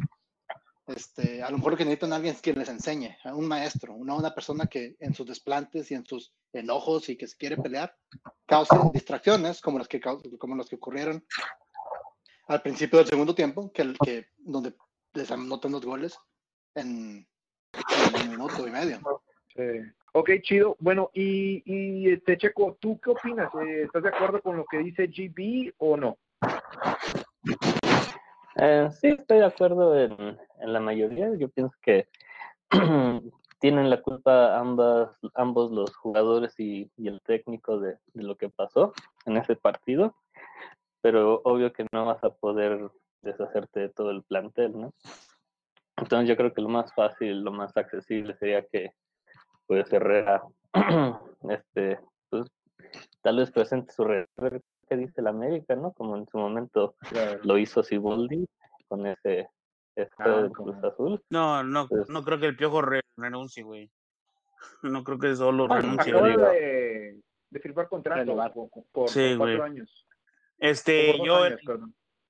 Este, 0.94 1.42
a 1.42 1.50
lo 1.50 1.59
mejor 1.59 1.72
lo 1.72 1.79
que 1.79 1.85
necesitan 1.85 2.12
alguien 2.12 2.35
es 2.35 2.40
quien 2.40 2.59
les 2.59 2.68
enseñe, 2.68 3.16
a 3.24 3.35
un 3.35 3.46
maestro, 3.46 3.94
una, 3.94 4.14
una 4.14 4.35
persona 4.35 4.66
que 4.66 4.96
en 4.98 5.14
sus 5.14 5.26
desplantes 5.26 5.90
y 5.90 5.94
en 5.94 6.05
sus 6.05 6.33
enojos 6.53 7.09
y 7.09 7.16
que 7.16 7.29
se 7.29 7.37
quiere 7.37 7.57
pelear, 7.57 7.94
cause 8.46 8.74
distracciones 8.92 9.61
como 9.61 9.79
las 9.79 9.88
que, 9.88 10.00
como 10.00 10.57
las 10.57 10.68
que 10.68 10.76
ocurrieron 10.76 11.24
al 12.48 12.62
principio 12.62 12.98
del 12.98 13.09
segundo 13.09 13.35
tiempo, 13.35 13.70
que, 13.72 13.94
que 14.05 14.26
donde 14.38 14.74
les 15.14 15.31
anotan 15.31 15.72
los 15.72 15.85
goles 15.85 16.18
en, 16.74 17.26
en 17.72 18.22
un 18.22 18.31
minuto 18.31 18.66
y 18.66 18.70
medio. 18.70 19.00
Sí. 19.55 19.62
Ok, 20.12 20.31
chido. 20.42 20.76
Bueno, 20.81 21.11
y, 21.14 21.62
y 21.64 22.11
este 22.11 22.37
Checo, 22.37 22.76
¿tú 22.81 22.98
qué 23.00 23.11
opinas? 23.11 23.48
Eh, 23.55 23.83
¿Estás 23.85 24.03
de 24.03 24.09
acuerdo 24.09 24.42
con 24.42 24.57
lo 24.57 24.64
que 24.64 24.79
dice 24.79 25.07
GB 25.07 25.74
o 25.79 25.96
no? 25.96 26.18
Eh, 28.57 28.88
sí, 29.00 29.09
estoy 29.09 29.38
de 29.38 29.46
acuerdo 29.46 29.96
en, 29.98 30.37
en 30.61 30.73
la 30.73 30.81
mayoría. 30.81 31.35
Yo 31.37 31.49
pienso 31.49 31.75
que 31.83 32.09
tienen 33.61 33.90
la 33.90 34.01
culpa 34.03 34.59
ambas, 34.59 35.11
ambos 35.35 35.70
los 35.70 35.94
jugadores 35.96 36.59
y, 36.59 36.90
y 36.96 37.09
el 37.09 37.20
técnico 37.23 37.79
de, 37.79 37.99
de 38.14 38.23
lo 38.23 38.37
que 38.37 38.49
pasó 38.49 38.92
en 39.27 39.37
ese 39.37 39.57
partido, 39.57 40.16
pero 41.01 41.40
obvio 41.44 41.73
que 41.73 41.87
no 41.92 42.07
vas 42.07 42.23
a 42.25 42.31
poder 42.31 42.90
deshacerte 43.23 43.81
de 43.81 43.88
todo 43.90 44.11
el 44.11 44.23
plantel, 44.23 44.79
¿no? 44.79 44.94
Entonces 45.96 46.29
yo 46.29 46.37
creo 46.37 46.55
que 46.55 46.62
lo 46.62 46.68
más 46.68 46.92
fácil, 46.94 47.42
lo 47.42 47.53
más 47.53 47.77
accesible 47.77 48.35
sería 48.38 48.64
que 48.66 48.92
pues 49.66 49.92
Herrera 49.92 50.42
este 51.51 52.01
pues 52.31 52.46
tal 53.23 53.37
vez 53.37 53.51
presente 53.51 53.92
su 53.92 54.05
red 54.05 54.27
que 54.88 54.96
dice 54.96 55.23
la 55.23 55.31
América, 55.31 55.77
¿no? 55.77 55.92
Como 55.92 56.16
en 56.16 56.27
su 56.27 56.38
momento 56.38 56.94
lo 57.44 57.59
hizo 57.59 57.83
Siboldi 57.83 58.46
con 58.88 59.07
ese, 59.07 59.49
Ah, 60.18 60.48
Cruz 60.53 60.76
Azul. 60.85 61.22
No, 61.31 61.62
no, 61.62 61.88
Pues- 61.88 62.09
no 62.09 62.22
creo 62.24 62.38
que 62.38 62.46
el 62.46 62.57
piojo 62.57 62.81
re- 62.83 63.03
renuncie, 63.16 63.62
güey. 63.62 63.90
No 64.83 65.05
creo 65.05 65.18
que 65.18 65.35
solo 65.37 65.66
Ah, 65.70 65.76
renuncie. 65.81 66.12
acaba 66.12 66.29
de, 66.53 67.20
de 67.50 67.61
firmar 67.61 67.88
contrato 67.88 68.35
por, 68.55 68.70
por- 68.70 68.85
por 68.92 69.09
Sí, 69.09 69.35
cuatro 69.37 69.59
güey. 69.59 69.70
años. 69.70 70.07
Este, 70.59 71.14
Por 71.16 71.26
yo 71.26 71.37
años, 71.42 71.61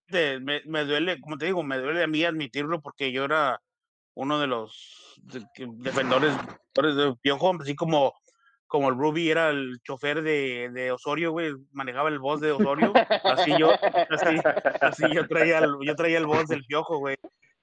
este, 0.07 0.39
me, 0.41 0.63
me 0.67 0.85
duele, 0.85 1.21
como 1.21 1.37
te 1.37 1.47
digo, 1.47 1.63
me 1.65 1.79
duele 1.79 2.05
a 2.05 2.07
mí 2.07 2.25
admitirlo 2.25 2.81
porque 2.81 3.11
yo 3.13 3.25
era 3.25 3.61
uno 4.15 4.39
de 4.39 4.47
los 4.47 5.21
defensores 5.25 6.37
defensores 6.37 6.97
de 6.97 7.17
Piojo, 7.21 7.53
así 7.61 7.75
como, 7.75 8.13
como 8.69 8.89
el 8.89 8.97
Ruby 8.97 9.31
era 9.31 9.51
el 9.51 9.81
chofer 9.83 10.23
de, 10.23 10.71
de 10.73 10.93
Osorio, 10.93 11.33
güey, 11.33 11.53
manejaba 11.73 12.09
el 12.09 12.21
boss 12.21 12.41
de 12.41 12.53
Osorio, 12.53 12.93
así 13.25 13.53
yo, 13.59 13.71
así, 14.11 14.37
así 14.81 15.05
yo 15.13 15.27
traía 15.27 15.59
el, 15.59 15.75
yo 15.83 15.95
traía 15.97 16.19
el 16.19 16.27
boss 16.27 16.47
del 16.47 16.65
Piojo, 16.65 16.99
güey. 16.99 17.17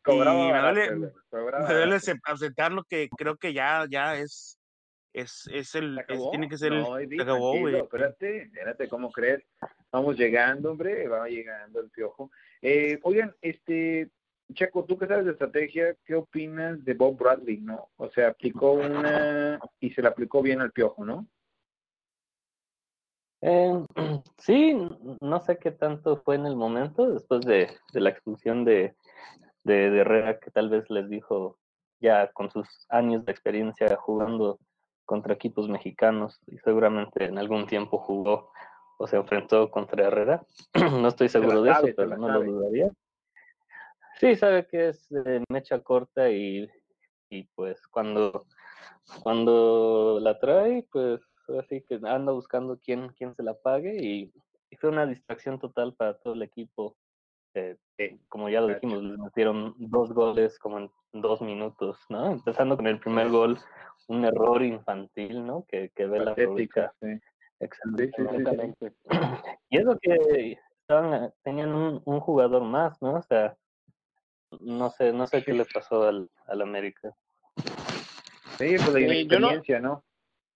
Cobraba 0.07 0.39
y 0.47 0.51
me 0.51 0.59
duele- 0.59 0.95
güey, 0.97 1.11
cobraba 1.29 1.67
Me 1.67 1.73
duele 1.73 1.91
barato. 1.91 2.11
acep- 2.11 2.21
aceptarlo 2.23 2.83
que 2.83 3.09
creo 3.17 3.35
que 3.37 3.53
ya, 3.53 3.85
ya 3.89 4.15
es, 4.17 4.57
es, 5.13 5.47
es 5.51 5.75
el, 5.75 6.03
¿Se 6.07 6.13
es- 6.13 6.29
tiene 6.31 6.49
que 6.49 6.57
ser 6.57 6.73
el, 6.73 6.81
No, 6.81 6.95
acabó, 7.21 7.57
güey. 7.59 7.77
Espérate, 7.79 8.43
espérate, 8.43 8.87
¿cómo 8.89 9.11
crees? 9.11 9.43
Vamos 9.91 10.17
llegando, 10.17 10.71
hombre, 10.71 11.07
va 11.07 11.27
llegando 11.27 11.79
el 11.79 11.89
piojo. 11.89 12.29
Eh, 12.61 12.99
oigan, 13.03 13.35
este, 13.41 14.09
Checo, 14.53 14.85
tú 14.85 14.97
que 14.97 15.07
sabes 15.07 15.25
de 15.25 15.31
estrategia, 15.31 15.95
¿qué 16.05 16.15
opinas 16.15 16.83
de 16.85 16.93
Bob 16.93 17.17
Bradley, 17.17 17.57
no? 17.57 17.89
O 17.97 18.09
sea, 18.11 18.29
aplicó 18.29 18.71
una 18.73 19.59
y 19.79 19.89
se 19.91 20.01
la 20.01 20.09
aplicó 20.09 20.41
bien 20.41 20.61
al 20.61 20.71
piojo, 20.71 21.03
¿no? 21.03 21.27
Eh, 23.41 23.85
sí, 24.37 24.73
no 25.21 25.39
sé 25.41 25.57
qué 25.57 25.71
tanto 25.71 26.17
fue 26.23 26.35
en 26.35 26.45
el 26.45 26.55
momento, 26.55 27.11
después 27.11 27.41
de, 27.41 27.69
de 27.93 27.99
la 28.01 28.09
expulsión 28.09 28.65
de, 28.65 28.95
de, 29.67 29.91
de 29.91 29.99
Herrera, 29.99 30.39
que 30.39 30.49
tal 30.49 30.69
vez 30.69 30.89
les 30.89 31.10
dijo 31.10 31.60
ya 31.99 32.32
con 32.32 32.49
sus 32.49 32.67
años 32.89 33.25
de 33.25 33.32
experiencia 33.32 33.95
jugando 33.97 34.60
contra 35.06 35.34
equipos 35.34 35.69
mexicanos 35.69 36.39
y 36.47 36.58
seguramente 36.60 37.25
en 37.25 37.38
algún 37.38 37.67
tiempo 37.67 37.97
jugó 37.97 38.51
o 38.97 39.08
se 39.08 39.17
enfrentó 39.17 39.69
contra 39.69 40.08
Herrera. 40.08 40.45
No 41.01 41.08
estoy 41.08 41.30
seguro 41.30 41.62
de 41.62 41.73
sabe, 41.73 41.89
eso, 41.89 41.95
pero 41.97 42.17
no 42.17 42.27
sabe. 42.27 42.45
lo 42.45 42.51
dudaría. 42.51 42.91
Sí, 44.19 44.36
sabe 44.36 44.65
que 44.67 44.89
es 44.89 45.08
de 45.10 45.43
mecha 45.49 45.80
corta 45.80 46.30
y, 46.30 46.67
y 47.30 47.43
pues 47.56 47.86
cuando, 47.88 48.45
cuando 49.21 50.19
la 50.21 50.39
trae, 50.39 50.88
pues 50.91 51.21
así 51.60 51.82
que 51.82 51.99
anda 52.03 52.32
buscando 52.32 52.80
quién, 52.84 53.10
quién 53.10 53.36
se 53.36 53.43
la 53.43 53.53
pague 53.53 53.95
y, 54.01 54.34
y 54.69 54.75
fue 54.77 54.89
una 54.89 55.06
distracción 55.06 55.60
total 55.60 55.93
para 55.93 56.17
todo 56.17 56.34
el 56.34 56.41
equipo. 56.41 56.95
Eh, 57.57 57.75
eh, 57.97 58.19
como 58.29 58.49
ya 58.49 58.61
lo 58.61 58.67
dijimos, 58.67 59.01
les 59.01 59.17
metieron 59.17 59.73
dos 59.79 60.11
goles 60.13 60.59
como 60.59 60.77
en 60.77 60.91
dos 61.11 61.41
minutos, 61.41 61.97
¿no? 62.07 62.29
Empezando 62.31 62.75
con 62.75 62.85
el 62.85 62.99
primer 62.99 63.29
gol, 63.29 63.57
un 64.07 64.23
error 64.25 64.61
infantil, 64.61 65.43
¿no? 65.43 65.65
Que, 65.67 65.89
que 65.95 66.05
Patético, 66.05 66.81
aprovecha 66.81 66.93
sí. 67.01 67.19
excelente. 67.59 68.05
Sí, 68.05 68.11
sí, 68.11 68.13
sí, 68.15 68.21
sí. 68.21 68.23
Completamente. 68.23 68.93
Y 69.71 69.77
eso 69.79 69.97
que 69.99 70.59
estaban, 70.81 71.33
tenían 71.41 71.73
un, 71.73 72.01
un 72.05 72.19
jugador 72.19 72.61
más, 72.61 73.01
¿no? 73.01 73.15
O 73.15 73.21
sea, 73.23 73.57
no 74.59 74.91
sé, 74.91 75.11
no 75.11 75.25
sé 75.25 75.43
qué 75.43 75.53
le 75.53 75.65
pasó 75.65 76.03
al, 76.07 76.29
al 76.45 76.61
América. 76.61 77.15
Sí, 78.57 78.75
pues 78.77 78.93
la 78.93 78.99
no- 78.99 79.05
inexperiencia, 79.05 79.79
¿no? 79.79 80.03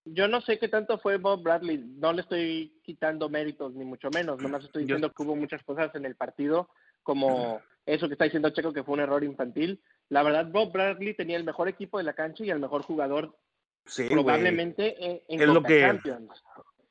Yo 0.05 0.27
no 0.27 0.41
sé 0.41 0.57
qué 0.59 0.67
tanto 0.67 0.97
fue 0.97 1.17
Bob 1.17 1.43
Bradley, 1.43 1.77
no 1.97 2.11
le 2.13 2.21
estoy 2.21 2.79
quitando 2.83 3.29
méritos, 3.29 3.73
ni 3.75 3.85
mucho 3.85 4.09
menos, 4.11 4.39
nomás 4.41 4.63
estoy 4.63 4.83
Yo- 4.83 4.95
diciendo 4.95 5.11
que 5.11 5.23
hubo 5.23 5.35
muchas 5.35 5.63
cosas 5.63 5.93
en 5.95 6.05
el 6.05 6.15
partido, 6.15 6.69
como 7.03 7.61
eso 7.85 8.07
que 8.07 8.13
está 8.13 8.25
diciendo 8.25 8.49
Checo, 8.51 8.73
que 8.73 8.83
fue 8.83 8.93
un 8.93 8.99
error 9.01 9.23
infantil. 9.23 9.81
La 10.09 10.23
verdad, 10.23 10.45
Bob 10.47 10.71
Bradley 10.71 11.13
tenía 11.15 11.37
el 11.37 11.43
mejor 11.43 11.67
equipo 11.67 11.97
de 11.97 12.03
la 12.03 12.13
cancha 12.13 12.43
y 12.43 12.49
el 12.49 12.59
mejor 12.59 12.81
jugador 12.83 13.37
Sí, 13.85 14.07
probablemente 14.09 14.95
en, 15.03 15.21
en 15.27 15.41
Es 15.41 15.47
lo 15.47 15.63
que- 15.63 15.81
Champions. 15.81 16.43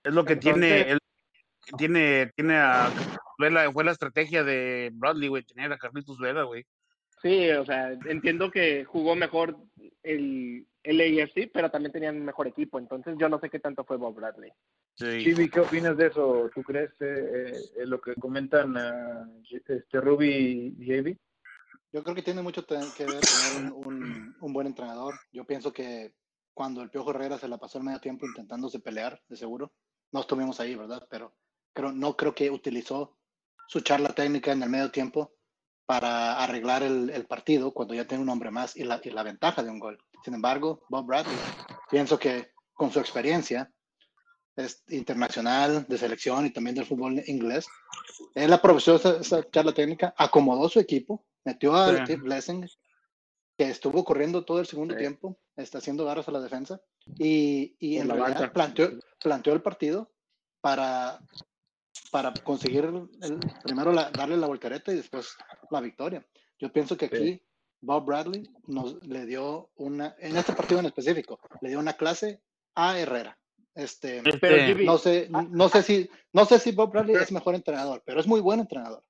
Es 0.02 0.12
lo 0.12 0.24
que 0.24 0.32
Entonces- 0.34 0.60
tiene, 0.60 0.90
el- 0.92 0.98
tiene, 1.76 2.32
tiene 2.34 2.56
a, 2.58 2.90
fue 3.36 3.50
la, 3.50 3.70
fue 3.70 3.84
la 3.84 3.92
estrategia 3.92 4.42
de 4.42 4.90
Bradley, 4.94 5.28
güey, 5.28 5.44
tener 5.44 5.72
a 5.72 5.78
Carlitos 5.78 6.18
Vela, 6.18 6.42
güey. 6.42 6.64
Sí, 7.22 7.50
o 7.50 7.64
sea, 7.66 7.92
entiendo 7.92 8.50
que 8.50 8.84
jugó 8.84 9.14
mejor 9.14 9.56
el, 10.02 10.66
el 10.82 11.20
AFC, 11.22 11.50
pero 11.52 11.70
también 11.70 11.92
tenían 11.92 12.16
un 12.16 12.24
mejor 12.24 12.46
equipo, 12.48 12.78
entonces 12.78 13.14
yo 13.18 13.28
no 13.28 13.38
sé 13.38 13.50
qué 13.50 13.58
tanto 13.60 13.84
fue 13.84 13.98
Bob 13.98 14.14
Bradley. 14.14 14.50
Sí. 14.94 15.24
Chibi, 15.24 15.50
¿qué 15.50 15.60
opinas 15.60 15.96
de 15.96 16.06
eso? 16.06 16.50
¿Tú 16.54 16.62
crees 16.62 16.90
eh, 17.00 17.52
eh, 17.76 17.86
lo 17.86 18.00
que 18.00 18.14
comentan 18.14 18.76
ah, 18.76 19.28
este 19.50 20.00
Ruby 20.00 20.74
y 20.78 20.86
JB? 20.86 21.16
Yo 21.92 22.02
creo 22.02 22.14
que 22.14 22.22
tiene 22.22 22.40
mucho 22.42 22.64
que 22.66 23.06
ver 23.06 23.26
tener 23.26 23.52
un, 23.52 23.70
un- 23.72 24.36
un 24.40 24.52
buen 24.52 24.66
entrenador. 24.66 25.14
Yo 25.32 25.44
pienso 25.44 25.72
que 25.72 26.14
cuando 26.54 26.82
el 26.82 26.90
Piojo 26.90 27.10
Herrera 27.10 27.36
se 27.38 27.48
la 27.48 27.58
pasó 27.58 27.78
el 27.78 27.84
medio 27.84 28.00
tiempo 28.00 28.26
intentándose 28.26 28.80
pelear, 28.80 29.22
de 29.28 29.36
seguro, 29.36 29.72
no 30.12 30.20
estuvimos 30.20 30.60
ahí, 30.60 30.74
¿verdad? 30.74 31.06
Pero 31.10 31.34
creo, 31.72 31.92
no 31.92 32.16
creo 32.16 32.34
que 32.34 32.50
utilizó 32.50 33.18
su 33.66 33.80
charla 33.80 34.10
técnica 34.14 34.52
en 34.52 34.62
el 34.62 34.70
medio 34.70 34.90
tiempo 34.90 35.34
para 35.90 36.40
arreglar 36.40 36.84
el, 36.84 37.10
el 37.10 37.26
partido 37.26 37.72
cuando 37.72 37.94
ya 37.94 38.04
tiene 38.04 38.22
un 38.22 38.28
hombre 38.28 38.52
más 38.52 38.76
y 38.76 38.84
la, 38.84 39.00
y 39.02 39.10
la 39.10 39.24
ventaja 39.24 39.64
de 39.64 39.70
un 39.70 39.80
gol. 39.80 39.98
Sin 40.24 40.34
embargo, 40.34 40.84
Bob 40.88 41.04
Bradley, 41.04 41.36
pienso 41.90 42.16
que 42.16 42.52
con 42.74 42.92
su 42.92 43.00
experiencia 43.00 43.72
es 44.54 44.84
internacional, 44.90 45.86
de 45.88 45.98
selección 45.98 46.46
y 46.46 46.50
también 46.50 46.76
del 46.76 46.86
fútbol 46.86 47.20
inglés, 47.26 47.66
él 48.36 48.52
aprovechó 48.52 48.94
esa, 48.94 49.16
esa 49.16 49.42
charla 49.50 49.72
técnica, 49.72 50.14
acomodó 50.16 50.68
su 50.68 50.78
equipo, 50.78 51.24
metió 51.44 51.74
a 51.74 51.88
Sí. 51.88 52.02
Steve 52.04 52.22
Blessing, 52.22 52.68
que 53.58 53.70
estuvo 53.70 54.04
corriendo 54.04 54.44
todo 54.44 54.60
el 54.60 54.66
segundo 54.66 54.94
Sí. 54.94 55.00
tiempo, 55.00 55.40
está 55.56 55.78
haciendo 55.78 56.04
garras 56.04 56.28
a 56.28 56.30
la 56.30 56.40
defensa, 56.40 56.80
y, 57.18 57.74
en 57.98 58.06
la 58.06 58.14
realidad 58.14 58.52
planteó 58.52 59.54
el 59.54 59.62
partido 59.62 60.12
para, 60.60 61.18
para 62.10 62.32
conseguir 62.44 62.84
el- 62.84 63.08
primero 63.62 63.92
la- 63.92 64.10
darle 64.10 64.36
la 64.36 64.46
voltereta 64.46 64.92
y 64.92 64.96
después 64.96 65.36
la 65.70 65.80
victoria. 65.80 66.26
Yo 66.58 66.72
pienso 66.72 66.96
que 66.96 67.08
Sí. 67.08 67.14
aquí 67.16 67.42
Bob 67.80 68.04
Bradley 68.04 68.42
nos 68.66 69.02
le 69.06 69.24
dio 69.26 69.70
una, 69.76 70.14
en 70.18 70.36
este 70.36 70.52
partido 70.52 70.80
en 70.80 70.86
específico, 70.86 71.38
le 71.60 71.70
dio 71.70 71.78
una 71.78 71.94
clase 71.94 72.42
a 72.74 72.98
Herrera. 72.98 73.38
Este, 73.74 74.20
Pero 74.22 74.56
Este, 74.56 74.66
Jimmy, 74.66 74.84
no 74.84 74.98
sé, 74.98 75.28
no 75.30 75.68
sé 75.68 75.82
si, 75.82 76.10
no 76.32 76.44
sé 76.44 76.58
si 76.58 76.72
Bob 76.72 76.90
Bradley 76.92 77.16
es 77.16 77.30
mejor 77.32 77.54
entrenador, 77.54 78.02
pero 78.04 78.20
es 78.20 78.26
muy 78.26 78.40
buen 78.40 78.60
entrenador. 78.60 79.02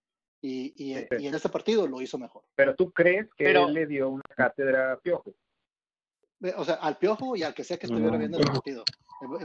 Y, 0.42 0.72
y, 0.76 0.94
Sí. 0.94 1.06
y 1.18 1.26
en 1.26 1.34
este 1.34 1.48
partido 1.48 1.86
lo 1.86 2.00
hizo 2.00 2.18
mejor. 2.18 2.44
Pero 2.54 2.74
tú 2.76 2.90
crees 2.92 3.26
que 3.36 3.44
Pero- 3.44 3.66
él 3.68 3.74
le 3.74 3.86
dio 3.86 4.08
una 4.10 4.22
cátedra 4.36 4.92
a 4.92 4.98
Piojo. 5.00 5.34
O 6.56 6.64
sea, 6.64 6.76
al 6.76 6.96
Piojo 6.96 7.36
y 7.36 7.42
al 7.42 7.52
que 7.52 7.64
sea 7.64 7.76
que 7.78 7.86
estuviera 7.86 8.16
viendo 8.16 8.38
el 8.38 8.44
partido. 8.46 8.84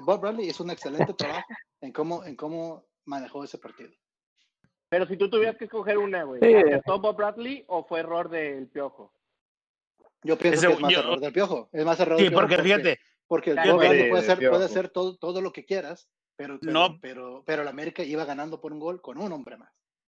Bob 0.04 0.22
Bradley 0.22 0.48
hizo 0.50 0.64
un 0.64 0.70
excelente 0.72 1.14
trabajo 1.14 1.48
en 1.82 1.92
cómo, 1.92 2.24
en 2.24 2.36
cómo 2.38 2.86
manejó 3.06 3.44
ese 3.44 3.58
partido. 3.58 3.92
pero 4.88 5.06
si 5.08 5.18
tú 5.18 5.30
tuvieras 5.30 5.58
que 5.58 5.66
escoger 5.66 5.98
una, 5.98 6.24
güey, 6.24 6.40
Sí. 6.42 6.56
¿acertó 6.56 7.00
Bob 7.00 7.18
Bradley 7.18 7.66
o 7.68 7.86
fue 7.86 8.00
error 8.02 8.30
del 8.30 8.68
Piojo? 8.70 9.12
Yo 10.24 10.38
pienso 10.38 10.60
Ese- 10.60 10.68
que 10.68 10.74
es 10.74 10.80
más 10.80 10.92
yo- 10.94 11.00
error 11.00 11.20
del 11.20 11.34
Piojo. 11.34 11.70
Es 11.74 11.86
más 11.86 12.00
error 12.00 12.18
sí, 12.18 12.24
del 12.24 12.32
Piojo 12.32 12.48
porque 12.48 12.64
fíjate, 12.64 13.00
Porque 13.28 13.50
el 13.52 13.56
Bob 13.58 13.78
Bradley 13.80 14.04
de- 14.04 14.10
puede 14.10 14.22
de 14.22 14.28
hacer, 14.32 14.38
puede 14.38 14.50
Piojo. 14.52 14.64
hacer 14.66 14.90
todo, 14.90 15.18
todo 15.18 15.42
lo 15.42 15.52
que 15.52 15.66
quieras, 15.66 16.08
Pero, 16.38 16.60
pero, 16.60 16.72
No. 16.74 17.00
pero, 17.02 17.44
pero 17.46 17.62
el 17.62 17.68
América 17.70 18.04
iba 18.04 18.26
ganando 18.26 18.60
por 18.60 18.74
un 18.74 18.80
gol 18.80 19.02
con 19.02 19.18
un 19.18 19.32
hombre 19.32 19.56
más. 19.58 19.72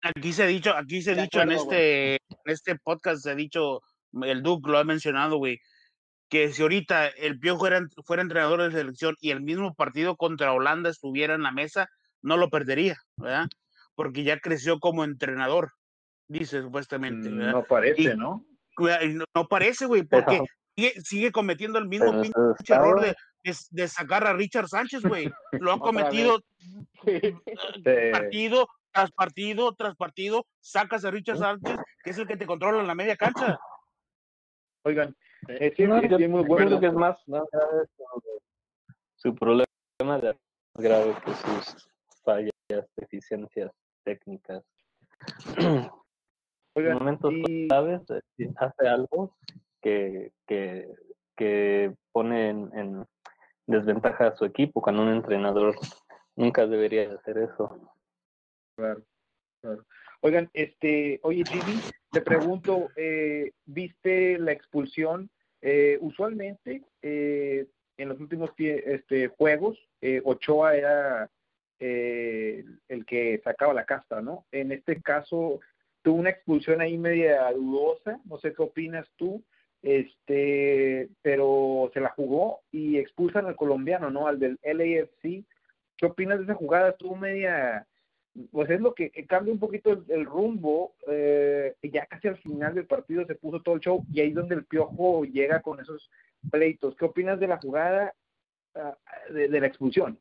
Aquí 0.02 0.32
se 0.32 0.44
ha 0.44 0.48
dicho, 0.48 0.74
aquí 0.74 1.02
se 1.02 1.12
ha 1.12 1.16
dicho 1.16 1.42
en 1.42 1.52
acuerdo, 1.52 1.72
este, 1.74 2.14
en 2.16 2.20
este 2.46 2.76
podcast, 2.80 3.22
se 3.24 3.32
ha 3.32 3.36
dicho, 3.36 3.82
el 4.24 4.42
Duke 4.42 4.70
lo 4.72 4.78
ha 4.78 4.84
mencionado, 4.86 5.36
güey, 5.38 5.60
que 6.30 6.54
si 6.54 6.62
ahorita 6.62 7.08
el 7.08 7.38
Piojo 7.38 7.68
era, 7.68 7.82
fuera 8.06 8.22
entrenador 8.22 8.62
de 8.64 8.72
selección 8.72 9.16
y 9.20 9.32
el 9.32 9.42
mismo 9.42 9.74
partido 9.76 10.16
contra 10.16 10.54
Holanda 10.54 10.90
estuviera 10.90 11.36
en 11.36 11.44
la 11.44 11.52
mesa, 11.52 11.90
no 12.26 12.38
lo 12.38 12.50
perdería, 12.50 12.98
¿verdad? 13.18 13.48
Porque 13.96 14.24
ya 14.24 14.40
creció 14.40 14.80
como 14.80 15.04
entrenador, 15.04 15.72
dice 16.28 16.62
supuestamente, 16.62 17.30
¿verdad? 17.30 17.52
No 17.54 17.64
parece, 17.64 18.02
Y- 18.02 18.18
¿no? 18.18 18.46
No, 18.78 19.26
no 19.34 19.48
parece, 19.48 19.86
güey, 19.86 20.04
Pero- 20.04 20.26
porque 20.26 20.42
sigue, 20.76 21.02
sigue 21.02 21.32
cometiendo 21.32 21.80
el 21.80 21.88
mismo 21.88 22.08
error 22.68 23.02
de, 23.02 23.16
de, 23.44 23.56
de 23.72 23.88
sacar 23.88 24.28
a 24.28 24.34
Richard 24.34 24.68
Sánchez, 24.68 25.04
güey. 25.04 25.32
Lo 25.54 25.72
ha 25.72 25.76
Otra 25.80 25.86
cometido 25.86 26.40
Sí. 27.06 27.22
partido 28.12 28.68
tras 28.92 29.12
partido 29.12 29.74
tras 29.76 29.96
partido, 29.96 30.46
sacas 30.62 31.06
a 31.06 31.12
Richard 31.12 31.38
Sánchez, 31.38 31.78
que 32.04 32.10
es 32.10 32.18
el 32.18 32.28
que 32.28 32.38
te 32.38 32.46
controla 32.46 32.82
en 32.82 32.88
la 32.88 32.96
media 32.96 33.16
cancha. 33.18 33.58
Oigan, 34.84 35.16
eh, 35.48 35.74
sí, 35.76 35.84
No, 35.86 36.00
sí, 36.02 36.08
yo 36.10 36.18
sí, 36.18 36.28
muy 36.28 36.42
yo 36.44 36.48
bueno. 36.48 36.68
creo 36.68 36.80
que 36.80 36.88
es 36.88 36.94
más, 36.94 37.18
más 37.28 37.44
grave 37.52 37.86
su, 37.96 38.04
su 39.16 39.36
problema 39.36 39.66
de 39.98 40.34
más 40.76 40.84
grave 40.84 41.16
que 41.26 41.32
sus 41.34 41.90
deficiencias 42.96 43.72
técnicas. 44.04 44.64
en 45.58 45.90
Oigan, 46.76 46.94
momentos 46.98 47.32
y- 47.34 47.68
claves 47.68 48.02
eh, 48.10 48.52
hace 48.58 48.88
algo 48.88 49.36
que, 49.82 50.32
que, 50.46 50.90
que 51.38 51.94
pone 52.12 52.50
en, 52.50 52.72
en 52.74 53.06
desventaja 53.66 54.28
a 54.28 54.36
su 54.36 54.46
equipo 54.46 54.82
cuando 54.82 55.04
un 55.04 55.10
entrenador 55.10 55.76
nunca 56.36 56.68
debería 56.68 57.08
de 57.08 57.16
hacer 57.16 57.38
eso. 57.38 57.94
Claro, 58.76 59.02
claro. 59.62 59.86
Oigan, 60.22 60.50
este, 60.54 61.20
oye, 61.24 61.44
Jimmy, 61.46 61.80
te 62.12 62.22
pregunto, 62.22 62.90
eh, 62.96 63.52
¿viste 63.66 64.38
la 64.38 64.52
expulsión? 64.52 65.30
Eh, 65.62 65.98
usualmente, 66.02 66.84
eh, 67.02 67.68
en 67.98 68.10
los 68.10 68.20
últimos 68.20 68.52
este, 68.58 69.30
juegos, 69.30 69.78
eh, 70.02 70.22
Ochoa 70.26 70.76
era 70.76 71.30
eh, 71.80 72.64
el 72.88 73.06
que 73.06 73.42
sacaba 73.44 73.74
la 73.74 73.86
casta, 73.86 74.22
¿no? 74.22 74.46
En 74.52 74.72
este 74.72 75.02
caso, 75.02 75.60
tuvo 76.02 76.18
una 76.18 76.30
expulsión 76.30 76.82
ahí 76.82 76.98
media 76.98 77.52
dudosa, 77.52 78.20
no 78.26 78.38
sé 78.38 78.54
qué 78.54 78.64
opinas 78.64 79.08
tú, 79.16 79.44
este, 79.82 81.10
pero 81.22 81.92
se 81.94 82.00
la 82.00 82.10
jugó 82.10 82.62
y 82.72 82.98
expulsan 82.98 83.46
al 83.46 83.56
colombiano, 83.56 84.10
¿no? 84.10 84.28
Al 84.28 84.40
del 84.40 84.60
LAFC. 84.64 85.46
¿Qué 85.98 86.06
opinas 86.06 86.40
de 86.40 86.46
esa 86.46 86.56
jugada? 86.56 86.90
Estuvo 86.90 87.16
media 87.16 87.88
pues 88.52 88.70
es 88.70 88.82
lo 88.82 88.94
que 88.94 89.12
cambia 89.28 89.54
un 89.54 89.60
poquito 89.60 90.04
el, 90.10 90.26
rumbo 90.26 90.94
eh, 91.08 91.74
ya 91.82 92.06
casi 92.06 92.28
al 92.28 92.38
final 92.38 92.76
del 92.76 92.86
partido 92.86 93.26
se 93.26 93.36
puso 93.36 93.62
todo 93.62 93.76
el 93.76 93.82
show 93.82 94.06
y 94.12 94.20
ahí 94.20 94.30
es 94.30 94.36
donde 94.36 94.56
el 94.56 94.66
piojo 94.66 95.24
llega 95.24 95.62
con 95.62 95.80
esos 95.80 96.10
pleitos. 96.52 96.96
¿Qué 96.98 97.06
opinas 97.06 97.40
de 97.40 97.48
la 97.48 97.58
jugada 97.58 98.14
ah, 98.76 98.98
de 99.30 99.60
la 99.60 99.68
expulsión? 99.68 100.20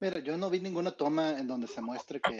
Mira, 0.00 0.20
yo 0.20 0.36
no 0.36 0.48
vi 0.50 0.60
ninguna 0.60 0.92
toma 0.92 1.38
en 1.38 1.46
donde 1.46 1.66
se 1.66 1.80
muestre 1.82 2.20
que, 2.20 2.38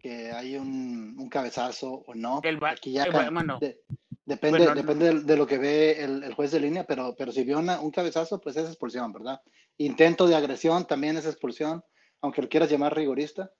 que 0.00 0.30
hay 0.30 0.56
un, 0.56 1.16
un 1.18 1.28
cabezazo 1.28 2.04
o 2.06 2.14
no. 2.14 2.40
El 2.44 2.58
Aquí 2.64 2.92
ya 2.92 3.04
el 3.04 3.12
bueno. 3.12 3.58
de- 3.58 3.80
depende, 4.24 4.58
Bueno, 4.58 4.74
depende 4.74 5.12
de, 5.12 5.20
de 5.22 5.36
lo 5.36 5.46
que 5.46 5.58
ve 5.58 6.02
el, 6.04 6.22
el 6.22 6.34
juez 6.34 6.52
de 6.52 6.60
línea, 6.60 6.84
pero, 6.84 7.14
pero 7.16 7.32
si 7.32 7.42
vio 7.42 7.58
una- 7.58 7.80
un 7.80 7.90
cabezazo, 7.90 8.40
pues 8.40 8.56
es 8.56 8.68
expulsión, 8.68 9.12
¿verdad? 9.12 9.40
Intento 9.78 10.26
de 10.28 10.36
agresión 10.36 10.86
también 10.86 11.16
es 11.16 11.26
expulsión, 11.26 11.82
aunque 12.20 12.42
lo 12.42 12.48
quieras 12.48 12.70
llamar 12.70 12.94
rigorista. 12.94 13.50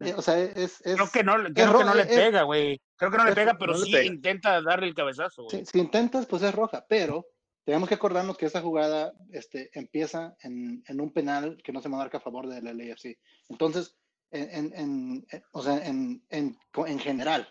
Eh, 0.00 0.14
o 0.16 0.22
sea, 0.22 0.38
es, 0.38 0.80
es, 0.86 0.94
Creo 0.96 1.10
que 1.12 1.24
no, 1.24 1.36
le- 1.36 1.52
creo 1.52 1.72
es 1.72 1.76
que 1.78 1.84
no 1.84 1.94
le 1.94 2.02
es- 2.02 2.08
pega, 2.08 2.42
güey. 2.44 2.80
Creo 2.96 3.10
que 3.10 3.18
no 3.18 3.24
le 3.24 3.30
es- 3.30 3.36
pega, 3.36 3.56
pero 3.58 3.72
no 3.72 3.78
sí 3.78 3.92
pega. 3.92 4.04
intenta 4.04 4.62
darle 4.62 4.86
el 4.86 4.94
cabezazo, 4.94 5.46
si 5.50 5.78
intentas, 5.78 6.24
pues 6.26 6.42
es 6.42 6.54
roja, 6.54 6.86
pero 6.88 7.26
tenemos 7.68 7.86
que 7.90 7.96
acordarnos 7.96 8.38
que 8.38 8.46
esa 8.46 8.62
jugada 8.62 9.12
este, 9.30 9.68
empieza 9.78 10.34
en, 10.40 10.82
en 10.86 11.00
un 11.02 11.12
penal 11.12 11.58
que 11.62 11.70
no 11.70 11.82
se 11.82 11.90
marca 11.90 12.16
a 12.16 12.20
favor 12.22 12.48
del 12.48 12.64
LAFC. 12.64 13.18
Entonces, 13.50 13.94
en, 14.30 14.72
en- 14.74 15.26
en- 15.30 15.44
o 15.52 15.62
sea, 15.62 15.86
en, 15.86 16.24
en, 16.30 16.56
co- 16.72 16.86
en 16.86 16.98
general, 16.98 17.46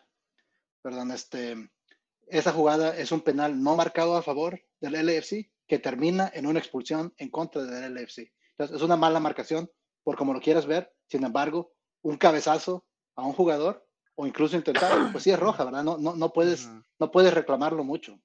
perdón, 0.82 1.12
este, 1.12 1.56
esa 2.30 2.52
jugada 2.52 2.98
es 2.98 3.12
un 3.12 3.22
penal 3.22 3.62
no 3.62 3.76
marcado 3.76 4.18
a 4.18 4.24
favor 4.24 4.60
del 4.82 4.94
LAFC 5.06 5.52
que 5.68 5.78
termina 5.78 6.32
en 6.34 6.48
una 6.48 6.58
expulsión 6.58 7.14
en 7.18 7.30
contra 7.30 7.62
del 7.62 7.94
LAFC. 7.94 8.32
Entonces, 8.58 8.76
es 8.78 8.82
una 8.82 8.96
mala 8.96 9.20
marcación 9.20 9.70
por 10.04 10.18
como 10.18 10.34
lo 10.34 10.42
quieras 10.42 10.66
ver. 10.66 10.92
Sin 11.12 11.24
embargo, 11.26 11.74
un 12.02 12.18
cabezazo 12.18 12.88
a 13.16 13.24
un 13.24 13.34
jugador 13.34 13.88
o 14.16 14.26
incluso 14.26 14.56
intentar, 14.58 15.12
pues 15.12 15.24
sí 15.26 15.30
es 15.30 15.38
roja, 15.40 15.64
¿verdad? 15.64 15.84
No, 15.84 16.00
no, 16.00 16.16
no 16.16 16.34
puedes, 16.34 16.66
no 16.98 17.12
puedes 17.12 17.32
reclamarlo 17.36 17.84
mucho. 17.84 18.20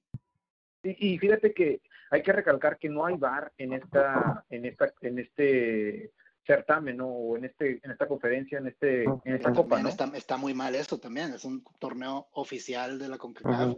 Y, 0.83 1.13
y 1.13 1.17
fíjate 1.17 1.53
que 1.53 1.81
hay 2.11 2.21
que 2.21 2.31
recalcar 2.33 2.77
que 2.77 2.89
no 2.89 3.05
hay 3.05 3.15
VAR 3.15 3.51
en 3.57 3.73
esta, 3.73 4.45
en 4.49 4.65
esta, 4.65 4.93
en 5.01 5.19
este 5.19 6.11
certamen, 6.45 6.97
¿no? 6.97 7.07
O 7.07 7.37
en 7.37 7.45
este, 7.45 7.79
en 7.83 7.91
esta 7.91 8.07
conferencia, 8.07 8.57
en 8.57 8.67
este, 8.67 9.05
en 9.05 9.35
esta 9.35 9.49
copa, 9.55 9.77
¿no? 9.83 9.89
está, 9.89 10.17
está 10.17 10.37
muy 10.37 10.53
mal 10.53 10.75
eso 10.75 10.99
también. 10.99 11.33
Es 11.33 11.45
un 11.45 11.63
torneo 11.79 12.27
oficial 12.33 12.99
de 12.99 13.07
la 13.07 13.17
CONCACAF. 13.17 13.75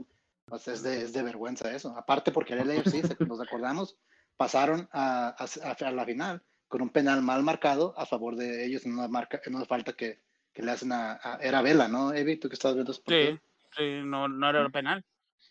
O 0.49 0.57
sea, 0.59 0.73
es 0.73 0.83
de, 0.83 1.01
es 1.03 1.13
de 1.13 1.23
vergüenza 1.23 1.73
eso. 1.75 1.95
Aparte 1.97 2.31
porque 2.31 2.53
el 2.53 2.67
LAFC, 2.67 3.03
si 3.17 3.25
nos 3.25 3.39
acordamos, 3.41 3.97
pasaron 4.37 4.89
a, 4.91 5.35
a- 5.37 5.85
a 5.87 5.91
la 5.91 6.05
final 6.05 6.41
con 6.67 6.81
un 6.81 6.89
penal 6.89 7.21
mal 7.21 7.43
marcado 7.43 7.93
a 7.97 8.05
favor 8.05 8.35
de 8.35 8.65
ellos 8.65 8.85
en 8.85 8.93
una, 8.93 9.07
marca, 9.07 9.39
en 9.45 9.55
una 9.55 9.65
falta 9.65 9.93
que, 9.93 10.19
que 10.51 10.63
le 10.63 10.71
hacen 10.71 10.91
a, 10.91 11.13
a- 11.21 11.37
Era 11.41 11.61
Vela, 11.61 11.87
¿no, 11.87 12.13
Evi? 12.13 12.37
¿Tú 12.37 12.49
que 12.49 12.55
estás 12.55 12.73
viendo? 12.73 12.93
Sí, 12.93 13.39
sí, 13.77 14.01
no, 14.03 14.27
no 14.27 14.49
era 14.49 14.67
penal. 14.69 15.03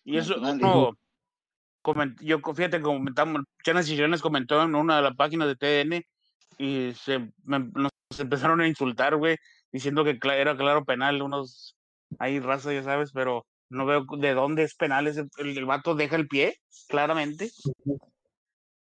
Y 0.04 0.16
No, 0.16 0.22
eso, 0.22 0.34
penal, 0.34 0.58
coment- 1.84 2.20
yo 2.20 2.40
fíjate, 2.40 2.80
comentamos, 2.80 3.42
Chanas 3.62 3.88
y 3.88 3.96
Chanas 3.96 4.22
comentó 4.22 4.60
en 4.62 4.74
una 4.74 4.96
de 4.96 5.02
las 5.02 5.14
páginas 5.14 5.46
de 5.46 5.54
TN 5.56 6.02
y 6.58 6.92
se 6.94 7.18
me- 7.44 7.70
nos 7.74 7.90
empezaron 8.18 8.60
a 8.60 8.66
insultar, 8.66 9.16
güey, 9.16 9.36
diciendo 9.70 10.02
que 10.02 10.18
era 10.22 10.56
claro 10.56 10.84
penal, 10.84 11.22
unos 11.22 11.76
ahí 12.18 12.40
raza, 12.40 12.72
ya 12.72 12.82
sabes, 12.82 13.12
pero 13.12 13.44
no 13.70 13.86
veo 13.86 14.04
de 14.18 14.34
dónde 14.34 14.62
es 14.62 14.74
penal, 14.74 15.06
ese, 15.06 15.26
el, 15.38 15.56
el 15.58 15.64
vato 15.66 15.94
deja 15.94 16.16
el 16.16 16.26
pie, 16.28 16.56
claramente. 16.88 17.50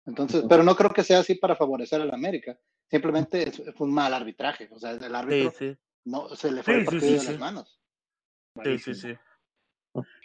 Entonces, 0.05 0.43
pero 0.49 0.63
no 0.63 0.75
creo 0.75 0.89
que 0.91 1.03
sea 1.03 1.19
así 1.19 1.35
para 1.35 1.55
favorecer 1.55 2.01
al 2.01 2.13
América. 2.13 2.57
Simplemente 2.89 3.47
es, 3.47 3.61
fue 3.75 3.87
un 3.87 3.93
mal 3.93 4.13
arbitraje. 4.13 4.67
O 4.71 4.79
sea, 4.79 4.91
el 4.91 5.15
árbitro 5.15 5.53
sí, 5.57 5.75
no, 6.05 6.35
se 6.35 6.51
le 6.51 6.63
fue 6.63 6.73
Sí, 6.73 6.79
el 6.79 6.85
partido 6.85 7.17
de 7.19 7.23
las 7.23 7.39
manos. 7.39 7.79
sí, 8.63 8.79
sí, 8.79 8.95
sí. 8.95 9.13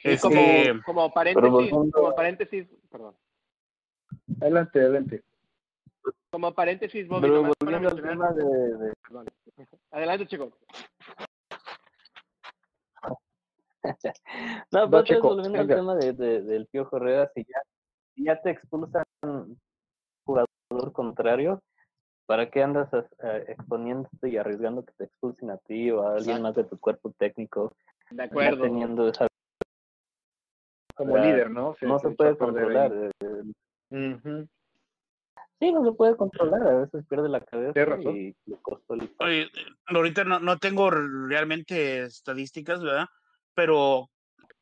Y 0.05 0.17
como, 0.19 0.41
como 0.85 1.13
paréntesis, 1.13 1.71
como 1.93 2.15
paréntesis, 2.15 2.69
perdón, 2.91 3.17
Adelante, 4.41 4.81
adelante. 4.81 5.25
como 6.31 6.55
paréntesis, 6.55 7.09
Bobby, 7.09 7.23
Pero 7.23 7.35
nomás 7.43 7.53
para 7.59 7.79
volviendo 7.79 7.89
al 7.89 7.95
mencionar- 8.03 8.35
tema 8.35 9.25
de. 9.65 9.69
Adelante, 9.91 10.27
chico. 10.27 10.53
No, 14.73 14.81
Va, 14.81 14.91
pero 14.91 15.03
Checo, 15.05 15.29
volviendo 15.29 15.61
al 15.61 15.69
tema 15.69 15.95
de, 15.95 16.13
de- 16.13 16.43
del 16.43 16.67
Piojo 16.67 16.97
Herrera, 16.97 17.31
si 17.35 17.45
ya, 17.45 17.61
si 18.15 18.25
ya 18.25 18.41
te 18.41 18.51
expulsan 18.51 19.05
jugador 20.25 20.49
contrario, 20.93 21.63
¿para 22.27 22.51
qué 22.51 22.63
andas 22.65 22.93
as- 22.93 23.07
eh, 23.23 23.45
exponiéndote 23.49 24.29
y 24.29 24.37
arriesgando 24.37 24.85
que 24.85 24.93
te 24.95 25.05
expulsen 25.05 25.51
a 25.51 25.57
ti 25.59 25.91
o 25.93 26.03
a 26.03 26.17
alguien 26.17 26.43
más 26.43 26.55
de 26.57 26.65
tu 26.65 26.79
cuerpo 26.79 27.13
técnico? 27.17 27.73
De 28.11 28.23
acuerdo. 28.25 28.63
teniendo 28.65 29.09
esa 29.09 29.27
Como 30.97 31.15
O 31.15 31.19
sea, 31.19 31.27
líder, 31.27 31.51
¿no? 31.51 31.77
no 31.81 31.99
se 31.99 32.11
puede 32.11 32.37
controlar. 32.39 32.91
eh. 32.93 33.45
Sí, 35.59 35.73
no 35.73 35.85
se 35.85 35.93
puede 35.93 36.17
controlar, 36.17 36.63
a 36.67 36.81
veces 36.81 37.05
pierde 37.07 37.29
la 37.29 37.41
cabeza 37.41 37.85
razón. 37.85 38.17
y 38.17 38.37
le 38.47 38.57
costó 38.63 38.95
el 38.95 39.11
Oye, 39.21 39.49
ahorita 39.87 40.25
no, 40.25 40.39
no 40.41 40.59
tengo 40.59 40.91
realmente 40.91 42.05
estadísticas, 42.05 42.83
¿verdad? 42.83 43.07
Pero 43.55 44.11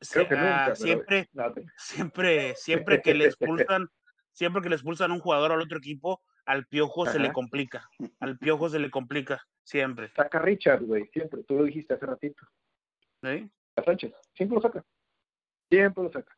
se- 0.01 0.15
Creo 0.15 0.29
que 0.29 0.35
ah, 0.37 0.67
nunca, 0.67 0.75
siempre, 0.77 1.29
siempre, 1.77 2.55
siempre 2.57 3.01
que 3.01 3.15
le 3.15 3.27
expulsan, 3.27 3.89
siempre 4.33 4.63
que 4.63 4.69
le 4.69 4.75
expulsan 4.77 5.11
a 5.11 5.15
un 5.15 5.21
jugador 5.21 5.53
al 5.53 5.61
otro 5.61 5.79
equipo, 5.79 6.21
al 6.47 6.67
piojo 6.67 7.07
se 7.07 7.19
le 7.19 7.33
complica. 7.33 7.89
Al 8.21 8.39
piojo 8.39 8.69
se 8.69 8.79
le 8.79 8.91
complica, 8.91 9.43
siempre. 9.63 10.13
Saca 10.15 10.39
Richard, 10.41 10.83
güey, 10.85 11.07
siempre. 11.13 11.43
Tú 11.45 11.57
lo 11.59 11.65
dijiste 11.65 11.95
hace 11.95 12.07
ratito. 12.07 12.45
¿sí? 13.23 13.51
A 13.77 13.83
Sánchez, 13.83 14.13
siempre 14.35 14.57
lo 14.57 14.61
saca. 14.61 14.85
Siempre 15.75 16.05
lo 16.05 16.11
saca. 16.13 16.37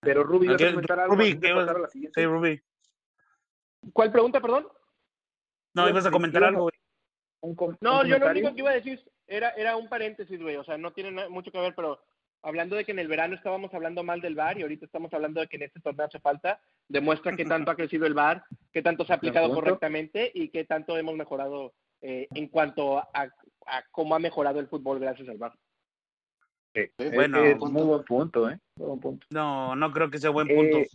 Pero 0.00 0.22
Rubí, 0.22 0.46
¿vas 0.48 0.56
a 0.56 0.58
¿Qué- 0.58 0.70
comentar 0.70 1.00
algo 1.00 1.16
de 1.16 1.40
qué 1.40 1.48
pasar 1.48 1.66
vas- 1.66 1.76
a 1.76 1.78
la 1.78 1.88
siguiente? 1.88 2.20
Sí, 2.20 2.26
Rubí. 2.26 2.60
¿Cuál 3.92 4.12
pregunta, 4.12 4.40
perdón? 4.40 4.68
No, 5.74 5.88
ibas 5.88 6.04
a 6.06 6.10
comentar 6.10 6.44
algo. 6.44 6.68
Un 7.40 7.56
No, 7.80 8.00
un 8.00 8.06
yo 8.06 8.18
lo 8.18 8.30
único 8.30 8.54
que 8.54 8.60
iba 8.60 8.70
a 8.70 8.74
decir 8.74 9.02
era, 9.26 9.50
era 9.50 9.76
un 9.76 9.88
paréntesis, 9.88 10.40
güey. 10.40 10.56
O 10.56 10.64
sea, 10.64 10.76
no 10.76 10.92
tiene 10.92 11.28
mucho 11.28 11.50
que 11.50 11.58
ver, 11.58 11.74
pero 11.74 12.02
hablando 12.42 12.76
de 12.76 12.84
que 12.84 12.92
en 12.92 12.98
el 12.98 13.08
verano 13.08 13.34
estábamos 13.34 13.72
hablando 13.72 14.02
mal 14.02 14.20
del 14.20 14.34
VAR 14.34 14.58
y 14.58 14.62
ahorita 14.62 14.84
estamos 14.84 15.12
hablando 15.14 15.40
de 15.40 15.46
que 15.48 15.56
en 15.56 15.62
este 15.62 15.80
torneo 15.80 16.06
hace 16.06 16.20
falta, 16.20 16.60
demuestra 16.88 17.34
qué 17.34 17.44
tanto 17.46 17.70
ha 17.70 17.76
crecido 17.76 18.06
el 18.06 18.12
VAR, 18.14 18.44
qué 18.72 18.82
tanto 18.82 19.04
se 19.06 19.12
ha 19.14 19.16
aplicado 19.46 19.54
correctamente 19.54 20.30
y 20.34 20.50
qué 20.50 20.64
tanto 20.66 20.98
hemos 20.98 21.16
mejorado 21.16 21.72
eh, 22.02 22.28
en 22.34 22.48
cuanto 22.48 22.98
a, 22.98 23.08
a 23.66 23.82
cómo 23.90 24.14
ha 24.14 24.18
mejorado 24.18 24.60
el 24.60 24.68
fútbol 24.68 25.00
gracias 25.00 25.28
al 25.30 25.38
VAR. 25.38 25.54
Bueno, 27.14 27.42
es 27.44 27.56
punto. 27.56 27.72
muy 27.72 27.82
buen 27.82 28.04
punto, 28.04 28.50
¿eh? 28.50 28.58
Buen 28.76 29.00
punto. 29.00 29.26
No, 29.30 29.76
no 29.76 29.92
creo 29.92 30.10
que 30.10 30.18
sea 30.18 30.30
buen 30.30 30.48
punto. 30.48 30.78
Eh, 30.78 30.88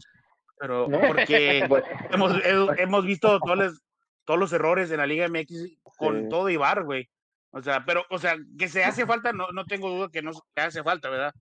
pero 0.59 0.87
¿no? 0.89 0.99
porque 0.99 1.65
Pues, 1.69 1.83
hemos, 2.11 2.33
he- 2.45 2.81
hemos 2.83 3.05
visto 3.05 3.39
todos 3.45 3.57
los, 3.57 3.81
todos 4.25 4.39
los 4.39 4.53
errores 4.53 4.91
en 4.91 4.97
la 4.97 5.07
Liga 5.07 5.27
MX 5.27 5.77
con 5.97 6.23
Sí. 6.23 6.29
todo 6.29 6.49
Ibar, 6.49 6.83
güey. 6.83 7.09
O 7.51 7.61
sea, 7.61 7.83
pero, 7.85 8.03
o 8.09 8.19
sea, 8.19 8.35
que 8.57 8.67
se 8.67 8.83
hace 8.83 9.05
falta, 9.05 9.31
no, 9.33 9.47
no 9.51 9.65
tengo 9.65 9.89
duda 9.89 10.09
que 10.11 10.21
no 10.21 10.33
se 10.33 10.41
hace 10.57 10.83
falta, 10.83 11.09
¿verdad? 11.09 11.33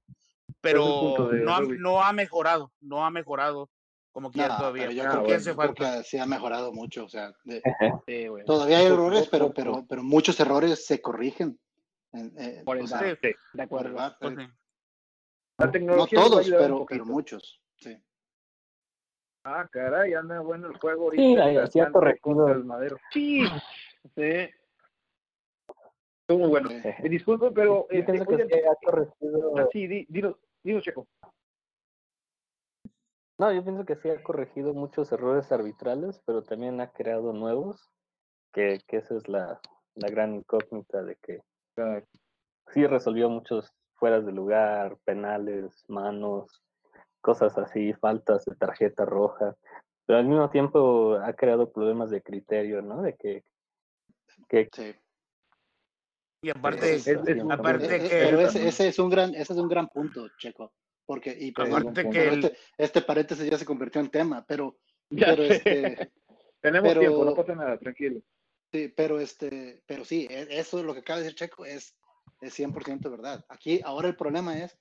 Pero 0.61 0.84
punto 1.16 1.32
no 1.32 1.55
ha, 1.55 1.61
no 1.61 2.03
ha 2.03 2.12
mejorado, 2.12 2.72
no 2.80 3.05
ha 3.05 3.11
mejorado 3.11 3.68
como 4.12 4.30
quiera 4.32 4.49
No, 4.55 4.59
todavía. 4.59 4.84
pero 4.89 4.93
yo 4.95 5.03
Ah, 5.05 5.11
creo 5.11 5.22
¿Qué 5.22 5.28
que, 5.28 5.34
hace 5.34 5.51
yo 5.51 5.57
creo 5.57 5.66
falta? 5.74 5.99
que 5.99 6.05
sí 6.05 6.18
ha 6.18 6.26
mejorado 6.26 6.72
mucho. 6.72 7.05
O 7.05 7.09
sea, 7.09 7.32
de- 7.45 7.62
Sí, 8.07 8.26
güey. 8.26 8.45
todavía 8.47 8.78
hay 8.78 8.89
Poco, 8.89 8.95
errores, 9.03 9.28
pero, 9.30 9.53
pero, 9.53 9.84
pero 9.89 10.03
muchos 10.03 10.41
errores 10.41 10.86
se 10.86 11.01
corrigen. 11.03 11.59
Eh, 12.12 12.62
Por 12.64 12.78
el 12.78 12.88
sea, 12.88 13.16
sí. 13.16 13.30
De 13.52 13.62
acuerdo. 13.62 13.94
VAR, 13.94 14.16
Pues 14.20 14.32
eh, 14.38 14.46
sí. 14.46 14.52
La 15.59 15.66
No 15.66 15.72
tecnología 15.72 16.20
a 16.20 16.24
todos, 16.24 16.50
pero, 16.50 16.86
muchos. 17.04 17.61
Sí. 17.76 17.96
Ah, 19.44 19.68
caray, 19.70 20.14
anda 20.14 20.40
bueno 20.40 20.68
el 20.68 20.78
juego 20.78 21.11
Sí, 21.12 21.36
ahorita. 21.36 21.66
sí 21.66 21.80
ha 21.80 21.82
Atlante 21.84 21.92
corregido. 21.92 22.22
contra 22.22 22.54
el 22.54 22.64
Madero. 22.64 22.96
Sí, 23.12 23.44
sí. 24.14 24.48
Estuvo 26.20 26.38
muy 26.40 26.48
bueno. 26.48 26.68
Sí. 26.68 26.80
Eh, 26.84 27.09
disculpe, 27.09 27.50
pero... 27.50 27.88
Yo 27.90 27.98
este, 27.98 28.12
pienso 28.12 28.26
que 28.26 28.34
oigan, 28.42 28.74
corregido. 28.84 29.59
ah, 29.59 29.68
sí, 29.72 29.86
di, 29.86 30.06
dilo, 30.09 30.38
dilo, 30.62 30.80
Checo. 30.80 31.09
No, 33.38 33.52
yo 33.52 33.62
pienso 33.62 33.84
que 33.84 33.96
sí 33.96 34.11
ha 34.11 34.22
corregido 34.22 34.74
muchos 34.74 35.11
errores 35.12 35.50
arbitrales, 35.52 36.20
pero 36.26 36.42
también 36.42 36.80
ha 36.80 36.90
creado 36.92 37.32
nuevos, 37.32 37.88
que, 38.52 38.80
que 38.88 38.96
esa 38.98 39.16
es 39.16 39.28
la, 39.28 39.61
la 39.94 40.09
gran 40.09 40.34
incógnita 40.34 41.02
de 41.02 41.16
que 41.16 41.42
sí 42.72 42.86
resolvió 42.86 43.28
muchos 43.30 43.72
fueras 43.94 44.24
de 44.26 44.32
lugar, 44.32 44.96
penales, 45.04 45.84
manos, 45.88 46.62
cosas 47.20 47.56
así, 47.58 47.92
faltas 47.94 48.44
de 48.44 48.54
tarjeta 48.56 49.04
roja, 49.04 49.56
pero 50.06 50.18
al 50.20 50.26
mismo 50.26 50.48
tiempo 50.50 51.16
ha 51.22 51.32
creado 51.34 51.70
problemas 51.72 52.10
de 52.10 52.22
criterio, 52.22 52.80
¿no? 52.82 53.02
De 53.02 53.14
que, 53.16 53.44
que 54.48 54.68
Sí. 54.72 54.94
Y 56.42 56.50
aparte, 56.50 56.94
Es- 56.94 57.06
es 57.08 57.42
un- 57.42 57.50
aparte 57.50 57.88
que- 57.88 58.08
pero 58.08 58.40
ese, 58.40 58.68
ese 58.68 58.88
es 58.88 58.98
un 59.00 59.10
gran, 59.10 59.34
ese 59.34 59.52
es 59.52 59.58
un 59.58 59.68
gran 59.68 59.88
punto, 59.88 60.28
Checo. 60.38 60.72
Porque, 61.04 61.36
y 61.36 61.50
perdón, 61.52 61.82
aparte 61.88 62.08
que 62.10 62.28
el- 62.28 62.44
este, 62.44 62.58
este 62.76 63.00
paréntesis 63.02 63.50
ya 63.50 63.58
se 63.58 63.64
convirtió 63.64 64.00
en 64.00 64.08
tema, 64.10 64.44
pero, 64.46 64.76
Ya 65.10 65.26
pero 65.28 65.42
sé. 65.48 65.54
este, 65.56 65.64
Tenemos 66.60 66.88
Pero- 66.90 67.00
tiempo, 67.00 67.24
no 67.24 67.34
pasa 67.34 67.54
nada, 67.54 67.78
tranquilo. 67.78 68.20
Sí, 68.72 68.88
pero 68.88 69.20
este, 69.20 69.82
pero 69.86 70.04
sí, 70.04 70.26
e- 70.30 70.48
eso 70.50 70.78
es 70.78 70.84
lo 70.84 70.94
que 70.94 71.00
acaba 71.00 71.18
de 71.18 71.24
decir 71.24 71.38
Checo 71.38 71.64
es, 71.64 71.96
es 72.40 72.54
100% 72.54 73.10
verdad. 73.10 73.44
Aquí, 73.48 73.80
ahora 73.84 74.08
el 74.08 74.16
problema 74.16 74.58
es 74.58 74.78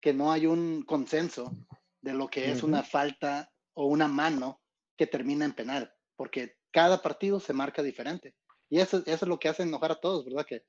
que 0.00 0.12
no 0.12 0.32
hay 0.32 0.46
un 0.46 0.82
consenso 0.82 1.52
de 2.00 2.12
lo 2.14 2.28
que 2.28 2.50
es 2.50 2.58
Ujú. 2.58 2.68
una 2.68 2.82
falta 2.82 3.52
o 3.74 3.86
una 3.86 4.08
mano 4.08 4.60
que 4.96 5.06
termina 5.06 5.44
en 5.44 5.52
penal, 5.54 5.92
porque 6.16 6.56
cada 6.70 7.00
partido 7.00 7.40
se 7.40 7.52
marca 7.52 7.82
diferente. 7.82 8.34
Y 8.68 8.80
eso, 8.80 8.98
eso 8.98 9.24
es 9.24 9.28
lo 9.28 9.38
que 9.38 9.48
hace 9.48 9.62
enojar 9.62 9.92
a 9.92 10.00
todos, 10.00 10.24
¿verdad? 10.24 10.46
Que, 10.46 10.64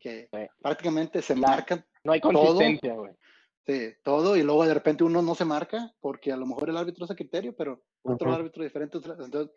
que 0.00 0.28
Sí. 0.32 0.38
prácticamente 0.60 1.22
se 1.22 1.34
La- 1.36 1.48
marcan 1.48 1.86
No 2.04 2.12
hay 2.12 2.20
consistencia, 2.20 2.94
güey. 2.94 3.12
Sí, 3.66 3.94
todo 4.04 4.36
y 4.36 4.42
luego 4.44 4.64
de 4.64 4.74
repente 4.74 5.02
uno 5.02 5.22
no 5.22 5.34
se 5.34 5.44
marca 5.44 5.92
porque 6.00 6.30
a 6.30 6.36
lo 6.36 6.46
mejor 6.46 6.70
el 6.70 6.76
árbitro 6.76 7.04
hace 7.04 7.16
criterio, 7.16 7.54
pero 7.56 7.82
otro 8.02 8.28
Ujú. 8.28 8.36
árbitro 8.36 8.62
diferente. 8.62 8.98
Entonces, 8.98 9.50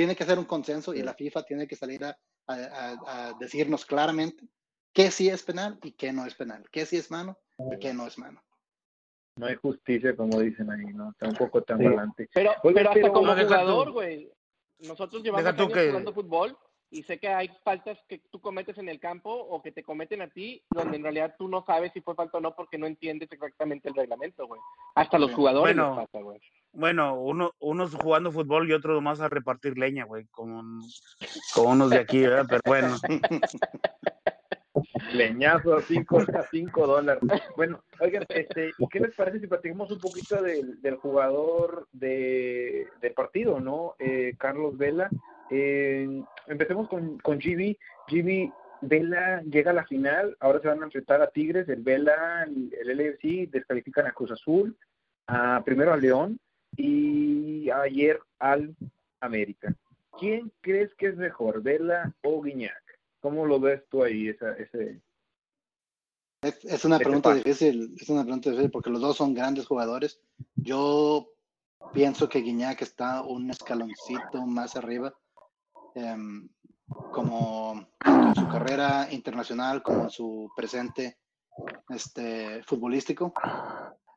tiene 0.00 0.16
que 0.16 0.22
hacer 0.22 0.38
un 0.38 0.46
consenso 0.46 0.94
y 0.94 1.02
la 1.02 1.12
FIFA 1.12 1.42
tiene 1.42 1.66
que 1.68 1.76
salir 1.76 2.02
a, 2.04 2.16
a- 2.46 2.54
a- 2.54 3.28
a 3.28 3.32
decirnos 3.34 3.84
claramente 3.84 4.46
qué 4.94 5.10
sí 5.10 5.28
es 5.28 5.42
penal 5.42 5.78
y 5.82 5.92
qué 5.92 6.10
no 6.10 6.24
es 6.24 6.34
penal, 6.34 6.64
qué 6.72 6.86
sí 6.86 6.96
es 6.96 7.10
mano 7.10 7.36
y 7.70 7.78
qué 7.78 7.92
no 7.92 8.06
es 8.06 8.16
mano. 8.16 8.42
No 9.36 9.44
hay 9.44 9.56
justicia, 9.56 10.16
como 10.16 10.40
dicen 10.40 10.70
ahí, 10.70 10.86
¿no? 10.94 11.14
Tampoco 11.18 11.62
tan 11.64 11.76
Sí. 11.80 11.84
balante. 11.84 12.30
Pero, 12.32 12.50
Oigan, 12.62 12.74
pero 12.74 12.88
hasta 12.88 13.00
pero- 13.02 13.12
como 13.12 13.34
No, 13.34 13.42
jugador, 13.44 13.90
güey. 13.92 14.30
Nosotros 14.78 15.22
llevamos 15.22 15.46
años 15.46 15.70
que- 15.70 15.88
jugando 15.88 16.14
fútbol 16.14 16.56
y 16.90 17.02
sé 17.02 17.18
que 17.18 17.28
hay 17.28 17.50
faltas 17.62 17.98
que 18.08 18.20
tú 18.30 18.40
cometes 18.40 18.78
en 18.78 18.88
el 18.88 18.98
campo 18.98 19.30
o 19.30 19.60
que 19.60 19.70
te 19.70 19.82
cometen 19.82 20.22
a 20.22 20.30
ti, 20.30 20.64
donde 20.70 20.96
en 20.96 21.02
realidad 21.02 21.34
tú 21.38 21.46
no 21.46 21.62
sabes 21.66 21.92
si 21.92 22.00
fue 22.00 22.14
falta 22.14 22.38
o 22.38 22.40
no 22.40 22.56
porque 22.56 22.78
no 22.78 22.86
entiendes 22.86 23.30
exactamente 23.30 23.90
el 23.90 23.94
reglamento, 23.94 24.46
güey. 24.46 24.62
Hasta 24.94 25.18
los 25.18 25.30
jugadores 25.34 25.76
Bueno. 25.76 25.94
les 25.94 26.06
pasa, 26.06 26.22
güey. 26.24 26.40
Bueno, 26.72 27.20
uno, 27.20 27.52
unos 27.58 27.94
jugando 27.94 28.30
fútbol 28.30 28.68
y 28.68 28.72
otros 28.72 29.02
más 29.02 29.20
a 29.20 29.28
repartir 29.28 29.76
leña, 29.76 30.04
güey, 30.04 30.26
como, 30.26 30.62
como 31.54 31.70
unos 31.70 31.90
de 31.90 31.98
aquí, 31.98 32.20
¿verdad? 32.20 32.46
Pero 32.48 32.60
bueno, 32.64 32.96
Leñazo 35.12 35.74
a 35.74 35.82
5 35.82 36.18
a 36.34 36.42
cinco 36.50 36.86
dólares. 36.86 37.22
Bueno, 37.56 37.82
oigan, 38.00 38.24
este, 38.28 38.72
¿qué 38.90 39.00
les 39.00 39.14
parece 39.14 39.40
si 39.40 39.46
platicamos 39.46 39.90
un 39.90 39.98
poquito 39.98 40.40
del, 40.42 40.80
del 40.80 40.96
jugador 40.96 41.88
de, 41.92 42.86
del 43.00 43.12
partido, 43.12 43.60
no? 43.60 43.94
Eh, 43.98 44.34
Carlos 44.38 44.76
Vela. 44.78 45.10
Eh, 45.50 46.22
empecemos 46.46 46.88
con, 46.88 47.18
con 47.18 47.38
GB. 47.38 47.76
GB 48.08 48.52
Vela 48.82 49.42
llega 49.42 49.72
a 49.72 49.74
la 49.74 49.84
final, 49.84 50.36
ahora 50.40 50.60
se 50.60 50.68
van 50.68 50.82
a 50.82 50.86
enfrentar 50.86 51.20
a 51.20 51.30
Tigres, 51.30 51.68
el 51.68 51.82
Vela, 51.82 52.44
el, 52.44 52.72
el 52.80 52.96
LFC 52.96 53.50
descalifican 53.50 54.06
a 54.06 54.12
Cruz 54.12 54.30
Azul, 54.30 54.76
a, 55.26 55.62
primero 55.64 55.92
a 55.92 55.96
León 55.96 56.38
y 56.82 57.70
ayer 57.70 58.20
al 58.38 58.74
América. 59.20 59.74
¿Quién 60.18 60.52
crees 60.60 60.94
que 60.94 61.08
es 61.08 61.16
mejor, 61.16 61.62
Vela 61.62 62.14
o 62.22 62.42
Guiñac? 62.42 62.82
¿Cómo 63.20 63.44
lo 63.46 63.60
ves 63.60 63.82
tú 63.90 64.02
ahí, 64.02 64.28
esa, 64.28 64.52
ese, 64.54 65.00
Es, 66.42 66.64
es 66.64 66.84
una 66.84 66.96
Ese 66.96 67.04
pregunta 67.04 67.30
paso. 67.30 67.42
difícil, 67.42 67.94
es 68.00 68.08
una 68.08 68.22
pregunta 68.22 68.50
difícil 68.50 68.70
porque 68.70 68.90
los 68.90 69.00
dos 69.00 69.16
son 69.16 69.34
grandes 69.34 69.66
jugadores. 69.66 70.20
Yo 70.54 71.30
pienso 71.92 72.28
que 72.28 72.40
Guiñac 72.40 72.80
está 72.82 73.22
un 73.22 73.50
escaloncito 73.50 74.46
más 74.46 74.76
arriba, 74.76 75.14
em, 75.94 76.48
como 77.12 77.86
en 78.04 78.34
su 78.34 78.48
carrera 78.48 79.08
internacional 79.12 79.82
como 79.82 80.04
en 80.04 80.10
su 80.10 80.50
presente 80.56 81.18
este, 81.90 82.62
futbolístico. 82.64 83.34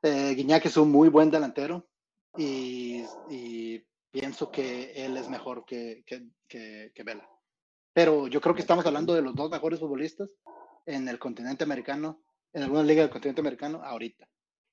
Eh, 0.02 0.34
Guiñac 0.36 0.66
es 0.66 0.78
un 0.78 0.92
muy 0.92 1.10
buen 1.10 1.30
delantero 1.30 1.88
y, 2.38 3.04
y 3.30 3.84
pienso 4.12 4.52
que 4.52 4.92
él 5.06 5.18
es 5.18 5.30
mejor 5.30 5.66
que, 5.66 6.04
que, 6.06 6.28
que- 6.48 6.92
que 6.94 7.04
Vela. 7.04 7.28
Pero 7.94 8.28
yo 8.28 8.42
creo 8.42 8.56
que 8.56 8.62
estamos 8.62 8.86
hablando 8.86 9.14
de 9.14 9.22
los 9.22 9.36
dos 9.36 9.52
mejores 9.52 9.80
futbolistas 9.80 10.30
en 10.86 11.08
el 11.08 11.20
continente 11.20 11.64
americano, 11.64 12.24
en 12.52 12.64
alguna 12.64 12.84
liga 12.84 13.02
del 13.02 13.12
continente 13.12 13.42
americano 13.42 13.82
ahorita. 13.84 14.28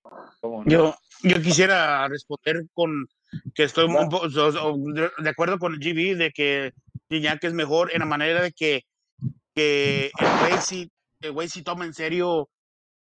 no? 0.05 0.65
yo, 0.67 0.95
yo 1.23 1.43
quisiera 1.43 2.09
responder 2.09 2.67
con 2.73 3.07
que 3.55 3.65
estoy 3.65 3.87
de 3.89 5.29
acuerdo 5.31 5.59
con 5.59 5.75
el 5.75 5.79
GB 5.81 6.17
de 6.17 6.31
que 6.33 6.73
Gignac 7.11 7.45
es 7.45 7.53
mejor 7.53 7.93
en 7.93 8.01
la 8.01 8.07
manera 8.07 8.43
de 8.43 8.53
que, 8.53 8.83
que 9.55 10.07
el 10.19 10.39
güey 10.41 10.59
sí, 10.61 10.91
sí 11.49 11.63
toma 11.63 11.85
en 11.85 11.93
serio 11.95 12.49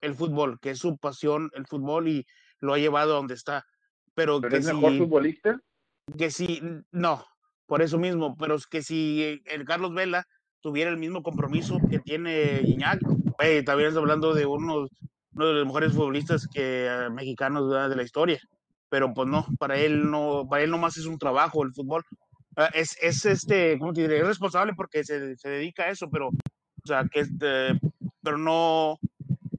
el 0.02 0.14
fútbol, 0.16 0.60
que 0.60 0.72
es 0.72 0.80
su 0.80 0.98
pasión 0.98 1.50
el 1.56 1.66
fútbol 1.66 2.08
y 2.10 2.26
lo 2.60 2.74
ha 2.74 2.78
llevado 2.78 3.14
a 3.14 3.18
donde 3.18 3.34
está. 3.36 3.66
Pero, 4.16 4.42
¿Pero 4.42 4.52
que 4.52 4.58
es 4.58 4.66
mejor 4.66 4.92
si- 4.92 4.98
futbolista? 4.98 5.60
que 6.18 6.32
si, 6.32 6.62
no, 6.92 7.24
por 7.68 7.82
eso 7.84 8.00
mismo, 8.00 8.36
pero 8.36 8.56
es 8.56 8.66
que 8.66 8.82
si 8.82 9.42
el 9.46 9.64
Carlos 9.66 9.94
Vela 9.94 10.26
tuviera 10.62 10.90
el 10.90 10.98
mismo 10.98 11.22
compromiso 11.22 11.78
que 11.90 12.00
tiene 12.00 12.62
Iñak, 12.62 13.00
güey, 13.38 13.64
también 13.64 13.90
estamos 13.90 14.06
hablando 14.10 14.34
de 14.34 14.46
uno, 14.48 14.88
uno 15.36 15.46
de 15.48 15.54
los 15.54 15.66
mejores 15.68 15.94
futbolistas 15.94 16.48
que, 16.48 16.88
eh, 16.88 17.10
mexicanos 17.12 17.70
¿verdad? 17.70 17.90
de 17.92 17.96
la 17.96 18.04
historia, 18.04 18.40
pero 18.90 19.14
pues 19.14 19.28
no, 19.28 19.46
para 19.60 19.78
él 19.78 20.10
no, 20.10 20.48
para 20.50 20.64
él 20.64 20.72
nomás 20.72 20.98
es 20.98 21.06
un 21.06 21.20
trabajo 21.20 21.64
el 21.64 21.74
fútbol. 21.74 22.04
Ah, 22.56 22.72
Es, 22.74 22.98
es 23.02 23.24
este, 23.26 23.78
¿cómo 23.78 23.94
te 23.94 24.02
diré? 24.02 24.20
Es 24.20 24.26
responsable 24.28 24.74
porque 24.76 25.04
se, 25.04 25.36
se 25.38 25.50
dedica 25.50 25.84
a 25.84 25.90
eso, 25.90 26.10
pero, 26.10 26.30
o 26.30 26.88
sea, 26.88 27.06
que 27.10 27.20
este, 27.22 27.80
pero 28.24 28.38
no, 28.40 28.98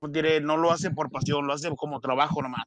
¿cómo 0.01 0.13
te 0.13 0.19
diré? 0.21 0.41
No 0.41 0.57
lo 0.57 0.73
hace 0.73 0.91
por 0.91 1.11
pasión, 1.11 1.47
lo 1.47 1.53
hace 1.53 1.71
como 1.77 2.01
trabajo 2.01 2.43
nomás. 2.43 2.65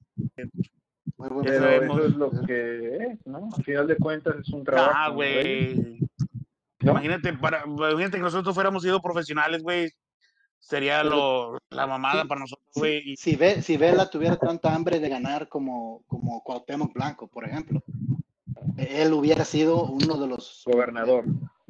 Muy 1.32 1.44
Pero 1.46 1.60
sabemos. 1.60 1.98
eso 2.00 2.08
es 2.08 2.16
lo 2.16 2.32
que 2.46 2.96
es, 2.98 3.26
¿no? 3.26 3.50
Al 3.56 3.64
final 3.64 3.88
de 3.88 3.96
cuentas 3.98 4.36
es 4.42 4.50
un 4.50 4.64
trabajo. 4.64 4.92
Ah, 4.94 5.08
¿no, 5.10 5.16
güey. 5.16 6.00
¿No? 6.82 6.92
Imagínate, 6.92 7.34
para, 7.34 7.64
imagínate 7.66 8.18
que 8.18 8.24
nosotros 8.24 8.54
fuéramos 8.54 8.84
sido 8.84 9.02
profesionales, 9.02 9.64
güey. 9.64 9.90
Sería 10.60 11.04
lo, 11.04 11.58
la 11.72 11.88
mamada 11.88 12.22
Sí, 12.22 12.28
para 12.28 12.40
nosotros, 12.42 12.68
Si, 12.72 12.80
güey. 12.80 13.16
si, 13.18 13.36
Ve- 13.36 13.62
si 13.62 13.76
Vela 13.78 14.10
tuviera 14.10 14.38
tanta 14.38 14.74
hambre 14.74 15.00
de 15.00 15.10
ganar 15.10 15.50
como, 15.50 16.04
como 16.08 16.42
Cuauhtémoc 16.42 16.94
Blanco, 16.94 17.28
por 17.28 17.44
ejemplo, 17.46 17.84
él 18.78 19.12
hubiera 19.14 19.44
sido 19.44 19.84
uno 19.86 20.16
de 20.18 20.28
los 20.28 20.64
Gobernador. 20.66 21.26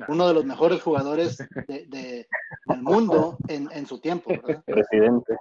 uno 0.07 0.27
de 0.27 0.33
los 0.35 0.45
mejores 0.45 0.81
jugadores 0.81 1.37
de- 1.67 1.85
de- 1.87 2.27
del 2.67 2.81
mundo 2.83 3.37
en, 3.47 3.67
en 3.71 3.85
su 3.87 3.99
tiempo, 3.99 4.29
¿verdad? 4.29 4.63
presidente. 4.65 5.37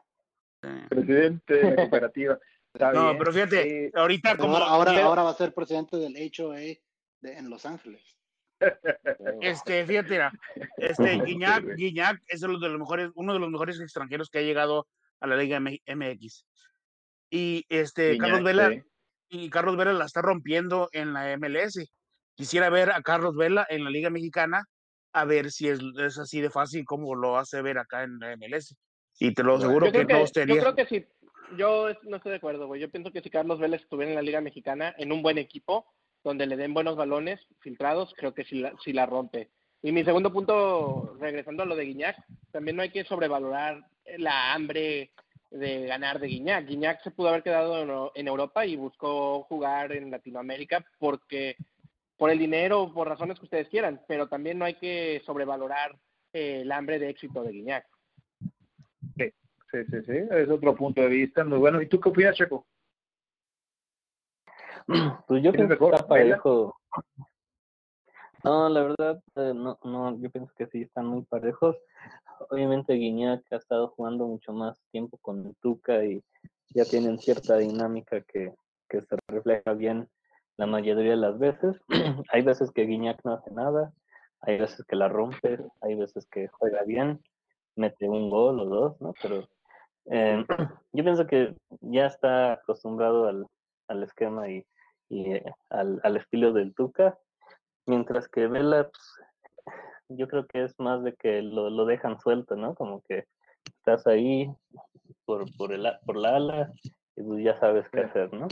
Presidente 0.89 1.55
de 1.55 1.63
la 1.71 1.77
cooperativa. 1.77 2.39
Está 2.75 2.93
No, 2.93 3.05
bien. 3.07 3.19
pero 3.19 3.33
fíjate, 3.33 3.87
Eh, 3.87 3.91
ahorita 3.95 4.31
Pero 4.33 4.43
como 4.43 4.57
ahora, 4.57 4.91
ahora, 4.93 5.05
ahora 5.05 5.23
va 5.25 5.31
a 5.31 5.35
ser 5.35 5.53
presidente 5.53 5.97
del 5.99 6.15
HOA 6.39 6.57
de, 6.57 6.81
en 7.23 7.51
Los 7.51 7.67
Ángeles. 7.67 8.03
este, 9.41 9.85
fíjate, 9.87 10.09
mira, 10.11 10.33
este 10.77 11.03
Guiñac, 11.25 11.65
Guiñac 11.77 12.23
es 12.29 12.43
uno 12.43 12.59
de 12.59 12.69
los 12.69 12.79
mejores, 12.79 13.11
uno 13.15 13.35
de 13.35 13.39
los 13.41 13.51
mejores 13.51 13.81
extranjeros 13.81 14.31
que 14.31 14.39
ha 14.39 14.43
llegado 14.43 14.89
a 15.21 15.27
la 15.27 15.37
Liga 15.37 15.57
M- 15.59 15.81
MX. 15.87 16.47
Y 17.31 17.65
este 17.69 18.17
Carlos 18.19 18.41
Guiñac, 18.41 18.45
Vela 18.45 18.71
sí. 18.71 18.83
y 19.29 19.51
Carlos 19.51 19.77
Vela 19.77 19.93
la 19.93 20.05
está 20.05 20.23
rompiendo 20.23 20.89
en 20.93 21.13
la 21.13 21.37
MLS. 21.37 21.93
Quisiera 22.35 22.71
ver 22.71 22.91
a 22.93 23.03
Carlos 23.03 23.37
Vela 23.37 23.67
en 23.69 23.85
la 23.85 23.91
Liga 23.91 24.11
Mexicana 24.11 24.65
a 25.15 25.25
ver 25.27 25.51
si 25.51 25.69
es, 25.69 25.81
es 25.99 26.19
así 26.19 26.41
de 26.41 26.49
fácil 26.49 26.85
como 26.87 27.15
lo 27.15 27.37
hace 27.37 27.61
ver 27.61 27.79
acá 27.79 28.03
en 28.05 28.19
la 28.19 28.35
MLS. 28.37 28.75
Y 29.19 29.35
te 29.35 29.43
lo 29.43 29.57
aseguro 29.57 29.93
que, 29.93 30.05
no 30.05 30.21
que, 30.21 30.27
sería. 30.29 30.55
yo 30.55 30.61
creo 30.63 30.75
que 30.75 30.87
si, 30.87 31.07
yo 31.57 31.89
no 32.05 32.17
estoy 32.17 32.31
de 32.31 32.37
acuerdo, 32.37 32.67
güey. 32.67 32.81
Yo 32.81 32.91
pienso 32.91 33.11
que 33.11 33.21
si 33.21 33.31
Carlos 33.31 33.59
Vélez 33.59 33.83
estuviera 33.83 34.11
en 34.11 34.17
la 34.17 34.23
Liga 34.23 34.41
Mexicana, 34.41 34.95
en 34.99 35.13
un 35.13 35.23
buen 35.23 35.39
equipo, 35.39 35.87
donde 36.25 36.47
le 36.47 36.57
den 36.57 36.75
buenos 36.75 36.97
balones 36.97 37.41
filtrados, 37.61 38.15
creo 38.17 38.35
que 38.35 38.45
sí 38.45 38.61
la, 38.61 38.75
la 38.87 39.07
rompe. 39.07 39.51
Y 39.83 39.93
mi 39.93 40.05
segundo 40.05 40.33
punto, 40.33 41.17
regresando 41.19 41.65
a 41.65 41.67
lo 41.67 41.75
de 41.75 41.85
Guiñac, 41.85 42.17
también 42.53 42.77
no 42.77 42.83
hay 42.83 42.91
que 42.91 43.05
sobrevalorar 43.05 43.85
la 44.19 44.53
hambre 44.53 45.11
de 45.51 45.87
ganar 45.87 46.21
de 46.21 46.29
Guiñac. 46.29 46.67
Guiñac 46.67 47.03
se 47.03 47.11
pudo 47.11 47.29
haber 47.29 47.43
quedado 47.43 47.83
en, 47.83 48.11
en 48.15 48.29
Europa 48.29 48.65
y 48.65 48.77
buscó 48.77 49.43
jugar 49.45 49.93
en 49.93 50.11
Latinoamérica 50.11 50.85
porque 50.99 51.57
por 52.17 52.31
el 52.31 52.39
dinero 52.39 52.83
o 52.83 52.95
por 52.95 53.09
razones 53.09 53.39
que 53.39 53.47
ustedes 53.47 53.69
quieran, 53.69 54.01
pero 54.07 54.29
también 54.29 54.59
no 54.59 54.65
hay 54.65 54.75
que 54.75 55.21
sobrevalorar 55.27 55.99
eh, 56.33 56.61
el 56.63 56.71
hambre 56.71 56.99
de 56.99 57.11
éxito 57.11 57.43
de 57.43 57.53
Guiñac. 57.53 57.85
Sí, 59.73 59.85
sí, 59.87 60.03
sí. 60.03 60.13
Es 60.31 60.51
otro 60.51 60.77
punto 60.77 61.01
de 61.01 61.09
vista 61.09 61.43
muy 61.45 61.59
bueno. 61.59 61.81
¿Y 61.81 61.89
tú 61.89 61.99
qué 61.99 62.11
opinas, 62.11 62.37
Checo? 62.37 62.67
Pues 65.27 65.43
yo 65.43 65.53
¿Quién 65.53 65.69
pienso 65.69 65.73
es 65.73 65.79
que 65.79 65.97
está 65.97 66.07
parejo. 66.07 66.77
No, 68.45 68.69
la 68.69 68.83
verdad, 68.83 69.23
eh, 69.37 69.53
no, 69.55 69.79
no, 69.85 70.19
yo 70.19 70.29
pienso 70.31 70.53
que 70.59 70.67
sí 70.67 70.83
están 70.83 71.07
muy 71.07 71.23
parejos. 71.23 71.77
Obviamente 72.51 72.95
Guiñac 72.95 73.45
ha 73.53 73.57
estado 73.57 73.89
jugando 73.89 74.27
mucho 74.27 74.53
más 74.53 74.83
tiempo 74.91 75.17
con 75.19 75.55
Tuca 75.63 76.05
y 76.05 76.23
ya 76.71 76.85
tienen 76.85 77.19
cierta 77.19 77.57
dinámica 77.57 78.21
que, 78.23 78.53
que 78.89 79.01
se 79.01 79.17
refleja 79.29 79.73
bien 79.75 80.09
la 80.57 80.67
mayoría 80.67 81.13
de 81.13 81.17
las 81.17 81.39
veces. 81.39 81.81
hay 82.33 82.43
veces 82.43 82.73
que 82.73 82.85
Guiñac 82.85 83.21
no 83.25 83.35
hace 83.35 83.53
nada, 83.53 83.93
hay 84.41 84.59
veces 84.59 84.85
que 84.87 84.97
la 84.97 85.09
rompe, 85.09 85.59
hay 85.81 85.95
veces 85.95 86.27
que 86.27 86.49
juega 86.49 86.83
bien, 86.83 87.23
mete 87.77 88.09
un 88.09 88.29
gol 88.29 88.59
o 88.59 88.65
dos, 88.67 89.01
¿no? 89.01 89.15
Pero 89.23 89.49
eh, 90.07 90.45
yo 90.93 91.05
pienso 91.05 91.27
que 91.27 91.55
ya 91.81 92.07
está 92.07 92.55
acostumbrado 92.55 93.27
al, 93.27 93.47
al 93.89 94.03
esquema 94.03 94.49
y, 94.49 94.65
y 95.09 95.33
eh, 95.33 95.55
al, 95.71 96.01
al 96.03 96.17
estilo 96.17 96.53
del 96.53 96.75
Tuca, 96.75 97.19
mientras 97.87 98.29
que 98.29 98.47
Vela, 98.47 98.91
pues, 98.91 99.21
yo 100.09 100.29
creo 100.29 100.47
que 100.47 100.65
es 100.65 100.79
más 100.79 101.03
de 101.03 101.15
que 101.15 101.43
lo, 101.43 101.71
lo 101.71 101.85
dejan 101.87 102.21
suelto, 102.21 102.57
¿no? 102.57 102.75
Como 102.75 103.03
que 103.03 103.27
estás 103.79 104.07
ahí 104.07 104.51
por, 105.25 105.45
por, 105.57 105.73
el, 105.73 105.87
por 106.05 106.17
la 106.17 106.37
ala 106.37 106.73
y 107.17 107.23
pues 107.23 107.45
ya 107.45 107.59
sabes 107.59 107.89
qué 107.91 108.01
hacer, 108.01 108.33
¿no? 108.33 108.49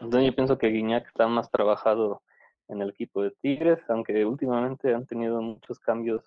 Entonces 0.00 0.30
yo 0.30 0.34
pienso 0.34 0.58
que 0.58 0.68
Guiñac 0.68 1.06
está 1.06 1.26
más 1.26 1.50
trabajado 1.50 2.22
en 2.68 2.82
el 2.82 2.90
equipo 2.90 3.22
de 3.22 3.30
Tigres, 3.42 3.78
aunque 3.88 4.24
últimamente 4.24 4.94
han 4.94 5.06
tenido 5.06 5.40
muchos 5.40 5.78
cambios 5.78 6.24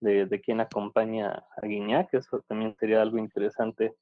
de, 0.00 0.26
de 0.26 0.40
quién 0.40 0.60
acompaña 0.60 1.44
a 1.56 1.66
Guiñac, 1.66 2.12
eso 2.14 2.40
también 2.46 2.76
sería 2.78 3.00
algo 3.02 3.18
interesante 3.18 3.94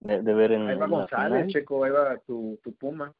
de, 0.00 0.22
de 0.22 0.34
ver 0.34 0.52
en, 0.52 0.68
Ahí 0.68 0.76
va 0.78 0.84
en 0.86 0.90
la 0.90 0.96
González, 0.98 1.28
final. 1.32 1.46
Checo, 1.48 1.84
ahí 1.84 1.90
va 1.90 2.18
tu, 2.26 2.58
tu 2.62 2.74
Puma. 2.74 3.12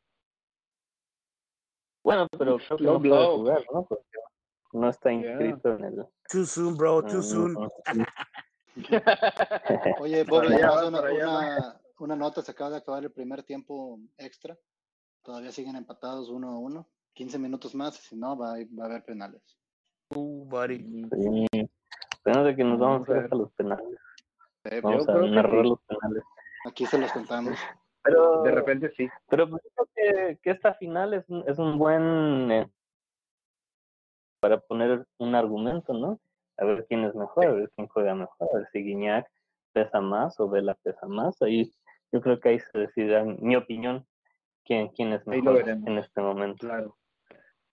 Bueno, 2.05 2.27
pero 2.39 2.57
creo 2.59 2.77
que 2.79 2.85
no 2.85 3.03
puede 3.03 3.27
jugar, 3.27 3.65
¿no? 3.73 3.85
Porque 3.85 4.05
no 4.73 4.89
está 4.89 5.13
inscrito 5.13 5.73
en 5.75 5.85
el... 5.85 6.07
Too 6.31 6.45
soon, 6.47 6.77
bro, 6.77 7.03
too 7.03 7.23
soon. 7.23 7.57
Oye, 10.01 10.25
nomás 10.25 10.53
va, 10.63 10.89
una, 10.89 11.01
una, 11.01 11.81
una 11.99 12.17
nota, 12.17 12.43
se 12.43 12.51
acaba 12.53 12.71
de 12.71 12.77
acabar 12.77 13.03
el 13.05 13.11
primer 13.11 13.43
tiempo 13.43 13.99
extra. 14.19 14.57
Todavía 15.23 15.51
siguen 15.51 15.77
empatados 15.77 16.29
uno 16.29 16.51
a 16.51 16.59
uno. 16.59 16.89
15 17.15 17.39
minutos 17.39 17.75
más, 17.75 17.97
si 17.97 18.15
no, 18.17 18.37
va, 18.37 18.55
a- 18.55 18.67
va 18.79 18.85
a 18.85 18.87
haber 18.87 19.03
penales. 19.05 19.43
Uh, 20.15 20.45
buddy. 20.45 21.09
Sí. 21.11 21.71
Pero 22.27 22.43
de 22.43 22.57
que 22.57 22.65
nos 22.65 22.79
vamos 22.81 23.07
Vamos 23.07 23.09
a 23.09 23.13
ir 23.13 23.17
ver. 23.17 23.25
hasta 23.25 23.37
los 23.37 23.53
penales. 23.53 23.99
Eh, 24.65 24.81
Vamos 24.83 25.09
a 25.09 25.13
que 25.21 25.31
narrar 25.31 25.65
los 25.65 25.81
penales. 25.83 26.25
Aquí 26.67 26.85
se 26.87 26.99
los 26.99 27.13
contamos. 27.13 27.57
Pero, 28.03 28.43
De 28.43 28.51
repente 28.51 28.93
sí. 28.97 29.09
pero 29.29 29.49
pues, 29.49 29.63
creo 29.75 29.89
que, 29.95 30.39
que 30.43 30.51
esta 30.51 30.75
final 30.75 31.15
es 31.15 31.29
un, 31.29 31.45
es 31.47 31.59
un 31.59 31.79
buen 31.79 32.51
eh, 32.51 32.69
para 34.41 34.59
poner 34.61 35.07
un 35.19 35.35
argumento, 35.37 35.93
¿no? 35.95 36.19
A 36.59 36.65
ver 36.65 36.85
quién 36.89 37.05
es 37.05 37.15
mejor, 37.15 37.47
a 37.47 37.53
ver 37.53 37.71
quién 37.77 37.87
juega 37.89 38.15
mejor, 38.15 38.49
a 38.53 38.59
ver 38.59 38.69
si 38.73 38.83
Guiñac 38.83 39.29
pesa 39.73 40.01
más 40.01 40.39
o 40.41 40.49
Vela 40.49 40.75
pesa 40.75 41.07
más. 41.07 41.41
Ahí 41.43 41.73
yo 42.13 42.21
creo 42.21 42.41
que 42.41 42.49
ahí 42.49 42.59
se 42.61 42.79
decidirá, 42.79 43.21
en 43.21 43.39
mi 43.41 43.55
opinión, 43.57 44.05
quién, 44.65 44.89
quién 44.89 45.13
es 45.13 45.25
mejor 45.27 45.69
en 45.69 45.99
este 45.99 46.21
momento. 46.21 46.67
Claro. 46.67 46.97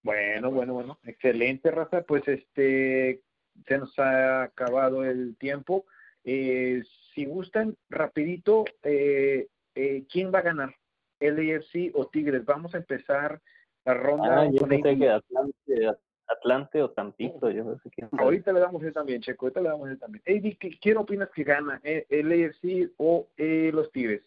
Bueno, 0.03 0.51
bueno, 0.51 0.73
bueno. 0.73 0.99
Excelente, 1.03 1.71
raza. 1.71 2.01
Pues 2.01 2.27
este, 2.27 3.23
se 3.67 3.77
nos 3.77 3.97
ha 3.99 4.43
acabado 4.43 5.03
el 5.03 5.35
tiempo. 5.37 5.85
Eh, 6.23 6.83
si 7.13 7.25
gustan, 7.25 7.75
rapidito, 7.89 8.65
eh, 8.83 9.47
eh, 9.75 10.05
¿quién 10.11 10.33
va 10.33 10.39
a 10.39 10.43
ganar? 10.43 10.75
¿LAFC 11.19 11.91
o 11.93 12.07
Tigres? 12.07 12.43
Vamos 12.45 12.73
a 12.73 12.77
empezar 12.77 13.41
la 13.85 13.93
ronda. 13.93 14.41
Ah, 14.41 14.49
yo 14.51 14.59
con 14.59 14.69
pensé 14.69 14.97
que 14.97 15.09
Atlante, 15.09 15.91
Atlante 16.27 16.81
o 16.81 16.89
Tampito, 16.91 17.49
yo 17.51 17.63
no 17.63 17.77
sé 17.79 17.89
quién. 17.89 18.09
sabe. 18.09 18.23
Ahorita 18.23 18.51
le 18.53 18.59
damos 18.59 18.83
él 18.83 18.93
también, 18.93 19.21
Checo. 19.21 19.45
Ahorita 19.45 19.61
le 19.61 19.69
damos 19.69 19.89
él 19.89 19.99
también. 19.99 20.23
AD, 20.27 20.57
¿qué- 20.57 20.79
¿quién 20.81 20.97
opinas 20.97 21.29
que 21.31 21.43
gana? 21.43 21.79
Eh, 21.83 22.05
¿LAFC 22.09 22.91
o 22.97 23.27
eh, 23.37 23.71
los 23.73 23.91
Tigres? 23.91 24.23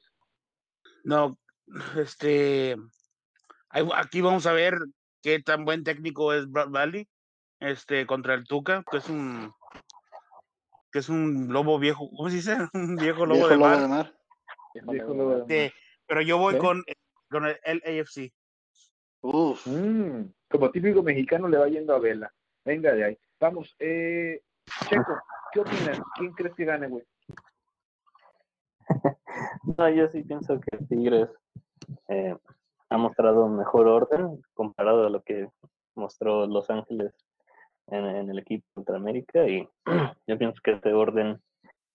No, 1.04 1.38
este, 1.98 2.76
aquí 3.70 4.20
vamos 4.20 4.46
a 4.46 4.52
ver 4.52 4.74
qué 5.22 5.40
tan 5.40 5.64
buen 5.64 5.84
técnico 5.84 6.32
es 6.32 6.50
Brad 6.50 6.68
Valley, 6.70 7.08
este, 7.60 8.06
contra 8.06 8.34
el 8.34 8.44
Tuca, 8.46 8.84
que 8.90 8.98
es 8.98 9.08
un, 9.08 9.52
que 10.92 10.98
es 11.00 11.08
un 11.08 11.52
lobo 11.52 11.78
viejo, 11.78 12.08
¿cómo 12.16 12.28
se 12.30 12.36
dice? 12.36 12.56
Un 12.74 12.96
viejo 12.96 13.26
lobo 13.26 13.46
Viejo 13.46 13.48
de 13.48 13.56
lobo 13.56 13.68
mar. 13.68 13.80
de 13.80 13.88
mar. 13.88 14.14
Dijo 14.92 15.14
lo 15.14 15.44
de- 15.46 15.72
pero 16.06 16.20
yo 16.22 16.38
voy 16.38 16.54
¿Sí? 16.54 16.60
con, 16.60 16.84
con 17.30 17.46
el 17.46 17.58
LAFC. 17.64 18.32
Uf, 19.22 19.66
Mm, 19.66 20.26
como 20.50 20.70
típico 20.70 21.02
mexicano 21.02 21.48
le 21.48 21.58
va 21.58 21.68
yendo 21.68 21.94
a 21.94 21.98
Vela. 21.98 22.32
Venga 22.64 22.92
de 22.92 23.04
ahí. 23.04 23.18
Vamos, 23.40 23.74
eh, 23.80 24.42
Checo, 24.88 25.18
¿qué 25.52 25.60
opinas? 25.60 26.00
¿Quién 26.16 26.32
crees 26.32 26.54
que 26.54 26.64
gane, 26.64 26.86
güey? 26.88 27.04
No, 29.78 29.88
yo 29.90 30.08
sí 30.08 30.22
pienso 30.22 30.60
que 30.60 30.76
Tigres 30.86 31.28
eh, 32.08 32.36
ha 32.88 32.96
mostrado 32.96 33.44
un 33.44 33.56
mejor 33.56 33.88
orden 33.88 34.40
comparado 34.54 35.06
a 35.06 35.10
lo 35.10 35.22
que 35.22 35.48
mostró 35.94 36.46
Los 36.46 36.70
Ángeles 36.70 37.12
en, 37.88 38.04
en 38.04 38.30
el 38.30 38.38
equipo 38.38 38.64
contra 38.74 38.96
América 38.96 39.46
y 39.46 39.68
yo 40.26 40.38
pienso 40.38 40.60
que 40.62 40.72
este 40.72 40.92
orden 40.92 41.40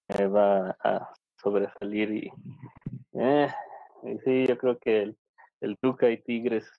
eh, 0.07 0.27
va 0.27 0.75
a 0.83 1.13
sobresalir 1.41 2.11
y, 2.11 2.31
eh, 3.13 3.47
y 4.03 4.17
sí, 4.19 4.47
yo 4.47 4.57
creo 4.57 4.77
que 4.77 5.03
el, 5.03 5.17
el 5.61 5.77
Tuca 5.77 6.09
y 6.09 6.21
Tigres, 6.21 6.69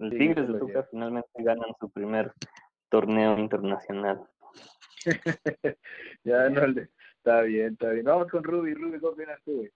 el 0.00 0.10
Sí, 0.10 0.18
Tigres 0.18 0.46
se 0.46 0.52
de 0.52 0.58
lo 0.58 0.66
Tuca 0.66 0.86
finalmente 0.90 1.30
ganan 1.38 1.70
su 1.80 1.90
primer 1.90 2.32
torneo 2.88 3.38
internacional. 3.38 4.26
ya 6.24 6.48
no 6.48 6.66
le... 6.66 6.88
Está 7.18 7.42
bien, 7.42 7.72
está 7.72 7.90
bien. 7.90 8.04
Vamos 8.04 8.28
con 8.30 8.44
Ruby. 8.44 8.74
Ruby, 8.74 9.00
¿qué 9.00 9.06
opinas 9.06 9.40
tú, 9.44 9.56
güey? 9.56 9.70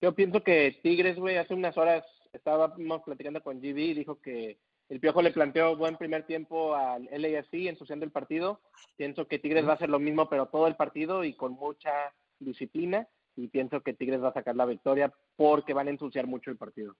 Yo 0.00 0.14
pienso 0.14 0.40
que 0.44 0.78
Tigres, 0.82 1.16
güey, 1.16 1.36
hace 1.36 1.52
unas 1.52 1.76
horas 1.76 2.04
estábamos 2.32 3.02
platicando 3.02 3.42
con 3.42 3.60
GB 3.60 3.78
y 3.78 3.94
dijo 3.94 4.20
que 4.20 4.58
el 4.88 5.00
Piojo 5.00 5.20
le 5.20 5.32
planteó 5.32 5.76
buen 5.76 5.96
primer 5.96 6.26
tiempo 6.26 6.74
al 6.74 7.08
LAFC 7.12 7.66
ensuciando 7.66 8.06
el 8.06 8.12
partido. 8.12 8.60
Pienso 8.96 9.28
que 9.28 9.38
Tigres 9.38 9.66
va 9.66 9.72
a 9.72 9.74
hacer 9.74 9.90
lo 9.90 9.98
mismo, 9.98 10.28
pero 10.28 10.46
todo 10.46 10.66
el 10.66 10.76
partido 10.76 11.24
y 11.24 11.34
con 11.34 11.52
mucha 11.52 11.92
disciplina. 12.38 13.06
Y 13.36 13.48
pienso 13.48 13.82
que 13.82 13.92
Tigres 13.92 14.22
va 14.22 14.28
a 14.28 14.32
sacar 14.32 14.56
la 14.56 14.66
victoria 14.66 15.12
porque 15.36 15.74
van 15.74 15.88
a 15.88 15.90
ensuciar 15.90 16.26
mucho 16.26 16.50
el 16.50 16.56
partido. 16.56 16.96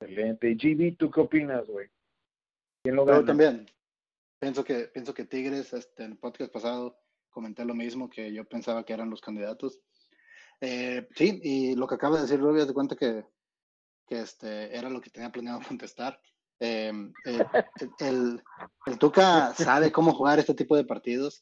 Excelente. 0.00 0.50
Y 0.50 0.54
GB, 0.56 0.96
¿tú 0.96 1.10
qué 1.10 1.20
opinas, 1.20 1.66
güey? 1.66 1.88
¿Quién 2.82 2.96
lo 2.96 3.06
Yo 3.06 3.24
también. 3.24 3.66
Pienso 4.40 4.64
que, 4.64 4.88
pienso 4.92 5.14
que 5.14 5.24
Tigres, 5.24 5.72
este, 5.72 6.04
en 6.04 6.12
el 6.12 6.18
podcast 6.18 6.52
pasado 6.52 6.98
comenté 7.30 7.64
lo 7.64 7.74
mismo 7.74 8.08
que 8.08 8.32
yo 8.32 8.44
pensaba 8.44 8.84
que 8.84 8.94
eran 8.94 9.10
los 9.10 9.20
candidatos. 9.20 9.80
Eh, 10.60 11.06
sí, 11.14 11.40
y 11.42 11.74
lo 11.76 11.86
que 11.86 11.96
acaba 11.96 12.16
de 12.16 12.22
decir 12.22 12.40
Rubio, 12.40 12.64
de 12.64 12.74
cuenta 12.74 12.96
que, 12.96 13.24
que 14.06 14.20
este, 14.20 14.76
era 14.76 14.90
lo 14.90 15.00
que 15.00 15.10
tenía 15.10 15.30
planeado 15.30 15.60
contestar. 15.68 16.20
Eh, 16.60 16.92
eh, 17.26 17.44
el, 17.98 18.42
el 18.86 18.98
Tuca 18.98 19.52
sabe 19.54 19.90
cómo 19.92 20.12
jugar 20.12 20.38
este 20.38 20.54
tipo 20.54 20.76
de 20.76 20.84
partidos. 20.84 21.40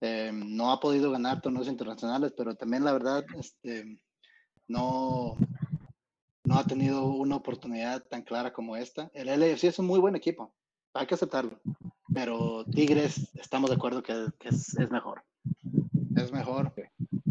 Eh, 0.00 0.32
no 0.32 0.72
ha 0.72 0.80
podido 0.80 1.10
ganar 1.12 1.40
torneos 1.40 1.68
internacionales, 1.68 2.34
pero 2.36 2.56
también 2.56 2.84
la 2.84 2.92
verdad, 2.92 3.24
este, 3.38 4.00
no, 4.66 5.36
no 6.44 6.58
ha 6.58 6.64
tenido 6.64 7.06
una 7.06 7.36
oportunidad 7.36 8.02
tan 8.08 8.22
clara 8.22 8.52
como 8.52 8.76
esta. 8.76 9.10
El 9.14 9.28
LAFC 9.28 9.64
es 9.64 9.78
un 9.78 9.86
muy 9.86 10.00
buen 10.00 10.16
equipo, 10.16 10.52
hay 10.92 11.06
que 11.06 11.14
aceptarlo, 11.14 11.60
pero 12.12 12.64
Tigres 12.64 13.30
estamos 13.34 13.70
de 13.70 13.76
acuerdo 13.76 14.02
que, 14.02 14.26
que 14.40 14.48
es, 14.48 14.76
es, 14.76 14.90
mejor. 14.90 15.22
Es 16.16 16.32
mejor. 16.32 16.74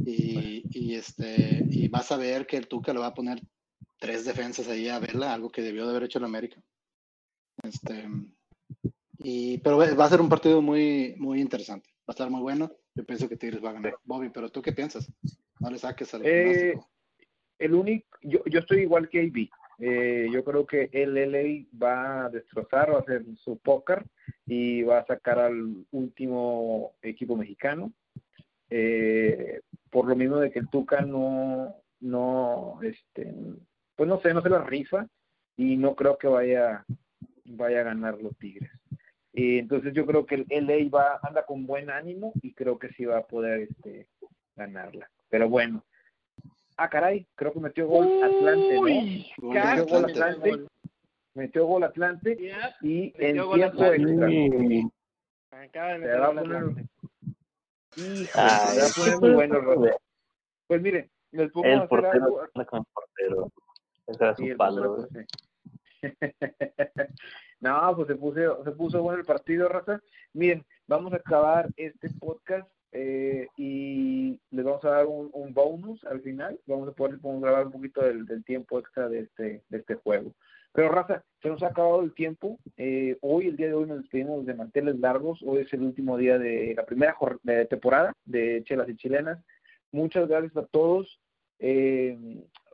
Y, 0.06 0.64
y, 0.72 0.96
este, 0.96 1.66
y 1.70 1.90
vas 1.90 2.10
a 2.14 2.18
ver 2.18 2.48
que 2.48 2.56
el 2.56 2.70
Tuca 2.70 2.94
le 2.94 3.00
va 3.00 3.08
a 3.08 3.14
poner 3.14 3.42
tres 4.02 4.26
defensas 4.26 4.68
ahí 4.68 4.90
a 4.90 4.98
verla, 4.98 5.32
algo 5.32 5.52
que 5.52 5.62
debió 5.62 5.86
de 5.86 5.92
haber 5.92 6.04
hecho 6.04 6.18
el 6.18 6.26
América. 6.26 6.60
Este, 7.62 8.10
y, 9.20 9.60
pero 9.60 9.78
va 9.78 10.06
a 10.06 10.10
ser 10.10 10.20
un 10.20 10.28
partido 10.28 10.60
muy, 10.60 11.14
muy 11.20 11.40
interesante. 11.40 11.88
Va 12.00 12.06
a 12.08 12.12
estar 12.14 12.30
muy 12.32 12.42
bueno. 12.42 12.72
Yo 12.96 13.06
pienso 13.06 13.30
que 13.30 13.38
Tigres 13.38 13.64
va 13.64 13.70
a 13.70 13.74
ganar. 13.74 13.96
Bobby, 14.04 14.30
¿pero 14.30 14.50
tú 14.50 14.60
qué 14.60 14.74
piensas? 14.74 15.08
No 15.60 15.70
le 15.70 15.78
saques 15.78 16.12
al 16.16 16.26
eh, 16.26 16.74
El 17.60 17.76
único, 17.76 18.18
yo, 18.24 18.40
yo 18.46 18.60
estoy 18.62 18.80
igual 18.80 19.08
que 19.08 19.22
AB. 19.22 19.50
Eh, 19.78 20.30
yo 20.32 20.44
creo 20.44 20.66
que 20.66 20.90
el 20.92 21.14
LA 21.14 21.68
va 21.80 22.26
a 22.26 22.30
destrozar, 22.30 22.92
va 22.92 22.98
a 22.98 23.02
hacer 23.02 23.24
su 23.38 23.60
póker 23.60 24.04
y 24.48 24.82
va 24.82 25.00
a 25.00 25.06
sacar 25.06 25.38
al 25.38 25.86
último 25.92 26.96
equipo 27.04 27.36
mexicano. 27.36 27.94
Eh, 28.72 29.62
por 29.92 30.08
lo 30.08 30.16
mismo 30.16 30.38
de 30.38 30.52
que 30.52 30.60
el 30.60 30.70
Tuca 30.70 31.02
no, 31.02 31.76
no, 32.00 32.80
este, 32.82 33.32
pues 33.96 34.10
no 34.10 34.20
sé, 34.22 34.34
no 34.34 34.42
se 34.42 34.50
la 34.50 34.64
rifa 34.64 35.08
y 35.58 35.78
no 35.78 35.96
creo 35.96 36.18
que 36.18 36.28
vaya, 36.28 36.86
vaya 37.46 37.82
a 37.82 37.84
ganar 37.84 38.18
los 38.22 38.38
Tigres. 38.38 38.72
Y 39.34 39.60
entonces 39.60 39.94
yo 39.94 40.06
creo 40.06 40.26
que 40.26 40.46
el 40.50 40.68
LA 40.68 40.90
va, 40.90 41.20
anda 41.24 41.46
con 41.46 41.66
buen 41.66 41.90
ánimo 41.90 42.34
y 42.42 42.54
creo 42.54 42.78
que 42.78 42.90
sí 42.90 43.06
va 43.06 43.20
a 43.20 43.28
poder 43.28 43.62
este, 43.62 44.08
ganarla. 44.56 45.10
Pero 45.30 45.50
bueno. 45.50 45.84
Ah, 46.78 46.90
caray, 46.90 47.28
creo 47.36 47.54
que 47.54 47.60
metió 47.60 47.88
gol 47.88 48.08
Atlante, 48.24 48.76
¿no? 48.76 49.52
Metió 49.52 49.86
gol 49.86 50.06
Atlante. 50.06 50.66
Metió 51.34 51.66
gol 51.66 51.84
Atlante 51.84 52.38
y 52.82 53.14
en 53.18 53.34
tiempo 53.34 53.56
extra. 53.56 53.92
Acaba 55.52 55.94
de 55.94 56.00
meter 56.00 56.20
gol 56.20 56.40
Atlante. 56.40 56.86
Muy 57.98 59.34
bueno, 59.34 59.60
Pues 60.68 60.82
mire, 60.82 61.10
les 61.32 61.52
pongo 61.52 61.68
el 61.68 61.88
portero, 61.88 62.24
algo. 62.24 62.66
Con 62.66 62.80
el 62.80 62.86
portero. 62.94 63.52
Ese 64.12 64.24
era 64.24 64.36
su 64.36 64.44
sí, 64.44 64.54
palo. 64.56 65.08
no, 67.62 67.96
pues 67.96 68.08
se 68.08 68.16
puso, 68.16 68.64
se 68.64 68.72
puso 68.72 69.02
bueno 69.04 69.20
el 69.20 69.26
partido, 69.26 69.70
raza. 69.70 70.02
Miren, 70.34 70.66
vamos 70.88 71.14
a 71.14 71.18
acabar 71.18 71.70
este 71.78 72.10
podcast 72.20 72.70
eh, 72.92 73.48
y 73.58 74.40
les 74.50 74.66
vamos 74.66 74.84
a 74.84 74.90
dar 74.90 75.06
un, 75.06 75.30
un, 75.34 75.54
bonus 75.54 76.04
al 76.06 76.22
final. 76.22 76.60
Vamos 76.66 76.90
a 76.90 76.94
poder 76.94 77.20
podemos 77.20 77.44
grabar 77.44 77.68
un 77.68 77.72
poquito 77.72 78.02
del, 78.02 78.26
del, 78.26 78.44
tiempo 78.44 78.80
extra 78.80 79.08
de 79.08 79.20
este, 79.22 79.64
de 79.70 79.78
este 79.78 79.96
juego. 79.96 80.34
Pero 80.74 80.90
raza, 80.90 81.24
se 81.42 81.50
nos 81.50 81.62
ha 81.64 81.68
acabado 81.68 82.02
el 82.02 82.14
tiempo. 82.14 82.58
Eh, 82.78 83.18
hoy, 83.22 83.48
el 83.48 83.58
día 83.58 83.68
de 83.68 83.74
hoy, 83.74 83.88
nos 83.88 84.02
despedimos 84.02 84.46
de 84.46 84.54
manteles 84.54 84.98
largos. 85.00 85.42
Hoy 85.46 85.60
es 85.60 85.74
el 85.74 85.84
último 85.84 86.18
día 86.18 86.38
de 86.38 86.74
la 86.76 86.86
primera 86.86 87.16
de 87.44 87.66
temporada 87.66 88.14
de 88.26 88.64
Chelas 88.66 88.90
y 88.90 88.96
Chilenas. 88.96 89.44
Muchas 89.92 90.28
gracias 90.28 90.56
a 90.56 90.66
todos. 90.68 91.20
Eh, 91.60 92.18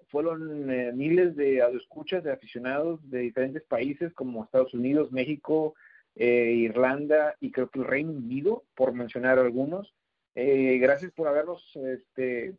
fueron 0.10 0.70
eh, 0.72 0.92
miles 0.94 1.36
de 1.36 1.60
escuchas 1.76 2.24
de 2.24 2.32
aficionados 2.32 3.00
de 3.10 3.20
diferentes 3.20 3.64
países 3.64 4.14
como 4.14 4.44
Estados 4.44 4.74
Unidos, 4.74 5.12
México, 5.12 5.76
eh, 6.16 6.52
Irlanda 6.52 7.36
y 7.40 7.52
creo 7.52 7.70
que 7.70 7.80
el 7.80 7.86
Reino 7.86 8.12
Unido, 8.12 8.64
por 8.76 8.94
mencionar 8.94 9.40
algunos. 9.40 9.94
Eh, 10.36 10.78
gracias 10.80 11.12
por 11.14 11.28
habernos 11.28 11.64
este, 11.76 12.56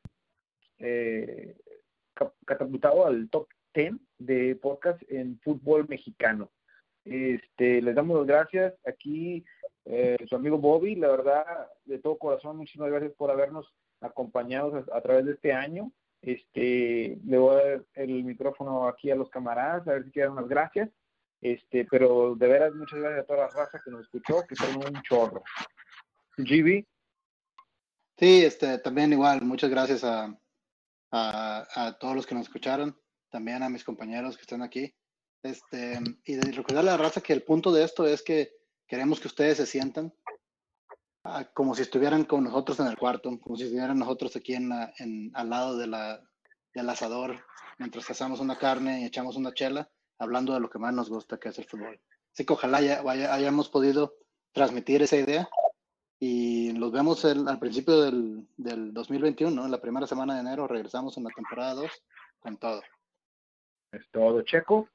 eh, 0.78 1.56
catapultado 2.44 3.06
al 3.06 3.28
top 3.30 3.48
10 3.74 3.94
de 4.18 4.56
podcast 4.56 5.00
en 5.08 5.38
fútbol 5.40 5.86
mexicano. 5.88 6.50
Este, 7.04 7.80
les 7.80 7.94
damos 7.94 8.18
las 8.18 8.26
gracias. 8.26 8.74
Aquí 8.84 9.44
eh, 9.84 10.18
su 10.28 10.36
amigo 10.36 10.58
Bobby, 10.58 10.96
la 10.96 11.08
verdad, 11.08 11.44
de 11.84 11.98
todo 11.98 12.18
corazón, 12.18 12.56
muchísimas 12.56 12.90
gracias 12.90 13.12
por 13.12 13.30
habernos 13.30 13.72
acompañado 14.00 14.84
a, 14.92 14.96
a 14.98 15.00
través 15.00 15.24
de 15.24 15.32
este 15.32 15.52
año. 15.52 15.92
Este, 16.20 17.18
le 17.24 17.38
voy 17.38 17.60
a 17.60 17.64
dar 17.64 17.84
el 17.94 18.24
micrófono 18.24 18.88
aquí 18.88 19.10
a 19.10 19.16
los 19.16 19.30
camaradas, 19.30 19.86
a 19.86 19.92
ver 19.92 20.04
si 20.04 20.10
quieren 20.10 20.32
unas 20.32 20.48
gracias. 20.48 20.90
Este, 21.40 21.84
pero 21.84 22.34
de 22.34 22.48
veras, 22.48 22.74
muchas 22.74 22.98
gracias 22.98 23.20
a 23.20 23.26
toda 23.26 23.38
la 23.40 23.48
raza 23.48 23.80
que 23.84 23.90
nos 23.90 24.02
escuchó, 24.02 24.44
que 24.48 24.56
son 24.56 24.76
un 24.76 25.02
chorro. 25.02 25.42
GB. 26.36 26.86
Sí, 28.18 28.44
este, 28.44 28.78
también 28.78 29.12
igual, 29.12 29.42
muchas 29.42 29.70
gracias 29.70 30.02
a, 30.02 30.36
a, 31.12 31.66
a, 31.74 31.98
todos 31.98 32.16
los 32.16 32.26
que 32.26 32.34
nos 32.34 32.46
escucharon, 32.46 32.98
también 33.30 33.62
a 33.62 33.68
mis 33.68 33.84
compañeros 33.84 34.36
que 34.36 34.42
están 34.42 34.62
aquí. 34.62 34.92
Este, 35.44 36.00
y 36.24 36.34
de 36.34 36.50
recordar 36.50 36.82
a 36.82 36.90
la 36.90 36.96
raza 36.96 37.20
que 37.20 37.32
el 37.32 37.44
punto 37.44 37.72
de 37.72 37.84
esto 37.84 38.06
es 38.06 38.22
que 38.22 38.50
queremos 38.88 39.20
que 39.20 39.28
ustedes 39.28 39.58
se 39.58 39.66
sientan 39.66 40.12
como 41.54 41.74
si 41.74 41.82
estuvieran 41.82 42.24
con 42.24 42.44
nosotros 42.44 42.78
en 42.80 42.86
el 42.86 42.96
cuarto, 42.96 43.38
como 43.40 43.56
si 43.56 43.64
estuvieran 43.64 43.98
nosotros 43.98 44.34
aquí 44.36 44.54
en, 44.54 44.68
la, 44.68 44.92
en 44.98 45.30
al 45.34 45.50
lado 45.50 45.76
de 45.76 45.86
la, 45.86 46.20
del 46.74 46.88
asador, 46.88 47.44
mientras 47.78 48.08
asamos 48.10 48.40
una 48.40 48.58
carne 48.58 49.00
y 49.00 49.04
echamos 49.04 49.36
una 49.36 49.52
chela, 49.52 49.88
hablando 50.18 50.54
de 50.54 50.60
lo 50.60 50.70
que 50.70 50.78
más 50.78 50.92
nos 50.94 51.10
gusta, 51.10 51.38
que 51.38 51.48
es 51.50 51.58
el 51.58 51.66
fútbol. 51.66 52.00
Así 52.32 52.44
que 52.44 52.52
ojalá 52.52 52.80
ya, 52.80 53.02
vaya, 53.02 53.32
hayamos 53.34 53.68
podido 53.68 54.14
transmitir 54.52 55.02
esa 55.02 55.16
idea 55.16 55.48
y 56.20 56.72
los 56.72 56.90
vemos 56.90 57.24
el, 57.24 57.46
al 57.46 57.58
principio 57.58 58.00
del, 58.00 58.48
del 58.56 58.92
2021, 58.92 59.64
en 59.64 59.70
la 59.70 59.80
primera 59.80 60.06
semana 60.06 60.34
de 60.34 60.40
enero, 60.40 60.66
regresamos 60.66 61.16
en 61.16 61.24
la 61.24 61.30
temporada 61.30 61.74
2 61.74 61.90
con 62.40 62.56
todo. 62.56 62.82
Es 63.92 64.08
todo, 64.10 64.42
Checo. 64.42 64.88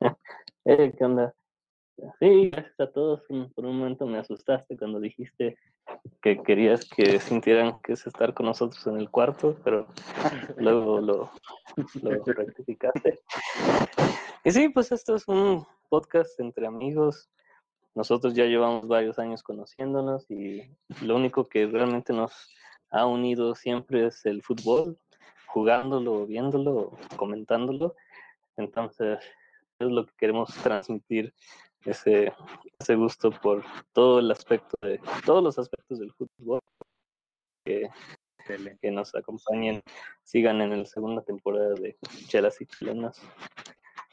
Eh, 0.66 0.92
¿Qué 0.96 1.04
onda? 1.06 1.34
Sí, 2.18 2.50
gracias 2.50 2.80
a 2.80 2.86
todos. 2.90 3.22
Por 3.54 3.64
un 3.66 3.78
momento 3.78 4.06
me 4.06 4.18
asustaste 4.18 4.76
cuando 4.76 5.00
dijiste 5.00 5.56
que 6.22 6.42
querías 6.42 6.84
que 6.84 7.18
sintieran 7.18 7.80
que 7.82 7.94
es 7.94 8.06
estar 8.06 8.34
con 8.34 8.46
nosotros 8.46 8.86
en 8.86 8.98
el 8.98 9.10
cuarto, 9.10 9.56
pero 9.64 9.86
luego 10.58 11.00
lo, 11.00 11.30
lo 12.02 12.24
rectificaste. 12.24 13.20
Y 14.44 14.50
sí, 14.50 14.68
pues 14.68 14.92
esto 14.92 15.14
es 15.14 15.26
un 15.28 15.66
podcast 15.88 16.38
entre 16.40 16.66
amigos. 16.66 17.28
Nosotros 17.94 18.34
ya 18.34 18.44
llevamos 18.44 18.86
varios 18.86 19.18
años 19.18 19.42
conociéndonos 19.42 20.30
y 20.30 20.70
lo 21.02 21.16
único 21.16 21.44
que 21.48 21.66
realmente 21.66 22.12
nos 22.12 22.32
ha 22.90 23.06
unido 23.06 23.54
siempre 23.54 24.06
es 24.06 24.24
el 24.26 24.42
fútbol, 24.42 24.98
jugándolo, 25.46 26.26
viéndolo, 26.26 26.96
comentándolo. 27.16 27.94
Entonces, 28.56 29.18
es 29.78 29.90
lo 29.90 30.06
que 30.06 30.12
queremos 30.16 30.54
transmitir 30.62 31.34
ese, 31.84 32.32
ese 32.78 32.94
gusto 32.94 33.30
por 33.30 33.64
todo 33.92 34.18
el 34.18 34.30
aspecto 34.30 34.76
de 34.82 35.00
todos 35.24 35.42
los 35.42 35.58
aspectos 35.58 35.98
del 35.98 36.12
fútbol 36.12 36.60
que, 37.64 37.88
que 38.80 38.90
nos 38.90 39.14
acompañen, 39.14 39.82
sigan 40.22 40.60
en 40.60 40.78
la 40.78 40.86
segunda 40.86 41.22
temporada 41.22 41.74
de 41.74 41.96
Chelas 42.26 42.60
y 42.60 42.66
Chilenas. 42.66 43.20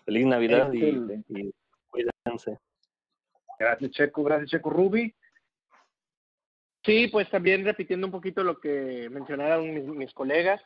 Feliz 0.05 0.26
Navidad 0.26 0.72
y, 0.72 0.86
y, 1.30 1.53
cuídense. 1.89 2.57
Gracias 3.59 3.91
Checo, 3.91 4.24
gracias 4.24 4.51
Checo 4.51 4.70
Ruby. 4.70 5.13
Sí, 6.84 7.07
pues 7.07 7.30
también 7.30 7.65
repitiendo 7.65 8.07
un 8.07 8.11
poquito 8.11 8.43
lo 8.43 8.59
que 8.61 9.09
mencionaron 9.09 9.74
mis, 9.74 9.84
mis 9.84 10.13
colegas, 10.13 10.61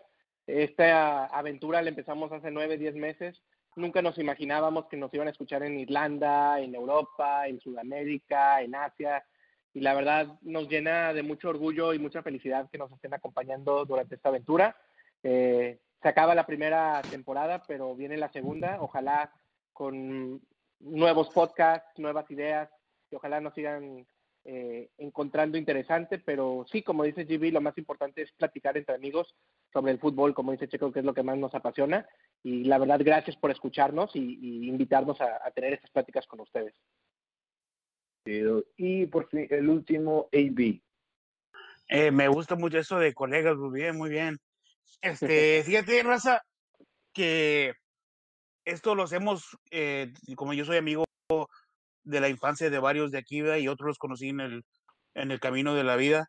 esta 0.46 1.26
aventura 1.26 1.82
la 1.82 1.90
empezamos 1.90 2.32
hace 2.32 2.52
nueve, 2.52 2.78
diez 2.78 2.96
meses 2.96 3.42
nunca 3.76 4.02
nos 4.02 4.18
imaginábamos 4.18 4.88
que 4.88 4.98
nos 4.98 5.14
iban 5.14 5.28
a 5.28 5.32
escuchar 5.32 5.64
en 5.64 5.80
Irlanda, 5.80 6.60
en 6.60 6.76
Europa, 6.76 7.48
en 7.48 7.60
Sudamérica, 7.60 8.62
en 8.62 8.76
Asia. 8.76 9.24
Y 9.74 9.80
la 9.80 9.94
verdad 9.94 10.40
nos 10.42 10.68
llena 10.68 11.14
de 11.14 11.24
mucho 11.24 11.50
orgullo 11.50 11.94
y 11.94 12.00
mucha 12.00 12.22
felicidad 12.22 12.70
que 12.70 12.78
nos 12.78 12.92
estén 12.92 13.14
acompañando 13.14 13.86
durante 13.86 14.16
esta 14.16 14.30
aventura. 14.30 14.76
Eh, 15.24 15.80
se 16.02 16.08
acaba 16.08 16.36
la 16.36 16.46
primera 16.46 17.02
temporada, 17.10 17.64
pero 17.68 17.96
viene 17.96 18.18
la 18.18 18.32
segunda. 18.32 18.78
Ojalá 18.82 19.32
con 19.72 20.42
nuevos 20.80 21.30
podcasts, 21.30 21.98
nuevas 21.98 22.30
ideas, 22.32 22.70
y 23.10 23.16
ojalá 23.16 23.40
nos 23.40 23.54
sigan 23.54 24.06
eh, 24.44 24.90
encontrando 24.98 25.58
interesante. 25.58 26.18
Pero 26.18 26.66
sí, 26.70 26.82
como 26.82 27.04
dice 27.04 27.24
GB, 27.24 27.54
lo 27.54 27.62
más 27.62 27.78
importante 27.78 28.24
es 28.24 28.32
platicar 28.34 28.76
entre 28.78 28.96
amigos 28.96 29.34
sobre 29.72 29.94
el 29.94 30.00
fútbol, 30.00 30.34
como 30.34 30.52
dice 30.52 30.68
Checo, 30.68 30.92
que 30.92 31.00
es 31.00 31.06
lo 31.06 31.14
que 31.14 31.24
más 31.24 31.38
nos 31.38 31.54
apasiona. 31.56 32.06
Y 32.44 32.64
la 32.64 32.78
verdad, 32.78 33.00
gracias 33.04 33.36
por 33.38 33.52
escucharnos 33.52 34.16
y, 34.16 34.40
y 34.42 34.68
invitarnos 34.68 35.20
a, 35.22 35.46
a, 35.46 35.52
tener 35.52 35.74
estas 35.74 35.92
pláticas 35.92 36.26
con 36.28 36.40
ustedes. 36.40 36.74
Y 38.78 39.06
por 39.08 39.28
fin, 39.30 39.48
el 39.50 39.70
último, 39.70 40.30
AB. 40.32 40.82
Eh, 41.88 42.12
me 42.12 42.28
gusta 42.28 42.56
mucho 42.56 42.80
eso 42.80 42.98
de 43.00 43.14
colegas, 43.14 43.58
muy 43.58 43.80
bien, 43.80 43.98
muy 43.98 44.10
bien. 44.10 44.38
Este, 45.02 45.64
fíjate, 45.66 46.04
Raza, 46.04 46.42
que 47.14 47.74
esto 48.66 48.96
lo 48.96 49.04
hacemos, 49.04 49.58
eh, 49.72 50.12
como 50.36 50.54
yo 50.54 50.66
soy 50.66 50.78
amigo 50.78 51.06
de 52.04 52.20
la 52.20 52.30
infancia 52.30 52.70
de 52.70 52.80
varios 52.80 53.12
de 53.12 53.20
aquí 53.20 53.40
y 53.40 53.68
otros 53.68 53.88
los 53.88 53.98
conocí 53.98 54.30
en 54.30 54.40
el 54.40 54.64
en 55.16 55.32
el 55.32 55.40
camino 55.40 55.76
de 55.76 55.84
la 55.84 55.96
vida, 55.96 56.28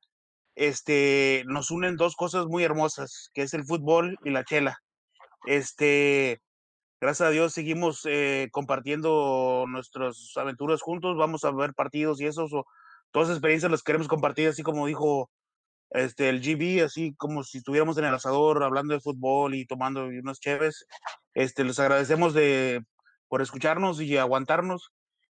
este, 0.54 1.44
nos 1.46 1.70
unen 1.70 1.96
dos 1.96 2.14
cosas 2.16 2.46
muy 2.46 2.64
hermosas, 2.64 3.30
que 3.34 3.42
es 3.42 3.54
el 3.54 3.64
fútbol 3.64 4.18
y 4.24 4.30
la 4.30 4.44
chela. 4.44 4.81
Este, 5.46 6.40
gracias 7.00 7.28
a 7.28 7.30
Dios 7.30 7.52
seguimos 7.52 8.02
eh, 8.04 8.48
compartiendo 8.52 9.64
nuestras 9.68 10.32
aventuras 10.36 10.82
juntos, 10.82 11.16
vamos 11.16 11.44
a 11.44 11.50
ver 11.50 11.74
partidos 11.74 12.20
y 12.20 12.26
eso, 12.26 12.44
o, 12.44 12.64
todas 13.10 13.28
esas 13.28 13.38
experiencias 13.38 13.70
las 13.70 13.82
queremos 13.82 14.08
compartir, 14.08 14.48
así 14.48 14.62
como 14.62 14.86
dijo 14.86 15.30
este, 15.90 16.28
el 16.28 16.40
GB, 16.40 16.84
así 16.84 17.14
como 17.16 17.44
si 17.44 17.58
estuviéramos 17.58 17.98
en 17.98 18.06
el 18.06 18.14
asador 18.14 18.62
hablando 18.62 18.94
de 18.94 19.00
fútbol 19.00 19.54
y 19.54 19.66
tomando 19.66 20.06
unas 20.06 20.40
chéves. 20.40 20.86
Este, 21.34 21.64
les 21.64 21.78
agradecemos 21.78 22.34
de, 22.34 22.82
por 23.28 23.42
escucharnos 23.42 24.00
y 24.00 24.16
aguantarnos. 24.16 24.92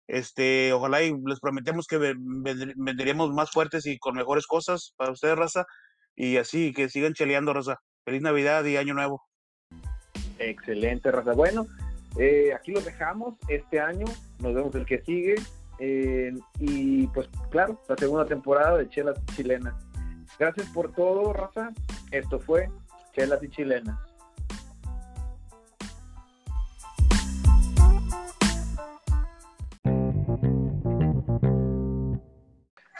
Este, 0.06 0.72
ojalá 0.72 1.02
y 1.02 1.14
les 1.26 1.40
prometemos 1.40 1.86
que 1.86 1.98
venderíamos 1.98 3.32
más 3.32 3.50
fuertes 3.50 3.86
y 3.86 3.98
con 3.98 4.16
mejores 4.16 4.46
cosas 4.46 4.94
para 4.96 5.12
ustedes, 5.12 5.36
raza. 5.36 5.66
Y 6.16 6.36
así, 6.36 6.72
que 6.72 6.88
sigan 6.88 7.14
cheleando, 7.14 7.52
raza. 7.54 7.78
Feliz 8.04 8.22
Navidad 8.22 8.64
y 8.64 8.76
Año 8.76 8.94
Nuevo. 8.94 9.22
Excelente, 10.50 11.10
raza. 11.10 11.32
Bueno, 11.32 11.66
eh, 12.18 12.52
aquí 12.54 12.72
lo 12.72 12.80
dejamos 12.80 13.34
este 13.48 13.80
año. 13.80 14.06
Nos 14.40 14.54
vemos 14.54 14.74
el 14.74 14.86
que 14.86 15.00
sigue. 15.02 15.34
Eh, 15.78 16.32
y 16.60 17.06
pues 17.08 17.28
claro, 17.50 17.80
la 17.88 17.96
segunda 17.96 18.26
temporada 18.26 18.78
de 18.78 18.88
Chelas 18.88 19.18
Chilenas. 19.34 19.74
Gracias 20.38 20.68
por 20.68 20.92
todo, 20.92 21.32
raza. 21.32 21.72
Esto 22.10 22.38
fue 22.38 22.68
Chelas 23.12 23.42
y 23.42 23.48
Chilenas. 23.48 23.98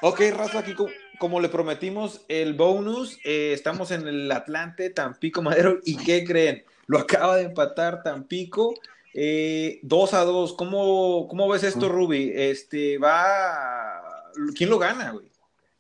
Ok, 0.02 0.20
raza, 0.36 0.58
aquí 0.58 0.74
como, 1.18 1.40
le 1.40 1.48
prometimos 1.48 2.24
el 2.28 2.54
bonus, 2.54 3.18
eh, 3.24 3.52
estamos 3.52 3.90
en 3.90 4.06
el 4.06 4.30
Atlante, 4.30 4.90
Tampico 4.90 5.42
Madero, 5.42 5.78
¿y 5.84 5.96
qué 5.96 6.24
creen? 6.24 6.64
Lo 6.86 6.98
acaba 6.98 7.36
de 7.36 7.44
empatar 7.44 8.02
Tampico, 8.02 8.74
eh, 9.14 9.78
2 9.82 10.14
a 10.14 10.24
2. 10.24 10.54
¿Cómo, 10.54 11.28
¿Cómo 11.28 11.48
ves 11.48 11.62
esto, 11.62 11.88
Ruby? 11.88 12.32
Este, 12.34 12.98
va... 12.98 14.02
¿Quién 14.56 14.70
lo 14.70 14.78
gana, 14.78 15.12
güey? 15.12 15.26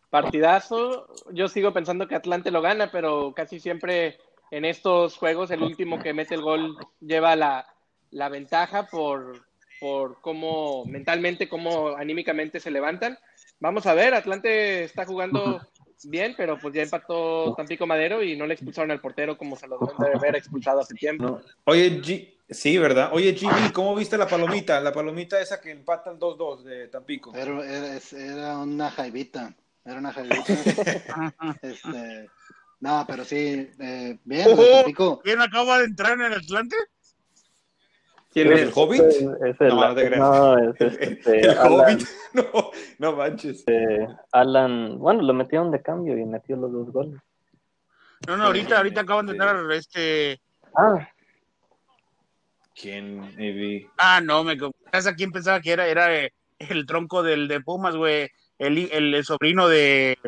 Partidazo, 0.08 1.08
yo 1.32 1.48
sigo 1.48 1.72
pensando 1.72 2.06
que 2.06 2.14
Atlante 2.14 2.52
lo 2.52 2.62
gana, 2.62 2.92
pero 2.92 3.34
casi 3.34 3.58
siempre 3.58 4.18
en 4.52 4.64
estos 4.64 5.16
juegos 5.16 5.50
el 5.50 5.62
último 5.62 5.98
que 5.98 6.14
mete 6.14 6.36
el 6.36 6.42
gol 6.42 6.76
lleva 7.00 7.34
la, 7.34 7.66
la 8.12 8.28
ventaja 8.28 8.86
por, 8.86 9.44
por 9.80 10.20
cómo 10.20 10.84
mentalmente, 10.84 11.48
cómo 11.48 11.96
anímicamente 11.96 12.60
se 12.60 12.70
levantan. 12.70 13.18
Vamos 13.64 13.86
a 13.86 13.94
ver, 13.94 14.12
Atlante 14.12 14.84
está 14.84 15.06
jugando 15.06 15.58
bien, 16.02 16.34
pero 16.36 16.58
pues 16.58 16.74
ya 16.74 16.82
empató 16.82 17.54
Tampico 17.54 17.86
Madero 17.86 18.22
y 18.22 18.36
no 18.36 18.44
le 18.44 18.52
expulsaron 18.52 18.90
al 18.90 19.00
portero 19.00 19.38
como 19.38 19.56
se 19.56 19.66
lo 19.66 19.78
deben 19.78 20.12
de 20.12 20.18
haber 20.18 20.36
expulsado 20.36 20.80
hace 20.80 20.92
tiempo. 20.92 21.40
Oye, 21.64 22.02
G 22.02 22.34
sí, 22.50 22.76
¿verdad? 22.76 23.08
Oye, 23.14 23.32
GB, 23.32 23.72
¿cómo 23.72 23.94
viste 23.94 24.18
la 24.18 24.28
palomita? 24.28 24.82
La 24.82 24.92
palomita 24.92 25.40
esa 25.40 25.62
que 25.62 25.70
empatan 25.70 26.20
2-2 26.20 26.62
de 26.62 26.88
Tampico. 26.88 27.32
Pero 27.32 27.64
era, 27.64 27.98
era 28.12 28.58
una 28.58 28.90
jaivita, 28.90 29.54
era 29.82 29.98
una 29.98 30.12
jaivita. 30.12 30.44
este, 31.62 32.28
no, 32.80 33.06
pero 33.08 33.24
sí, 33.24 33.70
eh, 33.80 34.18
bien, 34.24 34.46
Tampico. 34.54 35.20
¿Quién 35.20 35.40
acaba 35.40 35.78
de 35.78 35.86
entrar 35.86 36.20
en 36.20 36.26
el 36.26 36.34
Atlante? 36.34 36.76
¿Quién 38.34 38.52
es 38.52 38.62
el 38.62 38.72
Hobbit? 38.74 39.00
Es, 39.00 39.60
el, 39.60 39.68
no, 39.68 39.94
de 39.94 40.10
no, 40.10 40.58
es 40.58 40.80
este, 41.00 41.40
el 41.40 41.56
Hobbit. 41.56 42.02
No, 42.34 42.72
no 42.98 43.12
manches. 43.12 43.62
Eh, 43.68 44.08
Alan, 44.32 44.98
bueno, 44.98 45.22
lo 45.22 45.32
metieron 45.32 45.70
de 45.70 45.80
cambio 45.80 46.18
y 46.18 46.24
metió 46.24 46.56
los 46.56 46.72
dos 46.72 46.90
goles. 46.90 47.20
No, 48.26 48.36
no, 48.36 48.46
ahorita, 48.46 48.78
ahorita 48.78 49.02
acaban 49.02 49.26
de 49.26 49.32
entrar 49.32 49.56
este. 49.70 50.40
Ah. 50.76 51.08
¿Quién, 52.74 53.22
Evi? 53.38 53.86
Ah, 53.98 54.20
no, 54.20 54.42
me 54.42 54.58
¿sabes 54.90 55.06
a 55.06 55.14
quién 55.14 55.30
pensaba 55.30 55.60
que 55.60 55.70
era? 55.70 55.86
Era 55.86 56.12
eh, 56.12 56.32
el 56.58 56.86
tronco 56.86 57.22
del 57.22 57.46
de 57.46 57.60
Pumas, 57.60 57.94
güey. 57.94 58.28
El, 58.58 58.78
el, 58.90 59.14
el, 59.14 59.24
sobrino 59.24 59.68
de. 59.68 60.18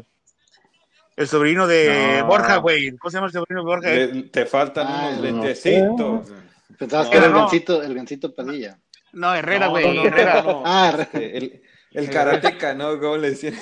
El 1.17 1.27
sobrino 1.27 1.67
de 1.67 2.19
no. 2.21 2.27
Borja, 2.29 2.59
güey. 2.59 2.97
¿Cómo 2.99 3.11
se 3.11 3.17
llama 3.17 3.27
el 3.27 3.33
sobrino 3.33 3.63
de 3.63 3.67
Borja? 3.67 3.91
Le, 3.91 4.23
te 4.29 4.47
faltan 4.47 4.87
ah, 4.89 5.09
unos 5.09 5.23
lentecitos. 5.23 6.31
No 6.31 6.46
Pensabas 6.79 7.07
no, 7.07 7.11
que 7.11 7.17
era 7.19 7.27
el 7.27 7.33
gancito, 7.33 7.83
el 7.83 7.95
gancito 7.95 8.35
Padilla. 8.35 8.79
No, 9.13 9.35
Herrera, 9.35 9.69
güey. 9.69 9.95
No, 9.95 10.05
Herrera. 10.05 10.45
Ah, 10.65 10.91
Herrera. 10.93 11.37
El, 11.37 11.63
el 11.93 12.11
karateca, 12.11 12.75
¿no? 12.75 12.99
¿Cómo 13.01 13.17
le 13.17 13.31
decían? 13.31 13.55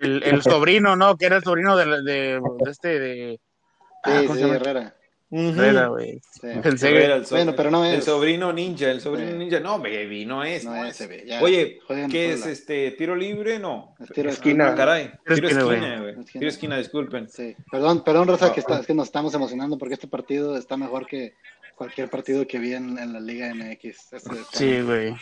El, 0.00 0.22
el, 0.22 0.42
sobrino, 0.42 0.96
¿no? 0.96 1.16
Que 1.16 1.26
era 1.26 1.36
el 1.36 1.42
sobrino 1.42 1.76
de, 1.76 1.86
de, 2.02 2.40
de 2.40 2.70
este, 2.70 2.98
de... 2.98 3.40
Sí, 4.04 4.10
ah, 4.10 4.22
sí, 4.34 4.42
Herrera. 4.42 4.96
Herrera, 5.30 5.86
güey. 5.86 6.20
Sí. 6.32 6.48
Pensé 6.62 7.04
el 7.04 7.24
so 7.24 7.36
bueno, 7.36 7.54
pero 7.56 7.70
no 7.70 7.84
es. 7.84 7.94
El 7.94 8.02
sobrino 8.02 8.52
ninja, 8.52 8.90
el 8.90 9.00
sobrino 9.00 9.30
sí. 9.30 9.36
ninja. 9.36 9.60
No, 9.60 9.78
baby, 9.78 10.26
no 10.26 10.42
es. 10.42 10.64
No, 10.64 10.84
es. 10.84 10.98
Ya, 11.24 11.40
Oye, 11.40 11.80
¿qué 12.10 12.32
es 12.32 12.46
este? 12.46 12.90
¿Tiro 12.92 13.14
libre? 13.14 13.58
No. 13.58 13.94
Es 14.00 14.08
tiro 14.08 14.30
esquina. 14.30 14.70
Ah, 14.70 14.74
caray. 14.74 15.12
Tiro 15.26 15.48
esquina, 15.48 16.00
güey. 16.00 16.24
Tiro 16.24 16.48
esquina, 16.48 16.78
disculpen. 16.78 17.28
Sí. 17.28 17.54
Perdón, 17.70 18.02
perdón, 18.02 18.28
Rosa, 18.28 18.52
que, 18.52 18.60
está, 18.60 18.80
es 18.80 18.86
que 18.86 18.94
nos 18.94 19.06
estamos 19.06 19.32
emocionando 19.34 19.78
porque 19.78 19.94
este 19.94 20.08
partido 20.08 20.56
está 20.56 20.76
mejor 20.76 21.06
que 21.06 21.34
cualquier 21.80 22.10
partido 22.10 22.46
que 22.46 22.58
vi 22.58 22.74
en, 22.74 22.98
en 22.98 23.14
la 23.14 23.20
Liga 23.20 23.54
MX. 23.54 24.12
Este, 24.12 24.36
sí, 24.52 24.82
güey. 24.82 25.14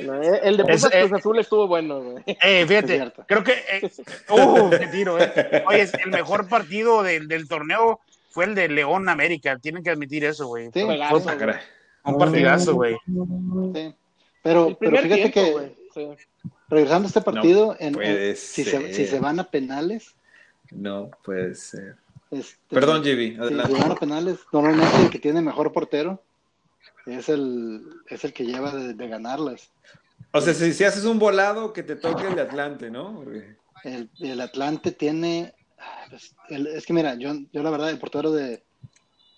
El 0.42 0.56
de 0.56 0.64
Pumas 0.64 0.90
Cruz 0.90 1.12
Azul 1.12 1.38
estuvo 1.38 1.68
bueno, 1.68 2.02
güey. 2.02 2.24
Eh, 2.26 2.66
fíjate, 2.66 3.12
creo 3.28 3.44
que. 3.44 3.52
Eh, 3.52 3.90
uh, 4.30 4.68
qué 4.70 4.88
tiro, 4.88 5.20
eh. 5.20 5.64
Oye, 5.68 5.88
el 6.04 6.10
mejor 6.10 6.48
partido 6.48 7.04
del, 7.04 7.28
del 7.28 7.46
torneo 7.46 8.00
fue 8.28 8.44
el 8.44 8.54
de 8.54 8.68
León 8.68 9.08
América. 9.08 9.58
Tienen 9.58 9.82
que 9.82 9.90
admitir 9.90 10.24
eso, 10.24 10.46
güey. 10.46 10.70
Sí, 10.72 10.82
un 10.82 12.18
partidazo, 12.18 12.74
güey. 12.74 12.96
Sí. 13.74 13.94
Pero, 14.42 14.76
pero 14.78 14.96
fíjate 14.98 15.30
tiempo, 15.30 15.60
que. 15.60 15.74
Sí. 15.94 16.08
Regresando 16.68 17.06
a 17.06 17.08
este 17.08 17.20
partido, 17.20 17.66
no 17.68 17.76
en, 17.80 18.02
en, 18.02 18.36
si, 18.36 18.64
se, 18.64 18.94
si 18.94 19.06
se 19.06 19.20
van 19.20 19.40
a 19.40 19.44
penales. 19.44 20.14
No 20.70 21.10
puede 21.22 21.54
ser. 21.54 21.96
Este, 22.30 22.56
Perdón, 22.68 23.02
JB, 23.02 23.40
adelante. 23.40 23.72
Si 23.72 23.76
se 23.76 23.82
van 23.82 23.92
a 23.92 23.94
penales, 23.96 24.38
normalmente 24.52 24.96
el 25.02 25.10
que 25.10 25.18
tiene 25.18 25.40
mejor 25.40 25.72
portero 25.72 26.22
es 27.06 27.28
el, 27.28 27.82
es 28.06 28.24
el 28.24 28.32
que 28.32 28.44
lleva 28.44 28.70
de, 28.70 28.94
de 28.94 29.08
ganarlas. 29.08 29.70
O 30.32 30.40
sea, 30.40 30.52
si, 30.52 30.72
si, 30.74 30.84
haces 30.84 31.04
un 31.04 31.18
volado, 31.18 31.72
que 31.72 31.82
te 31.82 31.96
toque 31.96 32.26
el 32.26 32.38
Atlante, 32.38 32.90
¿no? 32.90 33.14
Porque... 33.14 33.56
El, 33.84 34.10
el, 34.20 34.40
Atlante 34.40 34.92
tiene. 34.92 35.54
Pues, 36.10 36.34
el, 36.48 36.66
es 36.66 36.86
que 36.86 36.92
mira, 36.92 37.14
yo, 37.14 37.32
yo 37.52 37.62
la 37.62 37.70
verdad, 37.70 37.90
el 37.90 37.98
portero 37.98 38.32
de. 38.32 38.62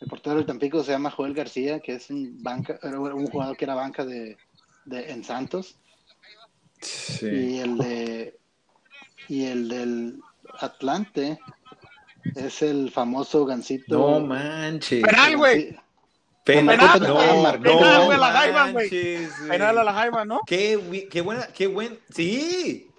El 0.00 0.08
portero 0.08 0.36
del 0.36 0.46
Tampico 0.46 0.82
se 0.82 0.92
llama 0.92 1.10
Joel 1.10 1.34
García, 1.34 1.80
que 1.80 1.94
es 1.94 2.08
un 2.08 2.42
banca, 2.42 2.78
un 2.82 3.26
jugador 3.26 3.56
que 3.56 3.66
era 3.66 3.74
banca 3.74 4.04
de, 4.04 4.38
de 4.86 5.10
en 5.10 5.24
Santos. 5.24 5.76
Sí. 6.80 7.26
Y 7.26 7.58
el 7.58 7.76
de. 7.76 8.38
Y 9.28 9.44
el 9.44 9.68
del 9.68 10.20
Atlante 10.58 11.38
es 12.34 12.62
el 12.62 12.90
famoso 12.90 13.44
Gancito. 13.44 13.98
No 13.98 14.20
manches. 14.20 15.02
Penal, 15.02 15.36
güey. 15.36 15.76
Penal, 16.44 16.78
penal, 16.78 17.00
no, 17.00 17.18
penal, 17.18 17.62
no, 17.62 18.04
güey, 18.06 18.16
a 18.16 18.18
la 18.18 18.32
Jaiba, 18.32 18.70
güey. 18.72 18.90
Penal 19.48 19.78
a 19.78 19.84
la 19.84 19.92
Jaiba, 19.92 20.24
¿no? 20.24 20.40
Qué, 20.46 21.08
qué 21.10 21.20
buena, 21.20 21.46
qué 21.48 21.66
buen. 21.66 22.00
Sí. 22.08 22.89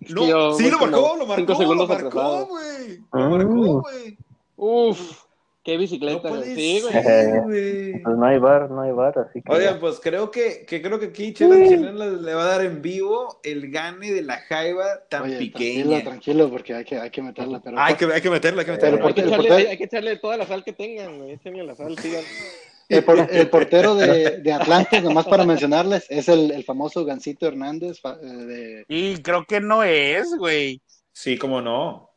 No, 0.00 0.26
yo 0.26 0.54
sí 0.54 0.70
lo 0.70 0.78
marcó, 0.78 1.16
lo 1.16 1.24
cinco 1.24 1.26
marcó, 1.26 1.52
lo 1.52 1.58
segundos 1.58 1.88
marcó, 1.88 2.46
güey. 2.46 3.00
Ah. 3.10 3.18
Lo 3.18 3.30
marcó, 3.30 3.80
güey. 3.82 4.16
Uf, 4.56 5.24
qué 5.64 5.74
No 5.74 5.78
bicicleta, 5.80 6.28
puede 6.28 6.54
Sí, 6.54 6.80
güey. 6.80 8.02
Pues 8.02 8.16
no 8.16 8.24
hay 8.26 8.38
bar, 8.38 8.70
no 8.70 8.82
hay 8.82 8.92
bar, 8.92 9.18
así 9.18 9.42
que. 9.42 9.52
Oigan, 9.52 9.78
pues 9.80 10.00
creo 10.00 10.30
que, 10.30 10.64
que 10.66 10.80
creo 10.80 10.98
que 10.98 11.06
aquí 11.06 11.32
Chela 11.32 11.56
le 11.56 12.34
va 12.34 12.42
a 12.42 12.46
dar 12.46 12.64
en 12.64 12.80
vivo 12.80 13.40
el 13.42 13.70
gane 13.70 14.12
de 14.12 14.22
la 14.22 14.38
Jaiba 14.38 14.86
tan 15.08 15.24
Oye, 15.24 15.38
pequeña. 15.38 16.02
tranquilo, 16.02 16.02
tranquilo, 16.04 16.50
porque 16.50 16.74
hay 16.74 16.84
que, 16.84 16.96
hay 16.96 17.10
que 17.10 17.22
meterla. 17.22 17.60
Pero 17.60 17.78
Hay 17.78 17.94
que, 17.94 18.04
hay 18.06 18.20
que 18.20 18.30
meterla, 18.30 18.62
hay 18.62 18.66
que 18.66 18.72
meterla. 18.72 19.06
Hay 19.06 19.14
que, 19.14 19.20
echarle, 19.20 19.50
hay, 19.52 19.66
hay 19.66 19.76
que 19.78 19.84
echarle 19.84 20.16
toda 20.16 20.36
la 20.36 20.46
sal 20.46 20.64
que 20.64 20.72
tengan, 20.72 21.18
güey. 21.18 21.32
Échenle 21.32 21.64
la 21.64 21.74
sal, 21.74 21.98
sigan. 21.98 22.22
el, 22.88 23.04
por- 23.04 23.28
el 23.30 23.48
portero 23.50 23.94
de, 23.94 24.38
de 24.38 24.52
Atlante, 24.52 25.00
nomás 25.00 25.26
para 25.26 25.44
mencionarles, 25.44 26.06
es 26.08 26.28
el, 26.28 26.50
el 26.50 26.64
famoso 26.64 27.04
Gancito 27.04 27.46
Hernández. 27.46 28.00
eh, 28.04 28.26
de, 28.26 28.84
Y 28.88 29.18
creo 29.22 29.44
que 29.44 29.60
no 29.60 29.82
es, 29.82 30.34
güey. 30.36 30.80
Sí, 31.12 31.36
cómo 31.36 31.60
no. 31.60 32.10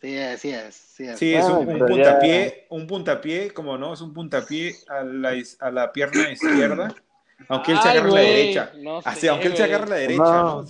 sí, 0.00 0.16
es, 0.16 0.40
sí 0.40 0.50
es. 0.50 0.74
Sí, 0.74 1.04
es. 1.04 1.18
Sí, 1.18 1.34
es 1.34 1.44
Ah, 1.44 1.58
un, 1.58 1.78
ya- 1.78 1.86
puntapié, 1.86 2.66
un 2.70 2.86
puntapié, 2.86 3.52
como 3.52 3.78
no, 3.78 3.92
es 3.94 4.00
un 4.00 4.12
puntapié 4.12 4.74
a 4.88 5.02
la, 5.04 5.32
a 5.60 5.70
la 5.70 5.92
pierna 5.92 6.30
izquierda. 6.30 6.94
Aunque 7.48 7.72
él 7.72 7.78
se 7.80 7.88
Ay, 7.88 7.96
agarra 7.98 8.12
la 8.12 8.20
derecha. 8.20 8.72
no 8.78 8.98
Así, 9.04 9.20
sé, 9.20 9.28
aunque 9.28 9.46
él 9.46 9.56
se 9.56 9.62
güey. 9.62 9.70
agarra 9.74 9.88
la 9.90 9.96
derecha, 9.96 10.22
No. 10.22 10.62
¿no? 10.62 10.66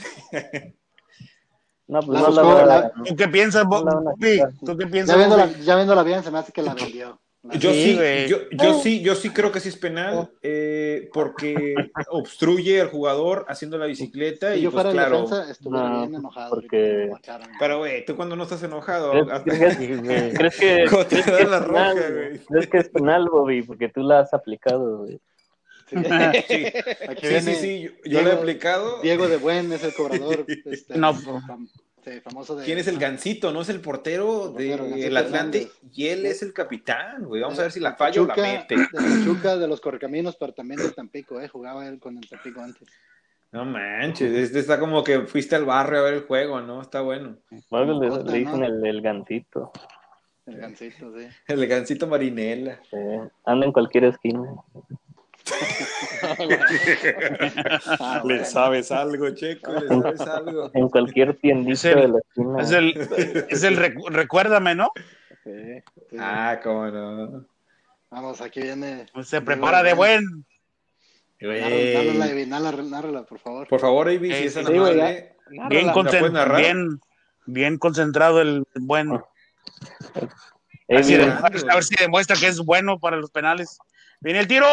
No, 1.88 2.01
pues 2.03 2.20
La 2.20 2.28
no 2.28 2.30
la 2.30 2.66
la- 2.66 2.76
a- 2.76 2.92
¿Tú 3.05 3.16
qué 3.16 3.26
piensas, 3.26 3.64
No 3.66 3.82
la 3.84 3.94
Bobby? 3.94 4.40
¿Tú 4.64 4.76
qué 4.76 4.84
Ya 4.84 4.90
piensas, 4.90 5.16
viéndola, 5.16 5.46
Bobby? 5.46 5.64
ya 5.64 5.74
viéndola 5.74 6.03
bien, 6.05 6.22
se 6.22 6.30
me 6.30 6.38
hace 6.38 6.53
que 6.53 6.62
la 6.62 6.74
vendió. 6.74 7.20
Yo 7.59 7.72
Sí, 7.72 7.98
yo, 8.28 8.38
yo 8.53 8.80
sí, 8.80 9.01
yo 9.03 9.14
sí 9.14 9.30
creo 9.30 9.51
que 9.51 9.61
sí 9.61 9.68
es 9.70 9.76
penal, 9.76 10.30
eh, 10.42 11.09
porque 11.12 11.74
obstruye 12.09 12.80
al 12.80 12.88
jugador 12.88 13.44
haciendo 13.48 13.76
la 13.78 13.86
bicicleta 13.86 14.53
Si 14.55 14.61
y 14.61 14.62
yo 14.62 14.70
pues 14.70 14.84
claro. 14.92 15.22
defensa, 15.22 15.46
No, 15.68 15.98
bien 16.01 16.14
enojado. 16.14 16.51
porque-. 16.51 17.11
Pero 17.59 17.78
güey, 17.78 18.05
tú 18.05 18.14
cuando 18.16 18.36
no 18.36 18.44
estás 18.44 18.62
enojado, 18.62 19.12
¿Crees, 19.44 19.76
que, 19.76 19.86
crees 20.34 20.57
que- 20.59 20.84
crees 21.09 21.26
es 21.26 21.51
la 21.51 21.61
penal, 21.61 21.64
roja, 21.66 21.92
güey? 21.94 22.12
güey. 22.12 22.38
¿Crees 22.46 22.66
que 22.68 22.78
es 22.78 22.88
penal, 22.88 23.28
Bobby? 23.30 23.62
Porque 23.62 23.88
tú 23.88 24.03
la 24.03 24.20
has 24.20 24.32
aplicado, 24.34 24.98
güey. 24.98 25.20
Sí. 25.88 25.96
Sí, 25.96 26.03
Aquí 27.09 27.26
sí, 27.26 27.28
viene 27.28 27.40
sí, 27.40 27.55
sí, 27.57 27.82
yo, 27.82 27.90
yo 28.05 28.12
lo 28.12 28.18
he 28.18 28.22
Diego- 28.30 28.38
aplicado. 28.38 29.01
Diego 29.03 29.26
de 29.28 29.36
Buen 29.38 29.72
es 29.72 29.82
el 29.82 29.92
cobrador. 29.94 30.44
Este, 30.66 30.96
No. 30.96 31.16
Fam- 32.03 32.12
sí, 32.14 32.20
famoso 32.20 32.57
de. 32.57 32.64
¿Quién 32.64 32.78
es 32.78 32.86
el 32.88 32.98
gancito? 32.98 33.53
¿No 33.53 33.62
es 33.62 33.68
el 33.68 33.80
portero 33.80 34.46
El 34.46 34.53
portero, 34.53 34.84
del 34.84 35.16
Atlante? 35.16 35.68
Y 35.94 36.09
él 36.09 36.26
es 36.26 36.42
el 36.42 36.53
capitán, 36.53 37.24
güey. 37.24 37.42
Vamos 37.42 37.59
a 37.59 37.62
ver 37.62 37.72
si 37.72 37.80
la 37.80 37.94
falla 37.94 38.22
o 38.22 38.26
la 38.26 38.36
mete. 38.36 38.76
De 38.76 38.86
Pachuca, 38.92 39.57
de 39.57 39.68
los 39.68 39.80
Correcaminos, 39.80 40.36
pero 40.36 40.53
también 40.53 40.80
del 40.80 40.94
Tampico, 40.94 41.40
¿eh? 41.40 41.48
Jugaba 41.48 41.86
él 41.86 41.98
con 41.98 42.16
el 42.16 42.28
Tampico 42.28 42.61
antes. 42.61 42.88
No 43.53 43.64
manches, 43.64 44.32
este 44.32 44.61
está 44.61 44.78
como 44.78 45.03
que 45.03 45.22
fuiste 45.22 45.57
al 45.57 45.64
barrio 45.64 45.98
a 45.98 46.03
ver 46.03 46.14
el 46.14 46.22
juego, 46.22 46.61
¿no? 46.61 46.80
Está 46.82 47.01
bueno. 47.01 47.36
Algo 47.72 48.01
le, 48.01 48.38
dicen 48.38 48.61
¿no? 48.61 48.66
el, 48.66 48.86
el 48.86 49.03
gancito. 49.03 49.72
El 50.46 50.57
gancito, 50.57 51.12
sí. 51.18 51.26
El 51.48 51.66
gancito 51.66 52.07
marinela. 52.07 52.80
Anda 53.44 53.66
en 53.66 53.72
cualquier 53.72 54.05
esquina. 54.05 54.42
Ah, 57.99 58.23
Le 58.25 58.45
sabes 58.45 58.91
algo, 58.93 59.31
Checo, 59.31 59.73
le 59.73 59.89
sabes 59.89 60.21
algo. 60.23 60.71
En 60.75 60.89
cualquier 60.89 61.37
tiendita 61.39 61.73
Es 61.73 61.85
el- 61.85 62.01
de 62.01 62.09
la 62.09 62.18
esquina. 62.18 62.62
Es 62.62 62.71
el, 62.73 63.47
es 63.51 63.62
el 63.62 63.79
recu- 63.79 64.09
recuérdame, 64.11 64.75
¿no? 64.75 64.91
Sí, 65.45 65.51
sí. 66.11 66.16
Ah, 66.18 66.61
cómo 66.62 66.87
no. 66.89 67.47
Vamos, 68.11 68.41
aquí 68.41 68.61
viene. 68.62 69.07
Se 69.23 69.41
prepara 69.41 69.83
de 69.83 69.93
buen. 69.95 70.25
Nárrala, 71.41 72.83
nárrala, 72.83 73.23
por 73.25 73.39
favor. 73.39 73.68
Por 73.68 73.81
favor, 73.81 74.09
Avi, 74.09 74.33
si 74.35 74.45
es 74.47 74.53
sí. 74.55 74.61
Bien, 75.68 76.18
bien, 76.57 77.01
bien 77.47 77.79
concentrado 77.79 78.43
el 78.43 78.64
buen. 78.75 79.12
Eh, 80.89 80.99
Así 80.99 81.12
de- 81.12 81.18
bien, 81.25 81.31
a 81.31 81.49
ver- 81.49 81.71
a 81.71 81.75
ver 81.77 81.85
si 81.85 81.95
demuestra 81.97 82.37
que 82.37 82.49
es 82.49 82.59
bueno 82.61 82.99
para 82.99 83.16
los 83.16 83.31
penales. 83.31 83.79
Viene 84.21 84.41
el 84.41 84.47
tiro. 84.49 84.66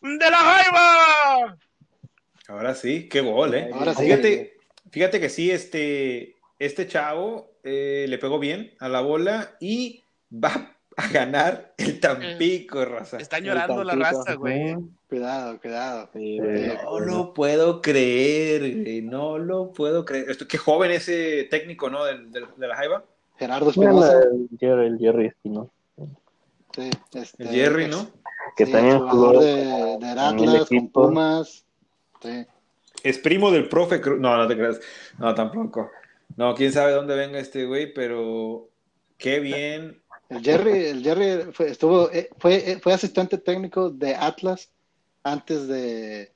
¡Gol! 0.00 0.18
¡De 0.18 0.30
la 0.30 0.36
Jaiba! 0.36 1.56
Ahora 2.48 2.74
sí, 2.74 3.08
qué 3.08 3.20
gol, 3.20 3.54
¿eh? 3.54 3.70
Ahora 3.72 3.94
sí. 3.94 4.04
Fíjate, 4.04 4.56
fíjate 4.90 5.20
que 5.20 5.28
sí, 5.28 5.50
este, 5.50 6.36
este 6.58 6.86
chavo 6.86 7.56
eh, 7.64 8.06
le 8.08 8.18
pegó 8.18 8.38
bien 8.38 8.74
a 8.78 8.88
la 8.88 9.00
bola 9.00 9.56
y 9.60 10.04
va 10.32 10.76
a 10.96 11.08
ganar 11.08 11.74
el 11.78 11.98
Tampico, 11.98 12.84
raza. 12.84 13.16
Está 13.16 13.38
llorando 13.40 13.82
la 13.82 13.94
raza, 13.94 14.34
güey. 14.34 14.76
Cuidado, 15.08 15.58
cuidado. 15.60 16.10
Sí. 16.12 16.38
No 16.38 17.00
lo 17.00 17.34
puedo 17.34 17.80
creer, 17.82 18.60
güey, 18.82 19.02
no 19.02 19.38
lo 19.38 19.72
puedo 19.72 20.04
creer. 20.04 20.30
Esto, 20.30 20.46
qué 20.46 20.58
joven 20.58 20.90
ese 20.92 21.44
técnico, 21.50 21.88
¿no? 21.90 22.04
Del- 22.04 22.30
de 22.30 22.68
la 22.68 22.76
Jaiba. 22.76 23.04
Gerardo 23.38 23.70
Espinosa. 23.70 24.20
el 24.20 24.48
Jerry, 24.58 24.86
el 24.86 24.98
Jerry 24.98 25.26
Espino, 25.26 25.70
Sí, 26.74 26.90
este, 27.12 27.44
El 27.44 27.48
Jerry, 27.50 27.86
¿no? 27.86 28.08
que 28.56 28.66
sí, 28.66 28.72
también 28.72 28.98
jugador 28.98 29.34
jugó 29.36 29.40
de, 29.40 29.94
el 29.94 30.18
Atlas, 30.18 30.66
con 30.66 30.78
equipo. 30.78 31.02
Pumas. 31.08 31.64
Sí. 32.20 32.46
Es 33.02 33.18
primo 33.18 33.50
del 33.50 33.68
profe 33.68 34.00
Cruz. 34.00 34.18
No, 34.18 34.36
no 34.36 34.48
te 34.48 34.56
creas. 34.56 34.80
No, 35.18 35.34
tampoco. 35.34 35.90
No, 36.36 36.54
quién 36.54 36.72
sabe 36.72 36.92
dónde 36.92 37.14
venga 37.14 37.38
este 37.38 37.64
güey, 37.64 37.92
pero 37.92 38.68
qué 39.18 39.40
bien. 39.40 40.02
El 40.28 40.42
Jerry, 40.42 40.86
el 40.86 41.02
Jerry 41.02 41.52
fue, 41.52 41.70
estuvo, 41.70 42.10
eh, 42.10 42.30
fue, 42.38 42.72
eh, 42.72 42.80
fue 42.80 42.92
asistente 42.92 43.38
técnico 43.38 43.90
de 43.90 44.14
Atlas 44.14 44.70
antes 45.22 45.68
de, 45.68 46.32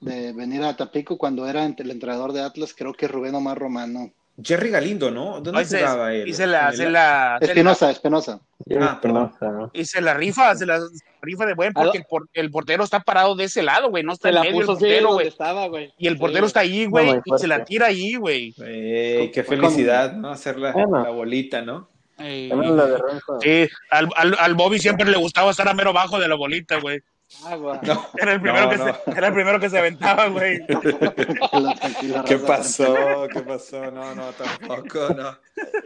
de 0.00 0.32
venir 0.32 0.62
a 0.64 0.76
Tapico 0.76 1.16
cuando 1.16 1.46
era 1.46 1.64
el 1.64 1.90
entrenador 1.90 2.32
de 2.32 2.42
Atlas, 2.42 2.74
creo 2.76 2.92
que 2.92 3.08
Rubén 3.08 3.34
Omar 3.34 3.58
Romano. 3.58 4.12
Jerry 4.42 4.70
Galindo, 4.70 5.10
¿no? 5.10 5.40
¿Dónde 5.40 5.64
jugaba 5.64 6.12
él? 6.12 6.28
Y 6.28 6.34
se 6.34 6.46
la, 6.46 6.70
se 6.72 6.90
la, 6.90 7.38
Espinosa, 7.40 7.90
Espinosa. 7.90 8.40
Ah, 8.80 8.98
perdón. 9.00 9.30
Espinosa. 9.32 9.70
y 9.72 9.84
se 9.84 10.00
la 10.02 10.14
rifa, 10.14 10.54
se 10.54 10.66
la 10.66 10.80
rifa 11.22 11.46
de 11.46 11.54
buen 11.54 11.72
porque 11.72 11.98
el, 11.98 12.04
por- 12.04 12.28
el 12.34 12.50
portero 12.50 12.84
está 12.84 13.00
parado 13.00 13.34
de 13.34 13.44
ese 13.44 13.62
lado, 13.62 13.88
güey. 13.90 14.02
No 14.04 14.12
está 14.12 14.24
Se 14.24 14.28
en 14.30 14.34
la 14.34 14.40
medio 14.42 14.60
el 14.60 14.66
portero, 14.66 15.00
donde 15.08 15.14
güey. 15.14 15.28
estaba, 15.28 15.66
güey. 15.68 15.92
Y 15.98 16.06
el 16.06 16.18
portero 16.18 16.46
está 16.46 16.60
ahí, 16.60 16.84
güey, 16.86 17.20
y 17.24 17.38
se 17.38 17.46
la 17.46 17.64
tira 17.64 17.86
ahí, 17.86 18.16
güey. 18.16 18.54
Ey, 18.62 19.30
qué 19.30 19.42
felicidad, 19.42 20.12
¿no? 20.12 20.30
Hacer 20.30 20.58
la, 20.58 20.72
Bueno. 20.72 21.02
la 21.02 21.10
bolita, 21.10 21.62
¿no? 21.62 21.88
Ey. 22.18 22.48
También 22.50 22.76
la 22.76 22.86
de 22.86 22.98
Renzo. 22.98 23.38
Sí, 23.40 23.68
al, 23.90 24.08
al, 24.16 24.36
al 24.38 24.54
Bobby 24.54 24.78
siempre 24.78 25.08
le 25.10 25.16
gustaba 25.16 25.50
estar 25.50 25.68
a 25.68 25.74
mero 25.74 25.92
bajo 25.92 26.18
de 26.18 26.28
la 26.28 26.34
bolita, 26.34 26.78
güey. 26.80 27.00
Ah. 27.44 27.56
No. 27.82 28.06
Era 28.18 28.34
el 28.34 28.40
primero, 28.40 28.64
No, 28.64 28.70
que, 28.70 28.76
no. 28.76 28.84
Se, 28.84 29.10
era 29.10 29.26
el 29.28 29.34
primero 29.34 29.60
que 29.60 29.70
se 29.70 29.78
aventaba, 29.78 30.28
güey. 30.28 30.64
¿Qué 32.26 32.38
pasó? 32.38 33.26
¿Qué 33.32 33.40
pasó? 33.40 33.90
No, 33.90 34.14
no, 34.14 34.30
tampoco, 34.32 35.12
no. 35.14 35.36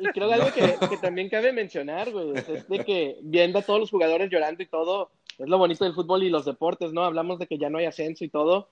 Y 0.00 0.08
creo 0.08 0.28
que 0.28 0.34
algo 0.34 0.52
que, 0.52 0.88
que 0.88 0.96
también 0.98 1.30
cabe 1.30 1.52
mencionar, 1.52 2.10
güey, 2.10 2.32
es 2.36 2.68
de 2.68 2.84
que 2.84 3.18
viendo 3.22 3.58
a 3.58 3.62
todos 3.62 3.80
los 3.80 3.90
jugadores 3.90 4.30
llorando 4.30 4.62
y 4.62 4.66
todo, 4.66 5.10
es 5.38 5.48
lo 5.48 5.58
bonito 5.58 5.84
del 5.84 5.94
fútbol 5.94 6.22
y 6.22 6.28
los 6.28 6.44
deportes, 6.44 6.92
¿no? 6.92 7.04
Hablamos 7.04 7.38
de 7.38 7.46
que 7.46 7.56
ya 7.56 7.70
no 7.70 7.78
hay 7.78 7.86
ascenso 7.86 8.24
y 8.24 8.28
todo. 8.28 8.68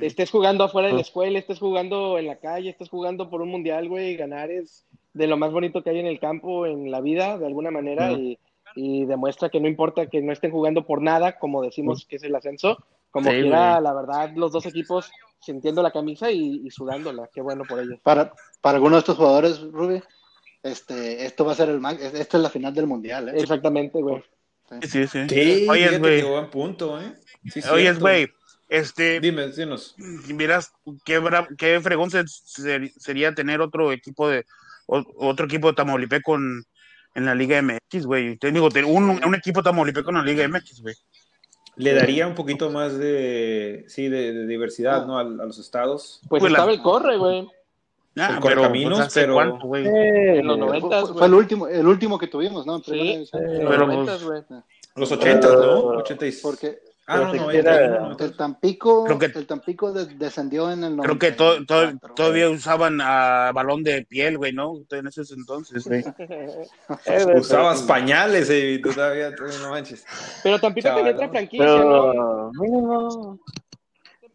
Estés 0.00 0.30
jugando 0.30 0.64
afuera 0.64 0.88
de 0.88 0.94
la 0.94 1.02
escuela, 1.02 1.38
estés 1.38 1.58
jugando 1.58 2.18
en 2.18 2.26
la 2.26 2.36
calle, 2.36 2.70
estés 2.70 2.88
jugando 2.88 3.28
por 3.28 3.42
un 3.42 3.50
mundial, 3.50 3.90
güey, 3.90 4.16
ganar 4.16 4.50
es 4.50 4.86
de 5.12 5.26
lo 5.26 5.36
más 5.36 5.52
bonito 5.52 5.82
que 5.82 5.90
hay 5.90 5.98
en 5.98 6.06
el 6.06 6.18
campo, 6.18 6.64
en 6.64 6.90
la 6.90 7.02
vida, 7.02 7.36
de 7.36 7.46
alguna 7.46 7.70
manera, 7.70 8.12
y, 8.12 8.38
y 8.76 9.04
demuestra 9.06 9.48
que 9.48 9.58
no 9.58 9.66
importa 9.66 10.06
que 10.06 10.20
no 10.22 10.32
estén 10.32 10.52
jugando 10.52 10.86
por 10.86 11.02
nada, 11.02 11.38
como 11.38 11.62
decimos 11.62 12.06
que 12.08 12.16
es 12.16 12.22
el 12.22 12.34
ascenso, 12.36 12.78
como 13.10 13.30
Sí, 13.30 13.40
quiera, 13.40 13.80
la 13.80 13.94
verdad, 13.94 14.30
los 14.36 14.52
dos 14.52 14.66
equipos 14.66 15.10
sintiendo 15.40 15.82
la 15.82 15.90
camisa 15.90 16.30
y, 16.30 16.60
y 16.64 16.70
sudándola, 16.70 17.28
qué 17.32 17.40
bueno 17.40 17.64
por 17.66 17.80
ellos. 17.80 17.98
Para, 18.02 18.32
para 18.60 18.76
algunos 18.76 18.98
de 18.98 19.00
estos 19.00 19.16
jugadores, 19.16 19.60
Rubi, 19.72 20.02
este, 20.62 21.24
esto 21.24 21.44
va 21.44 21.52
a 21.52 21.56
ser 21.56 21.70
el 21.70 21.84
esta 21.84 22.36
es 22.36 22.42
la 22.42 22.50
final 22.50 22.74
del 22.74 22.86
mundial, 22.86 23.30
¿eh? 23.30 23.40
Exactamente, 23.40 24.00
güey. 24.02 24.22
Sí, 24.82 25.06
sí. 25.06 25.26
Sí, 25.28 25.66
Oye, 25.70 25.98
güey. 25.98 26.20
que 26.20 26.24
buen 26.26 26.50
punto, 26.50 27.00
¿eh? 27.00 27.14
Sí, 27.50 27.60
Oye, 27.70 27.92
güey, 27.94 28.28
este, 28.68 29.20
Dime, 29.20 29.48
dinos. 29.48 29.94
miras, 29.96 30.72
qué, 31.04 31.22
qué 31.56 31.80
fregón 31.80 32.10
se- 32.10 32.26
ser- 32.26 32.90
sería 32.96 33.34
tener 33.34 33.60
otro 33.60 33.92
equipo 33.92 34.28
de, 34.28 34.44
o- 34.86 35.04
otro 35.16 35.46
equipo 35.46 35.68
de 35.68 35.74
Tamaulipeco 35.74 36.34
en, 36.34 36.64
en 37.16 37.24
la 37.24 37.34
Liga 37.34 37.60
MX, 37.60 38.06
güey. 38.06 38.36
Te 38.36 38.52
digo, 38.52 38.68
un, 38.86 39.20
un 39.24 39.34
equipo 39.34 39.62
Tamaulipeco 39.62 40.10
en 40.10 40.16
la 40.16 40.22
Liga 40.22 40.46
MX, 40.46 40.82
güey. 40.82 40.94
Le 41.76 41.92
daría 41.94 42.26
un 42.26 42.34
poquito 42.34 42.70
más 42.70 42.96
de, 42.96 43.84
sí, 43.88 44.08
de, 44.08 44.32
de 44.32 44.46
diversidad, 44.46 45.06
¿no? 45.06 45.18
A, 45.18 45.22
a 45.22 45.24
los 45.24 45.58
estados. 45.58 46.20
Pues 46.28 46.40
Pues 46.40 46.52
la- 46.52 46.58
estaba 46.58 46.72
el 46.72 46.80
corre, 46.82 47.16
güey. 47.16 47.48
Ah, 48.18 48.28
El 48.28 48.28
pero, 48.28 48.40
Correcaminos, 48.40 48.98
pues, 48.98 49.06
¿hace 49.08 49.20
pero- 49.22 49.34
cuánto, 49.34 49.66
güey? 49.66 49.86
Eh, 49.86 50.38
En 50.38 50.46
los 50.46 50.56
Fue, 50.58 50.66
90, 50.66 51.00
fue- 51.06 51.14
fue 51.18 51.26
el 51.26 51.34
último, 51.34 51.68
el 51.68 51.86
último 51.86 52.18
que 52.18 52.28
tuvimos, 52.28 52.64
¿no? 52.64 52.78
Sí, 52.82 53.16
los 53.18 53.30
Pero, 53.30 53.86
90, 53.86 54.04
pues, 54.12 54.24
güey. 54.24 54.42
Los 54.94 55.12
80, 55.12 55.48
¿no? 55.48 55.60
Pero- 55.60 55.86
80 55.98 56.26
y... 56.26 56.32
Porque 56.42 56.78
Ah, 57.08 57.18
no, 57.18 57.34
no, 57.34 57.50
era- 57.52 58.16
el 58.18 58.36
Tampico, 58.36 59.04
Creo 59.04 59.18
que- 59.18 59.26
el 59.26 59.46
Tampico 59.46 59.92
de- 59.92 60.06
descendió 60.16 60.72
en 60.72 60.82
el 60.82 60.96
Creo 60.96 61.18
que 61.18 61.30
to- 61.30 61.64
to- 61.64 61.74
94, 61.74 62.14
todavía 62.16 62.50
usaban 62.50 63.00
a 63.00 63.52
balón 63.54 63.84
de 63.84 64.04
piel, 64.04 64.36
güey, 64.38 64.52
¿no? 64.52 64.72
En 64.90 65.06
ese 65.06 65.22
entonces, 65.34 65.86
güey. 65.86 66.02
Eh, 67.06 67.24
Usabas 67.38 67.82
pañales 67.82 68.50
y 68.50 68.80
tú 68.82 68.92
todavía, 68.92 69.32
tú 69.34 69.44
no 69.62 69.70
manches. 69.70 70.04
Pero 70.42 70.58
Tampico 70.58 70.88
Chaval, 70.88 71.02
tenía 71.04 71.14
otra 71.14 71.26
¿no? 71.26 71.32
franquicia, 71.32 71.66
¿no? 71.66 72.50
Mínimo, 72.60 73.38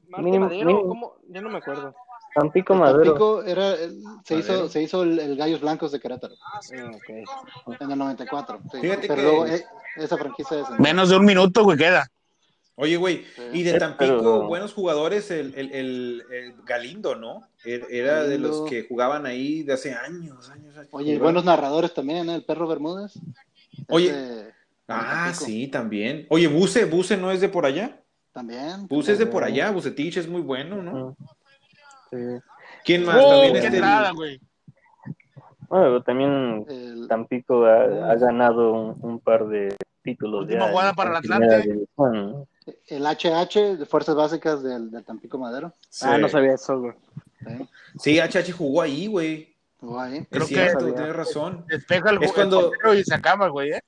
Marte 0.07 0.23
mínimo- 0.25 0.45
Madero, 0.45 0.65
mínimo. 0.65 0.87
¿cómo? 0.87 1.13
Ya 1.29 1.41
no 1.41 1.49
me 1.49 1.57
acuerdo. 1.57 1.93
Tampico 2.33 2.75
Madero. 2.75 3.03
Tampico 3.03 3.43
era, 3.43 3.73
el- 3.73 4.01
se, 4.23 4.35
hizo, 4.35 4.69
se 4.69 4.81
hizo 4.81 5.03
el, 5.03 5.19
el 5.19 5.35
Gallos 5.35 5.59
Blancos 5.59 5.91
de 5.91 5.99
Querétaro 5.99 6.35
Ah, 6.53 6.59
ok. 6.95 7.77
en 7.81 7.91
el 7.91 7.97
94. 7.97 8.59
sí. 8.71 8.79
Fíjate 8.79 9.07
Pero 9.09 9.15
que- 9.15 9.21
luego 9.23 9.45
eh, 9.47 9.65
esa 9.97 10.15
franquicia 10.17 10.55
descendió. 10.57 10.81
Menos 10.81 11.09
de 11.09 11.17
un 11.17 11.25
minuto, 11.25 11.63
güey, 11.65 11.77
queda. 11.77 12.07
Oye, 12.81 12.97
güey, 12.97 13.23
y 13.53 13.61
de 13.61 13.75
Eh, 13.75 13.79
Tampico, 13.79 14.17
pero- 14.17 14.47
buenos 14.47 14.73
jugadores, 14.73 15.29
el, 15.29 15.53
el, 15.55 15.71
el- 15.71 16.23
el 16.31 16.53
Galindo, 16.65 17.13
¿no? 17.15 17.43
Er- 17.63 17.85
Era 17.91 18.23
de 18.23 18.39
los 18.39 18.63
que 18.67 18.87
jugaban 18.87 19.27
ahí 19.27 19.61
de 19.61 19.73
hace 19.73 19.93
años, 19.93 20.49
años. 20.49 20.75
años. 20.75 20.87
Oye, 20.91 21.13
y 21.13 21.17
buenos 21.19 21.45
narradores 21.45 21.93
también, 21.93 22.27
¿eh? 22.27 22.35
El 22.35 22.43
Perro 22.43 22.67
Bermúdez. 22.67 23.13
Oye. 23.87 24.09
Ese- 24.09 24.51
Ah, 24.87 25.25
Tampico. 25.27 25.45
sí, 25.45 25.67
también. 25.67 26.25
Oye, 26.29 26.47
Buse, 26.47 26.85
Buse 26.85 27.15
no 27.17 27.31
es 27.31 27.39
de 27.39 27.49
por 27.49 27.65
allá. 27.67 28.01
También. 28.33 28.87
Buse 28.87 29.11
es 29.13 29.19
de 29.19 29.25
por 29.27 29.43
allá, 29.43 29.69
Bucetich 29.71 30.17
es 30.17 30.27
muy 30.27 30.41
bueno, 30.41 30.81
¿no? 30.81 31.15
Sí. 32.09 32.17
¿Quién 32.83 33.05
más? 33.05 33.15
¡Oh, 33.23 33.29
también 33.29 33.53
qué 33.53 33.59
este, 33.59 33.77
entrada, 33.77 34.11
güey! 34.11 34.41
Bueno, 35.69 36.01
también 36.03 36.65
El- 36.67 37.07
Tampico 37.07 37.63
ha, 37.65 38.11
ha 38.11 38.15
ganado 38.15 38.73
un, 38.73 38.97
un 39.01 39.19
par 39.19 39.47
de 39.47 39.75
títulos. 40.03 40.41
Última 40.41 40.67
jugada 40.69 40.93
para 40.93 41.11
el 41.11 41.15
Atlante. 41.17 41.61
división. 41.61 42.45
El 42.87 43.03
HH 43.05 43.77
de 43.77 43.85
Fuerzas 43.85 44.15
Básicas 44.15 44.61
del, 44.63 44.91
del 44.91 45.03
Tampico 45.03 45.37
Madero. 45.37 45.73
sí. 45.89 46.05
Ah, 46.07 46.17
no 46.17 46.27
sabía 46.29 46.53
eso, 46.55 46.79
güey. 46.79 46.93
Sí. 47.45 47.69
Sí, 47.99 48.19
HH 48.19 48.51
jugó 48.53 48.81
ahí, 48.81 49.07
güey. 49.07 49.55
Estuvo 49.73 49.99
ahí. 49.99 50.17
Es 50.17 50.27
Creo 50.29 50.47
que- 50.47 50.93
tienes 50.93 51.15
razón. 51.15 51.65
Despeja 51.67 52.09
el, 52.11 52.23
Es 52.23 52.31
cuando- 52.33 52.71
y 52.97 53.03
se 53.03 53.15
acaba, 53.15 53.47
güey, 53.49 53.71
¿eh? 53.71 53.81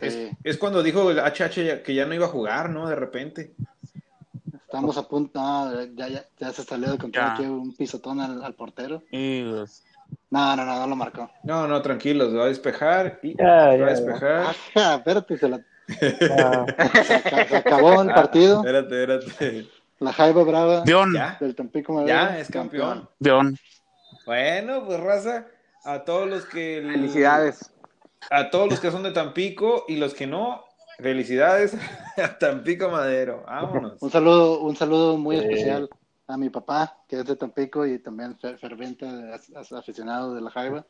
Es, 0.00 0.12
Sí. 0.14 0.30
es 0.44 0.58
cuando 0.58 0.82
dijo 0.82 1.10
el 1.10 1.18
HH 1.18 1.82
que 1.82 1.94
ya 1.94 2.04
no 2.06 2.14
iba 2.14 2.26
a 2.26 2.30
jugar, 2.30 2.68
¿no? 2.70 2.88
De 2.88 2.94
repente. 2.94 3.54
Estamos 4.64 4.96
a 4.96 5.06
punto, 5.06 5.38
no, 5.40 5.84
ya, 5.94 6.08
ya, 6.08 6.24
ya 6.38 6.50
se 6.52 6.62
salió 6.64 6.90
de 6.92 6.98
control 6.98 7.24
aquí 7.26 7.42
un 7.42 7.74
pisotón 7.76 8.20
al, 8.20 8.42
al 8.42 8.54
portero. 8.54 9.02
Y, 9.10 9.50
pues, 9.50 9.84
No, 10.30 10.56
no, 10.56 10.64
no, 10.64 10.78
no 10.80 10.86
lo 10.86 10.96
marcó. 10.96 11.30
No, 11.44 11.66
no, 11.68 11.82
tranquilos, 11.82 12.34
va 12.34 12.44
a 12.44 12.48
despejar 12.48 13.20
y 13.22 13.36
Ya, 13.36 13.44
va 13.44 13.64
ya, 13.66 13.72
a 13.72 13.76
ya. 13.76 13.86
despejar. 13.86 14.40
Ajá, 14.74 14.94
espérate, 14.96 15.36
se, 15.38 15.48
la- 15.48 15.60
Ah, 16.38 16.66
se 17.04 17.18
se 17.48 17.56
acabó 17.56 18.02
el 18.02 18.08
partido. 18.08 18.58
Espérate, 18.58 19.00
espérate. 19.02 19.68
La 20.00 20.12
Jaiba 20.12 20.42
Brava 20.42 20.84
Ya, 20.84 21.36
del 21.40 21.54
Tampico 21.54 21.92
Madero. 21.92 22.08
ya 22.08 22.38
es 22.38 22.48
campeón. 22.50 23.08
campeón. 23.18 23.56
Bueno, 24.26 24.84
pues 24.84 25.00
raza, 25.00 25.46
a 25.84 26.04
todos 26.04 26.28
los 26.28 26.44
que 26.46 26.82
Felicidades. 26.92 27.72
a 28.30 28.50
todos 28.50 28.68
los 28.70 28.80
que 28.80 28.90
son 28.90 29.02
de 29.02 29.10
Tampico 29.12 29.84
y 29.88 29.96
los 29.96 30.14
que 30.14 30.26
no, 30.26 30.64
felicidades 30.98 31.74
a 32.16 32.38
Tampico 32.38 32.88
Madero. 32.88 33.44
Vámonos. 33.46 34.00
Un 34.00 34.10
saludo, 34.10 34.60
un 34.60 34.76
saludo 34.76 35.16
muy 35.16 35.36
Sí. 35.38 35.42
especial 35.44 35.88
a 36.28 36.36
mi 36.36 36.50
papá, 36.50 36.98
que 37.08 37.20
es 37.20 37.24
de 37.26 37.36
Tampico 37.36 37.84
y 37.86 37.98
también 37.98 38.38
fer- 38.38 38.58
ferviente 38.58 39.06
aficionado 39.76 40.34
de 40.34 40.40
la 40.40 40.50
Jaiba. 40.50 40.86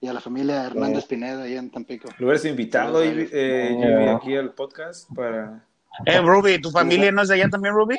Y 0.00 0.06
a 0.06 0.12
la 0.12 0.20
familia 0.20 0.64
Hernández 0.66 1.06
Pineda 1.06 1.42
ahí 1.42 1.56
en 1.56 1.70
Tampico. 1.70 2.08
Lo 2.18 2.26
hubieras 2.26 2.44
invitado 2.44 3.02
eh, 3.02 3.28
eh. 3.32 3.68
Jimmy, 3.70 4.08
aquí 4.08 4.36
al 4.36 4.52
podcast 4.54 5.12
para. 5.14 5.64
Eh, 6.06 6.20
Ruby, 6.20 6.60
¿tu 6.60 6.70
familia 6.70 7.10
no 7.10 7.22
es 7.22 7.28
de 7.28 7.34
allá 7.34 7.48
también, 7.48 7.74
Ruby? 7.74 7.98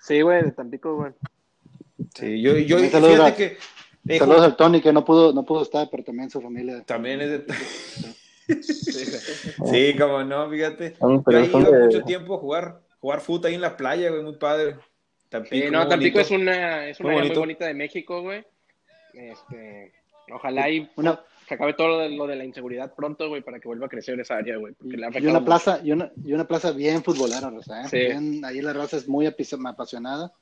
Sí, 0.00 0.22
güey, 0.22 0.42
de 0.42 0.50
Tampico, 0.50 0.96
güey. 0.96 1.12
Sí, 2.16 2.42
yo, 2.42 2.56
yo 2.58 2.78
Un 2.78 2.90
saludo 2.90 3.10
fíjate 3.12 3.30
a- 3.30 3.36
que 3.36 3.58
eh, 4.08 4.18
Saludos 4.18 4.42
al 4.42 4.56
Tony, 4.56 4.80
que 4.80 4.92
no 4.92 5.04
pudo, 5.04 5.32
no 5.32 5.44
pudo 5.44 5.62
estar, 5.62 5.86
pero 5.90 6.02
también 6.02 6.30
su 6.30 6.40
familia. 6.40 6.82
también 6.84 7.20
es 7.20 7.30
de. 7.46 8.62
sí, 8.62 9.94
como 9.98 10.24
no, 10.24 10.50
fíjate. 10.50 10.96
son- 10.96 11.16
Yo 11.18 11.22
pero 11.22 11.38
de- 11.70 11.84
mucho 11.86 12.02
tiempo 12.02 12.34
a 12.34 12.38
jugar, 12.38 12.80
jugar 12.98 13.20
fútbol 13.20 13.46
ahí 13.48 13.54
en 13.54 13.60
la 13.60 13.76
playa, 13.76 14.10
güey, 14.10 14.22
muy 14.22 14.36
padre. 14.36 14.76
Tampico, 15.28 15.54
Sí, 15.66 15.70
no, 15.70 15.80
muy 15.80 15.88
Tampico 15.88 16.18
bonito. 16.18 16.34
es 16.34 16.40
una, 16.40 16.86
es 16.88 17.00
Muy 17.00 17.06
una 17.08 17.12
muy 17.18 17.22
bonito. 17.28 17.40
bonita 17.40 17.66
de 17.66 17.74
México, 17.74 18.22
güey. 18.22 18.44
Este, 19.12 19.92
ojalá 20.32 20.70
y 20.70 20.88
Una, 20.96 21.20
se 21.48 21.54
acabe 21.54 21.74
todo 21.74 21.88
lo 21.88 21.98
de, 21.98 22.10
lo 22.10 22.26
de 22.26 22.36
la 22.36 22.44
inseguridad 22.44 22.94
pronto, 22.94 23.28
güey, 23.28 23.42
para 23.42 23.58
que 23.60 23.68
vuelva 23.68 23.86
a 23.86 23.88
crecer 23.88 24.18
esa 24.20 24.36
área, 24.36 24.56
güey. 24.56 24.74
Porque 24.74 24.96
le 24.96 25.06
ha 25.06 25.10
y 25.18 25.22
una 25.24 25.32
mucho. 25.34 25.44
plaza, 25.44 25.80
y 25.82 25.92
una, 25.92 26.10
y 26.24 26.32
una 26.32 26.46
plaza 26.46 26.70
bien 26.72 27.02
futbolera, 27.02 27.50
Rosa, 27.50 27.82
¿eh? 27.82 27.88
Sí. 27.90 27.96
Bien- 27.98 28.44
ahí 28.44 28.60
la 28.62 28.72
raza 28.72 28.96
es 28.96 29.08
muy 29.08 29.26
apasionada. 29.26 30.32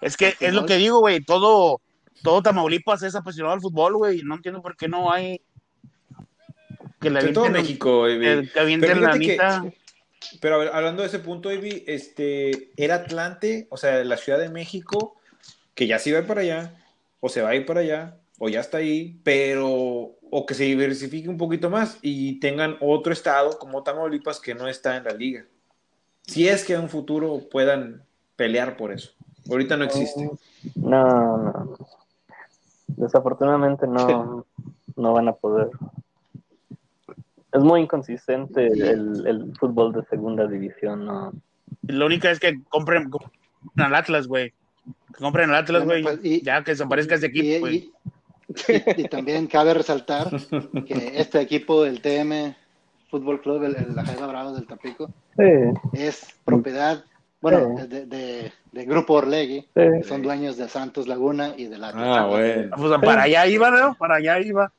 Es 0.00 0.16
que 0.16 0.34
es 0.40 0.54
lo 0.54 0.64
que 0.64 0.76
digo, 0.76 1.00
güey, 1.00 1.20
todo, 1.20 1.80
todo 2.22 2.42
Tamaulipas 2.42 3.02
es 3.02 3.14
apasionado 3.14 3.54
al 3.54 3.60
fútbol, 3.60 3.96
güey. 3.96 4.22
No 4.22 4.36
entiendo 4.36 4.62
por 4.62 4.76
qué 4.76 4.88
no 4.88 5.12
hay 5.12 5.40
que 7.00 7.10
De 7.10 7.32
todo 7.32 7.50
México, 7.50 7.98
güey. 8.00 8.18
que- 8.20 8.48
Pero 8.80 9.00
la 9.00 9.10
que- 9.18 9.38
anita. 9.38 9.64
Pero 10.40 10.56
a 10.56 10.58
ver, 10.58 10.70
hablando 10.72 11.02
de 11.02 11.08
ese 11.08 11.18
punto, 11.20 11.52
Ivy, 11.52 11.84
este, 11.86 12.70
era 12.76 12.96
Atlante, 12.96 13.68
o 13.70 13.76
sea, 13.76 14.02
la 14.02 14.16
Ciudad 14.16 14.38
de 14.38 14.48
México, 14.48 15.16
que 15.74 15.86
ya 15.86 15.98
se 15.98 16.08
iba 16.10 16.18
a 16.18 16.22
ir 16.22 16.26
para 16.26 16.40
allá, 16.40 16.74
o 17.20 17.28
se 17.28 17.42
va 17.42 17.50
a 17.50 17.54
ir 17.54 17.64
para 17.64 17.80
allá, 17.80 18.16
o 18.38 18.48
ya 18.48 18.60
está 18.60 18.78
ahí, 18.78 19.18
pero, 19.24 19.68
o 19.68 20.46
que 20.46 20.54
se 20.54 20.64
diversifique 20.64 21.28
un 21.28 21.38
poquito 21.38 21.70
más 21.70 21.98
y 22.02 22.38
tengan 22.40 22.76
otro 22.80 23.12
estado 23.12 23.58
como 23.58 23.82
Tamaulipas 23.82 24.40
que 24.40 24.54
no 24.54 24.68
está 24.68 24.96
en 24.96 25.04
la 25.04 25.12
liga. 25.12 25.44
Si 26.22 26.48
es 26.48 26.64
que 26.64 26.74
en 26.74 26.82
un 26.82 26.88
futuro 26.88 27.40
puedan 27.50 28.02
pelear 28.36 28.76
por 28.76 28.92
eso. 28.92 29.12
Ahorita 29.48 29.76
no 29.76 29.84
existe. 29.84 30.28
No, 30.74 31.36
no. 31.38 31.78
Desafortunadamente 32.88 33.86
no, 33.86 34.44
no 34.96 35.12
van 35.12 35.28
a 35.28 35.32
poder. 35.32 35.68
Es 37.52 37.62
muy 37.62 37.80
inconsistente 37.80 38.66
el, 38.66 39.26
el 39.26 39.56
fútbol 39.58 39.92
de 39.92 40.04
segunda 40.06 40.46
división, 40.46 41.06
¿no? 41.06 41.32
Lo 41.86 42.06
único 42.06 42.28
es 42.28 42.38
que 42.40 42.60
compren, 42.68 43.08
compren 43.08 43.30
al 43.76 43.94
Atlas, 43.94 44.26
güey. 44.26 44.52
Que 45.14 45.20
compren 45.20 45.50
al 45.50 45.56
Atlas, 45.56 45.84
Bueno, 45.84 46.08
güey. 46.08 46.20
pues, 46.20 46.42
ya 46.42 46.62
que 46.64 46.72
desaparezca 46.72 47.14
ese 47.14 47.26
Y, 47.26 47.28
equipo, 47.30 47.60
güey. 47.60 47.92
Y- 48.96 49.08
también 49.08 49.46
cabe 49.46 49.74
resaltar 49.74 50.28
que 50.86 51.12
este 51.16 51.40
equipo 51.40 51.82
del 51.82 52.00
TM 52.00 52.54
Fútbol 53.10 53.40
Club, 53.40 53.64
el, 53.64 53.76
el- 53.76 53.94
la 53.94 54.04
Jaiba 54.04 54.26
Brava 54.26 54.52
del 54.52 54.66
Tampico, 54.66 55.10
Sí, 55.36 55.42
es 55.92 56.34
propiedad, 56.44 57.04
bueno, 57.40 57.76
Sí. 57.78 57.86
de, 57.88 58.06
de, 58.06 58.52
de 58.72 58.84
Grupo 58.84 59.14
Orlegui, 59.14 59.60
sí. 59.60 59.68
que 59.74 60.02
son 60.04 60.22
dueños 60.22 60.56
de 60.56 60.68
Santos 60.68 61.06
Laguna 61.06 61.52
y 61.56 61.66
del 61.66 61.84
Atlas. 61.84 62.04
Ah, 62.18 62.26
bueno. 62.26 62.76
Pues 62.76 63.00
para 63.02 63.22
allá 63.22 63.46
iba, 63.46 63.70
¿no? 63.70 63.94
Para 63.96 64.16
allá 64.16 64.40
iba. 64.40 64.72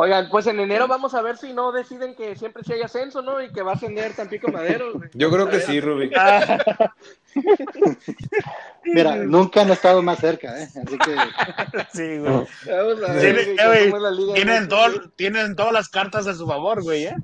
Oigan, 0.00 0.28
pues 0.30 0.46
en 0.46 0.60
enero 0.60 0.86
vamos 0.86 1.12
a 1.14 1.22
ver 1.22 1.36
si 1.38 1.52
no 1.52 1.72
deciden 1.72 2.14
que 2.14 2.36
siempre 2.36 2.62
sí 2.62 2.72
hay 2.72 2.82
ascenso, 2.82 3.20
¿no? 3.20 3.42
Y 3.42 3.50
que 3.52 3.62
va 3.62 3.72
a 3.72 3.74
ascender 3.74 4.14
Tampico 4.14 4.46
Madero. 4.46 4.92
güey. 4.92 5.10
Yo 5.12 5.28
creo 5.28 5.48
que 5.50 5.58
sí, 5.60 5.80
Rubí. 5.80 6.08
Ah, 6.16 6.94
Mira, 8.84 9.16
nunca 9.16 9.62
han 9.62 9.70
estado 9.70 10.00
más 10.02 10.20
cerca, 10.20 10.62
¿eh? 10.62 10.68
Así 10.86 10.98
que 10.98 11.16
sí, 11.92 12.18
güey. 12.18 12.46
Vamos 12.66 13.02
a 13.08 13.12
ver 13.12 13.20
Tienen, 13.20 13.44
güey, 13.44 13.58
eh, 13.58 13.66
güey, 13.66 13.84
cómo 13.90 13.96
es 13.96 14.02
la 14.02 14.10
liga 14.12 14.34
tienen, 14.34 14.62
MX, 14.62 14.68
todo- 14.68 15.08
tienen 15.16 15.56
todas 15.56 15.72
las 15.72 15.88
cartas 15.88 16.26
a 16.28 16.34
su 16.34 16.46
favor, 16.46 16.82
güey, 16.82 17.06
¿eh? 17.06 17.16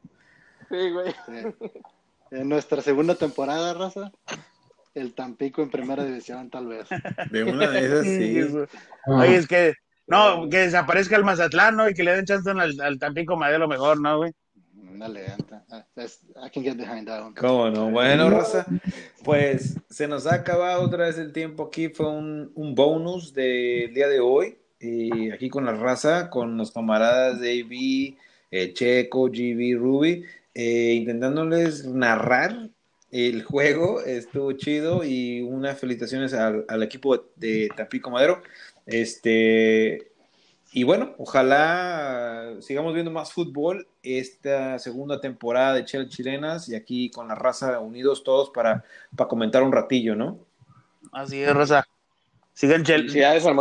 Sí, 0.68 0.90
güey. 0.90 1.14
en 2.32 2.48
nuestra 2.48 2.82
segunda 2.82 3.14
temporada, 3.14 3.72
raza, 3.74 4.10
el 4.94 5.14
Tampico 5.14 5.62
en 5.62 5.70
primera 5.70 6.04
división, 6.04 6.50
tal 6.50 6.66
vez. 6.66 6.88
De 7.30 7.44
una 7.44 7.68
de 7.68 7.86
esas, 7.86 8.04
sí. 8.04 8.66
Oye, 9.06 9.36
es 9.36 9.46
que, 9.46 9.74
no, 10.06 10.48
que 10.48 10.58
desaparezca 10.58 11.16
el 11.16 11.24
Mazatlán, 11.24 11.76
¿no? 11.76 11.88
Y 11.88 11.94
que 11.94 12.04
le 12.04 12.14
den 12.14 12.26
chance 12.26 12.48
al, 12.50 12.80
al 12.80 12.98
Tampico 12.98 13.36
Madero 13.36 13.66
mejor, 13.68 14.00
¿no, 14.00 14.18
güey? 14.18 14.32
Dale, 14.98 15.26
ah, 15.70 15.84
I 16.46 16.50
can 16.50 16.62
get 16.62 16.76
behind 16.76 17.06
that 17.06 17.22
one. 17.22 17.34
¿Cómo 17.34 17.68
no? 17.70 17.90
Bueno, 17.90 18.30
Raza, 18.30 18.64
pues 19.24 19.76
se 19.90 20.06
nos 20.06 20.26
ha 20.26 20.34
acabado 20.34 20.82
otra 20.82 21.06
vez 21.06 21.18
el 21.18 21.32
tiempo 21.32 21.64
aquí. 21.64 21.88
Fue 21.88 22.08
un, 22.08 22.52
un 22.54 22.74
bonus 22.74 23.34
del 23.34 23.92
día 23.92 24.08
de 24.08 24.20
hoy. 24.20 24.58
Y 24.78 25.30
aquí 25.30 25.48
con 25.48 25.64
la 25.64 25.72
raza, 25.72 26.30
con 26.30 26.56
los 26.56 26.70
camaradas 26.70 27.40
de 27.40 27.62
AB, 27.62 28.18
eh, 28.50 28.72
Checo, 28.74 29.28
GB, 29.28 29.78
Ruby, 29.78 30.24
eh, 30.54 30.94
intentándoles 30.94 31.86
narrar 31.86 32.68
el 33.10 33.42
juego. 33.42 34.00
Estuvo 34.02 34.52
chido 34.52 35.04
y 35.04 35.40
unas 35.40 35.78
felicitaciones 35.78 36.34
al, 36.34 36.64
al 36.68 36.82
equipo 36.82 37.16
de 37.36 37.68
Tampico 37.74 38.10
Madero. 38.10 38.42
Este, 38.86 40.12
y 40.72 40.84
bueno, 40.84 41.14
ojalá 41.18 42.54
sigamos 42.60 42.94
viendo 42.94 43.10
más 43.10 43.32
fútbol 43.32 43.86
esta 44.02 44.78
segunda 44.78 45.20
temporada 45.20 45.74
de 45.74 45.84
Chel 45.84 46.08
Chilenas 46.08 46.68
y 46.68 46.74
aquí 46.74 47.10
con 47.10 47.28
la 47.28 47.34
raza 47.34 47.78
unidos 47.80 48.24
todos 48.24 48.50
para, 48.50 48.84
para 49.16 49.28
comentar 49.28 49.62
un 49.62 49.72
ratillo, 49.72 50.14
¿no? 50.16 50.38
Así 51.12 51.42
es, 51.42 51.52
Rosa. 51.54 51.86
Sigan 52.52 52.84
chel 52.84 53.02
Felicidades 53.02 53.46
al 53.46 53.56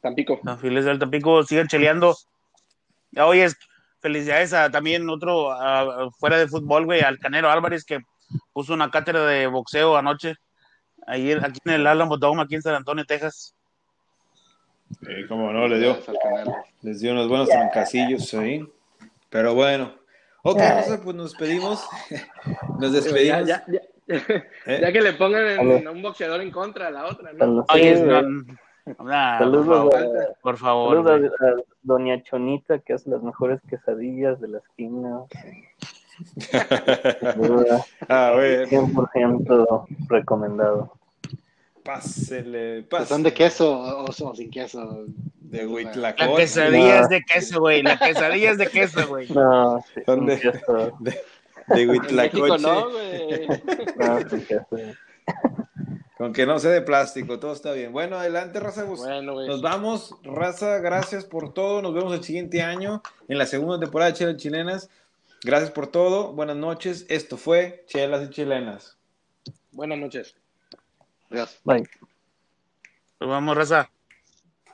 Tampico. 0.00 0.40
Los 0.42 0.60
Files 0.60 0.84
del 0.84 0.98
Tampico 0.98 1.42
sigan 1.44 1.66
cheleando. 1.68 2.16
Oye, 3.16 3.48
felicidades 4.00 4.52
a 4.52 4.70
también 4.70 5.08
otro 5.08 5.52
a- 5.52 6.10
fuera 6.18 6.36
de 6.38 6.48
fútbol, 6.48 6.84
güey, 6.84 7.00
al 7.00 7.18
Canero 7.18 7.50
Álvarez 7.50 7.84
que 7.84 8.00
puso 8.52 8.74
una 8.74 8.90
cátedra 8.90 9.24
de 9.26 9.46
boxeo 9.46 9.96
anoche. 9.96 10.34
Ayer, 11.06 11.44
aquí 11.44 11.58
en 11.64 11.72
el 11.72 11.86
Alamo 11.86 12.16
Dome, 12.16 12.42
aquí 12.42 12.54
en 12.54 12.62
San 12.62 12.74
Antonio, 12.74 13.04
Texas. 13.04 13.54
Como 15.28 15.52
no, 15.52 15.66
le 15.68 15.78
dio, 15.78 15.96
les 16.82 17.00
dio 17.00 17.12
unos 17.12 17.28
buenos 17.28 17.48
trancasillos 17.48 18.32
ahí. 18.34 18.66
Pero 19.30 19.54
bueno. 19.54 19.92
Ok, 20.42 20.58
Rosa, 20.58 21.00
pues 21.02 21.16
nos 21.16 21.30
despedimos. 21.32 21.86
Nos 22.78 22.92
despedimos. 22.92 23.46
ya, 23.46 23.64
ya, 23.66 23.80
¿Eh? 24.08 24.78
ya 24.82 24.92
que 24.92 25.00
le 25.00 25.14
pongan 25.14 25.46
en- 25.46 25.88
un 25.88 26.02
boxeador 26.02 26.40
en 26.42 26.50
contra 26.50 26.88
a 26.88 26.90
la 26.90 27.06
otra, 27.06 27.32
¿no? 27.32 27.38
Saludos, 27.38 27.66
Oye, 27.72 27.96
sí, 27.96 28.02
no, 28.02 28.44
por 28.96 29.64
favor, 29.66 29.96
a- 29.96 30.34
por 30.42 30.56
favor. 30.58 31.04
Saludos 31.04 31.30
a, 31.40 31.44
a 31.46 31.54
Doña 31.82 32.22
Chonita 32.22 32.78
que 32.80 32.92
hace 32.92 33.08
las 33.08 33.22
mejores 33.22 33.60
quesadillas 33.70 34.38
de 34.40 34.48
la 34.48 34.58
esquina. 34.58 35.20
Saluda, 37.20 37.84
A 38.08 38.30
ver, 38.32 38.68
100% 38.68 39.86
recomendado. 40.08 40.92
Pásele, 41.84 42.82
pásele. 42.82 43.08
¿Son 43.08 43.22
de 43.22 43.32
queso 43.34 43.70
o, 43.78 44.04
o 44.06 44.34
sin 44.34 44.50
queso? 44.50 45.04
De 45.40 45.62
La 45.64 45.68
Huitlacoche. 45.68 46.34
quesadilla 46.36 46.96
No. 46.96 47.02
es 47.02 47.08
de 47.10 47.22
queso, 47.22 47.60
güey. 47.60 47.82
La 47.82 47.98
quesadilla 47.98 48.50
es 48.50 48.58
de 48.58 48.66
queso, 48.66 49.06
güey. 49.06 49.28
No, 49.30 49.80
sí, 49.94 50.00
Son 50.04 50.26
de- 50.26 50.40
queso. 50.40 50.98
De, 51.68 51.88
Huitlacoche. 51.88 52.62
no, 52.62 52.90
güey. 52.90 53.46
No, 53.96 54.28
sin 54.28 54.44
queso. 54.44 54.66
Con 56.18 56.32
que 56.32 56.46
no 56.46 56.58
sea 56.58 56.70
de 56.70 56.82
plástico, 56.82 57.38
todo 57.38 57.52
está 57.52 57.72
bien. 57.72 57.92
Bueno, 57.92 58.16
adelante, 58.16 58.58
raza. 58.60 58.84
Bueno, 58.84 59.34
güey. 59.34 59.46
Nos 59.48 59.62
vamos, 59.62 60.14
raza. 60.22 60.78
Gracias 60.78 61.24
por 61.24 61.52
todo. 61.54 61.82
Nos 61.82 61.92
vemos 61.94 62.14
el 62.14 62.22
siguiente 62.24 62.62
año 62.62 63.02
en 63.28 63.38
la 63.38 63.46
segunda 63.46 63.78
temporada 63.80 64.10
de 64.10 64.16
Chelas 64.18 64.36
Chilenas. 64.36 64.90
Gracias 65.42 65.70
por 65.70 65.86
todo. 65.88 66.32
Buenas 66.32 66.56
noches. 66.56 67.04
Esto 67.08 67.36
fue 67.36 67.84
Chelas 67.88 68.26
y 68.26 68.30
Chilenas. 68.30 68.96
Buenas 69.72 69.98
noches. 69.98 70.34
Adiós. 71.34 71.58
Bye. 71.64 71.82
Nos 73.18 73.28
vamos, 73.28 73.56
raza. 73.56 73.90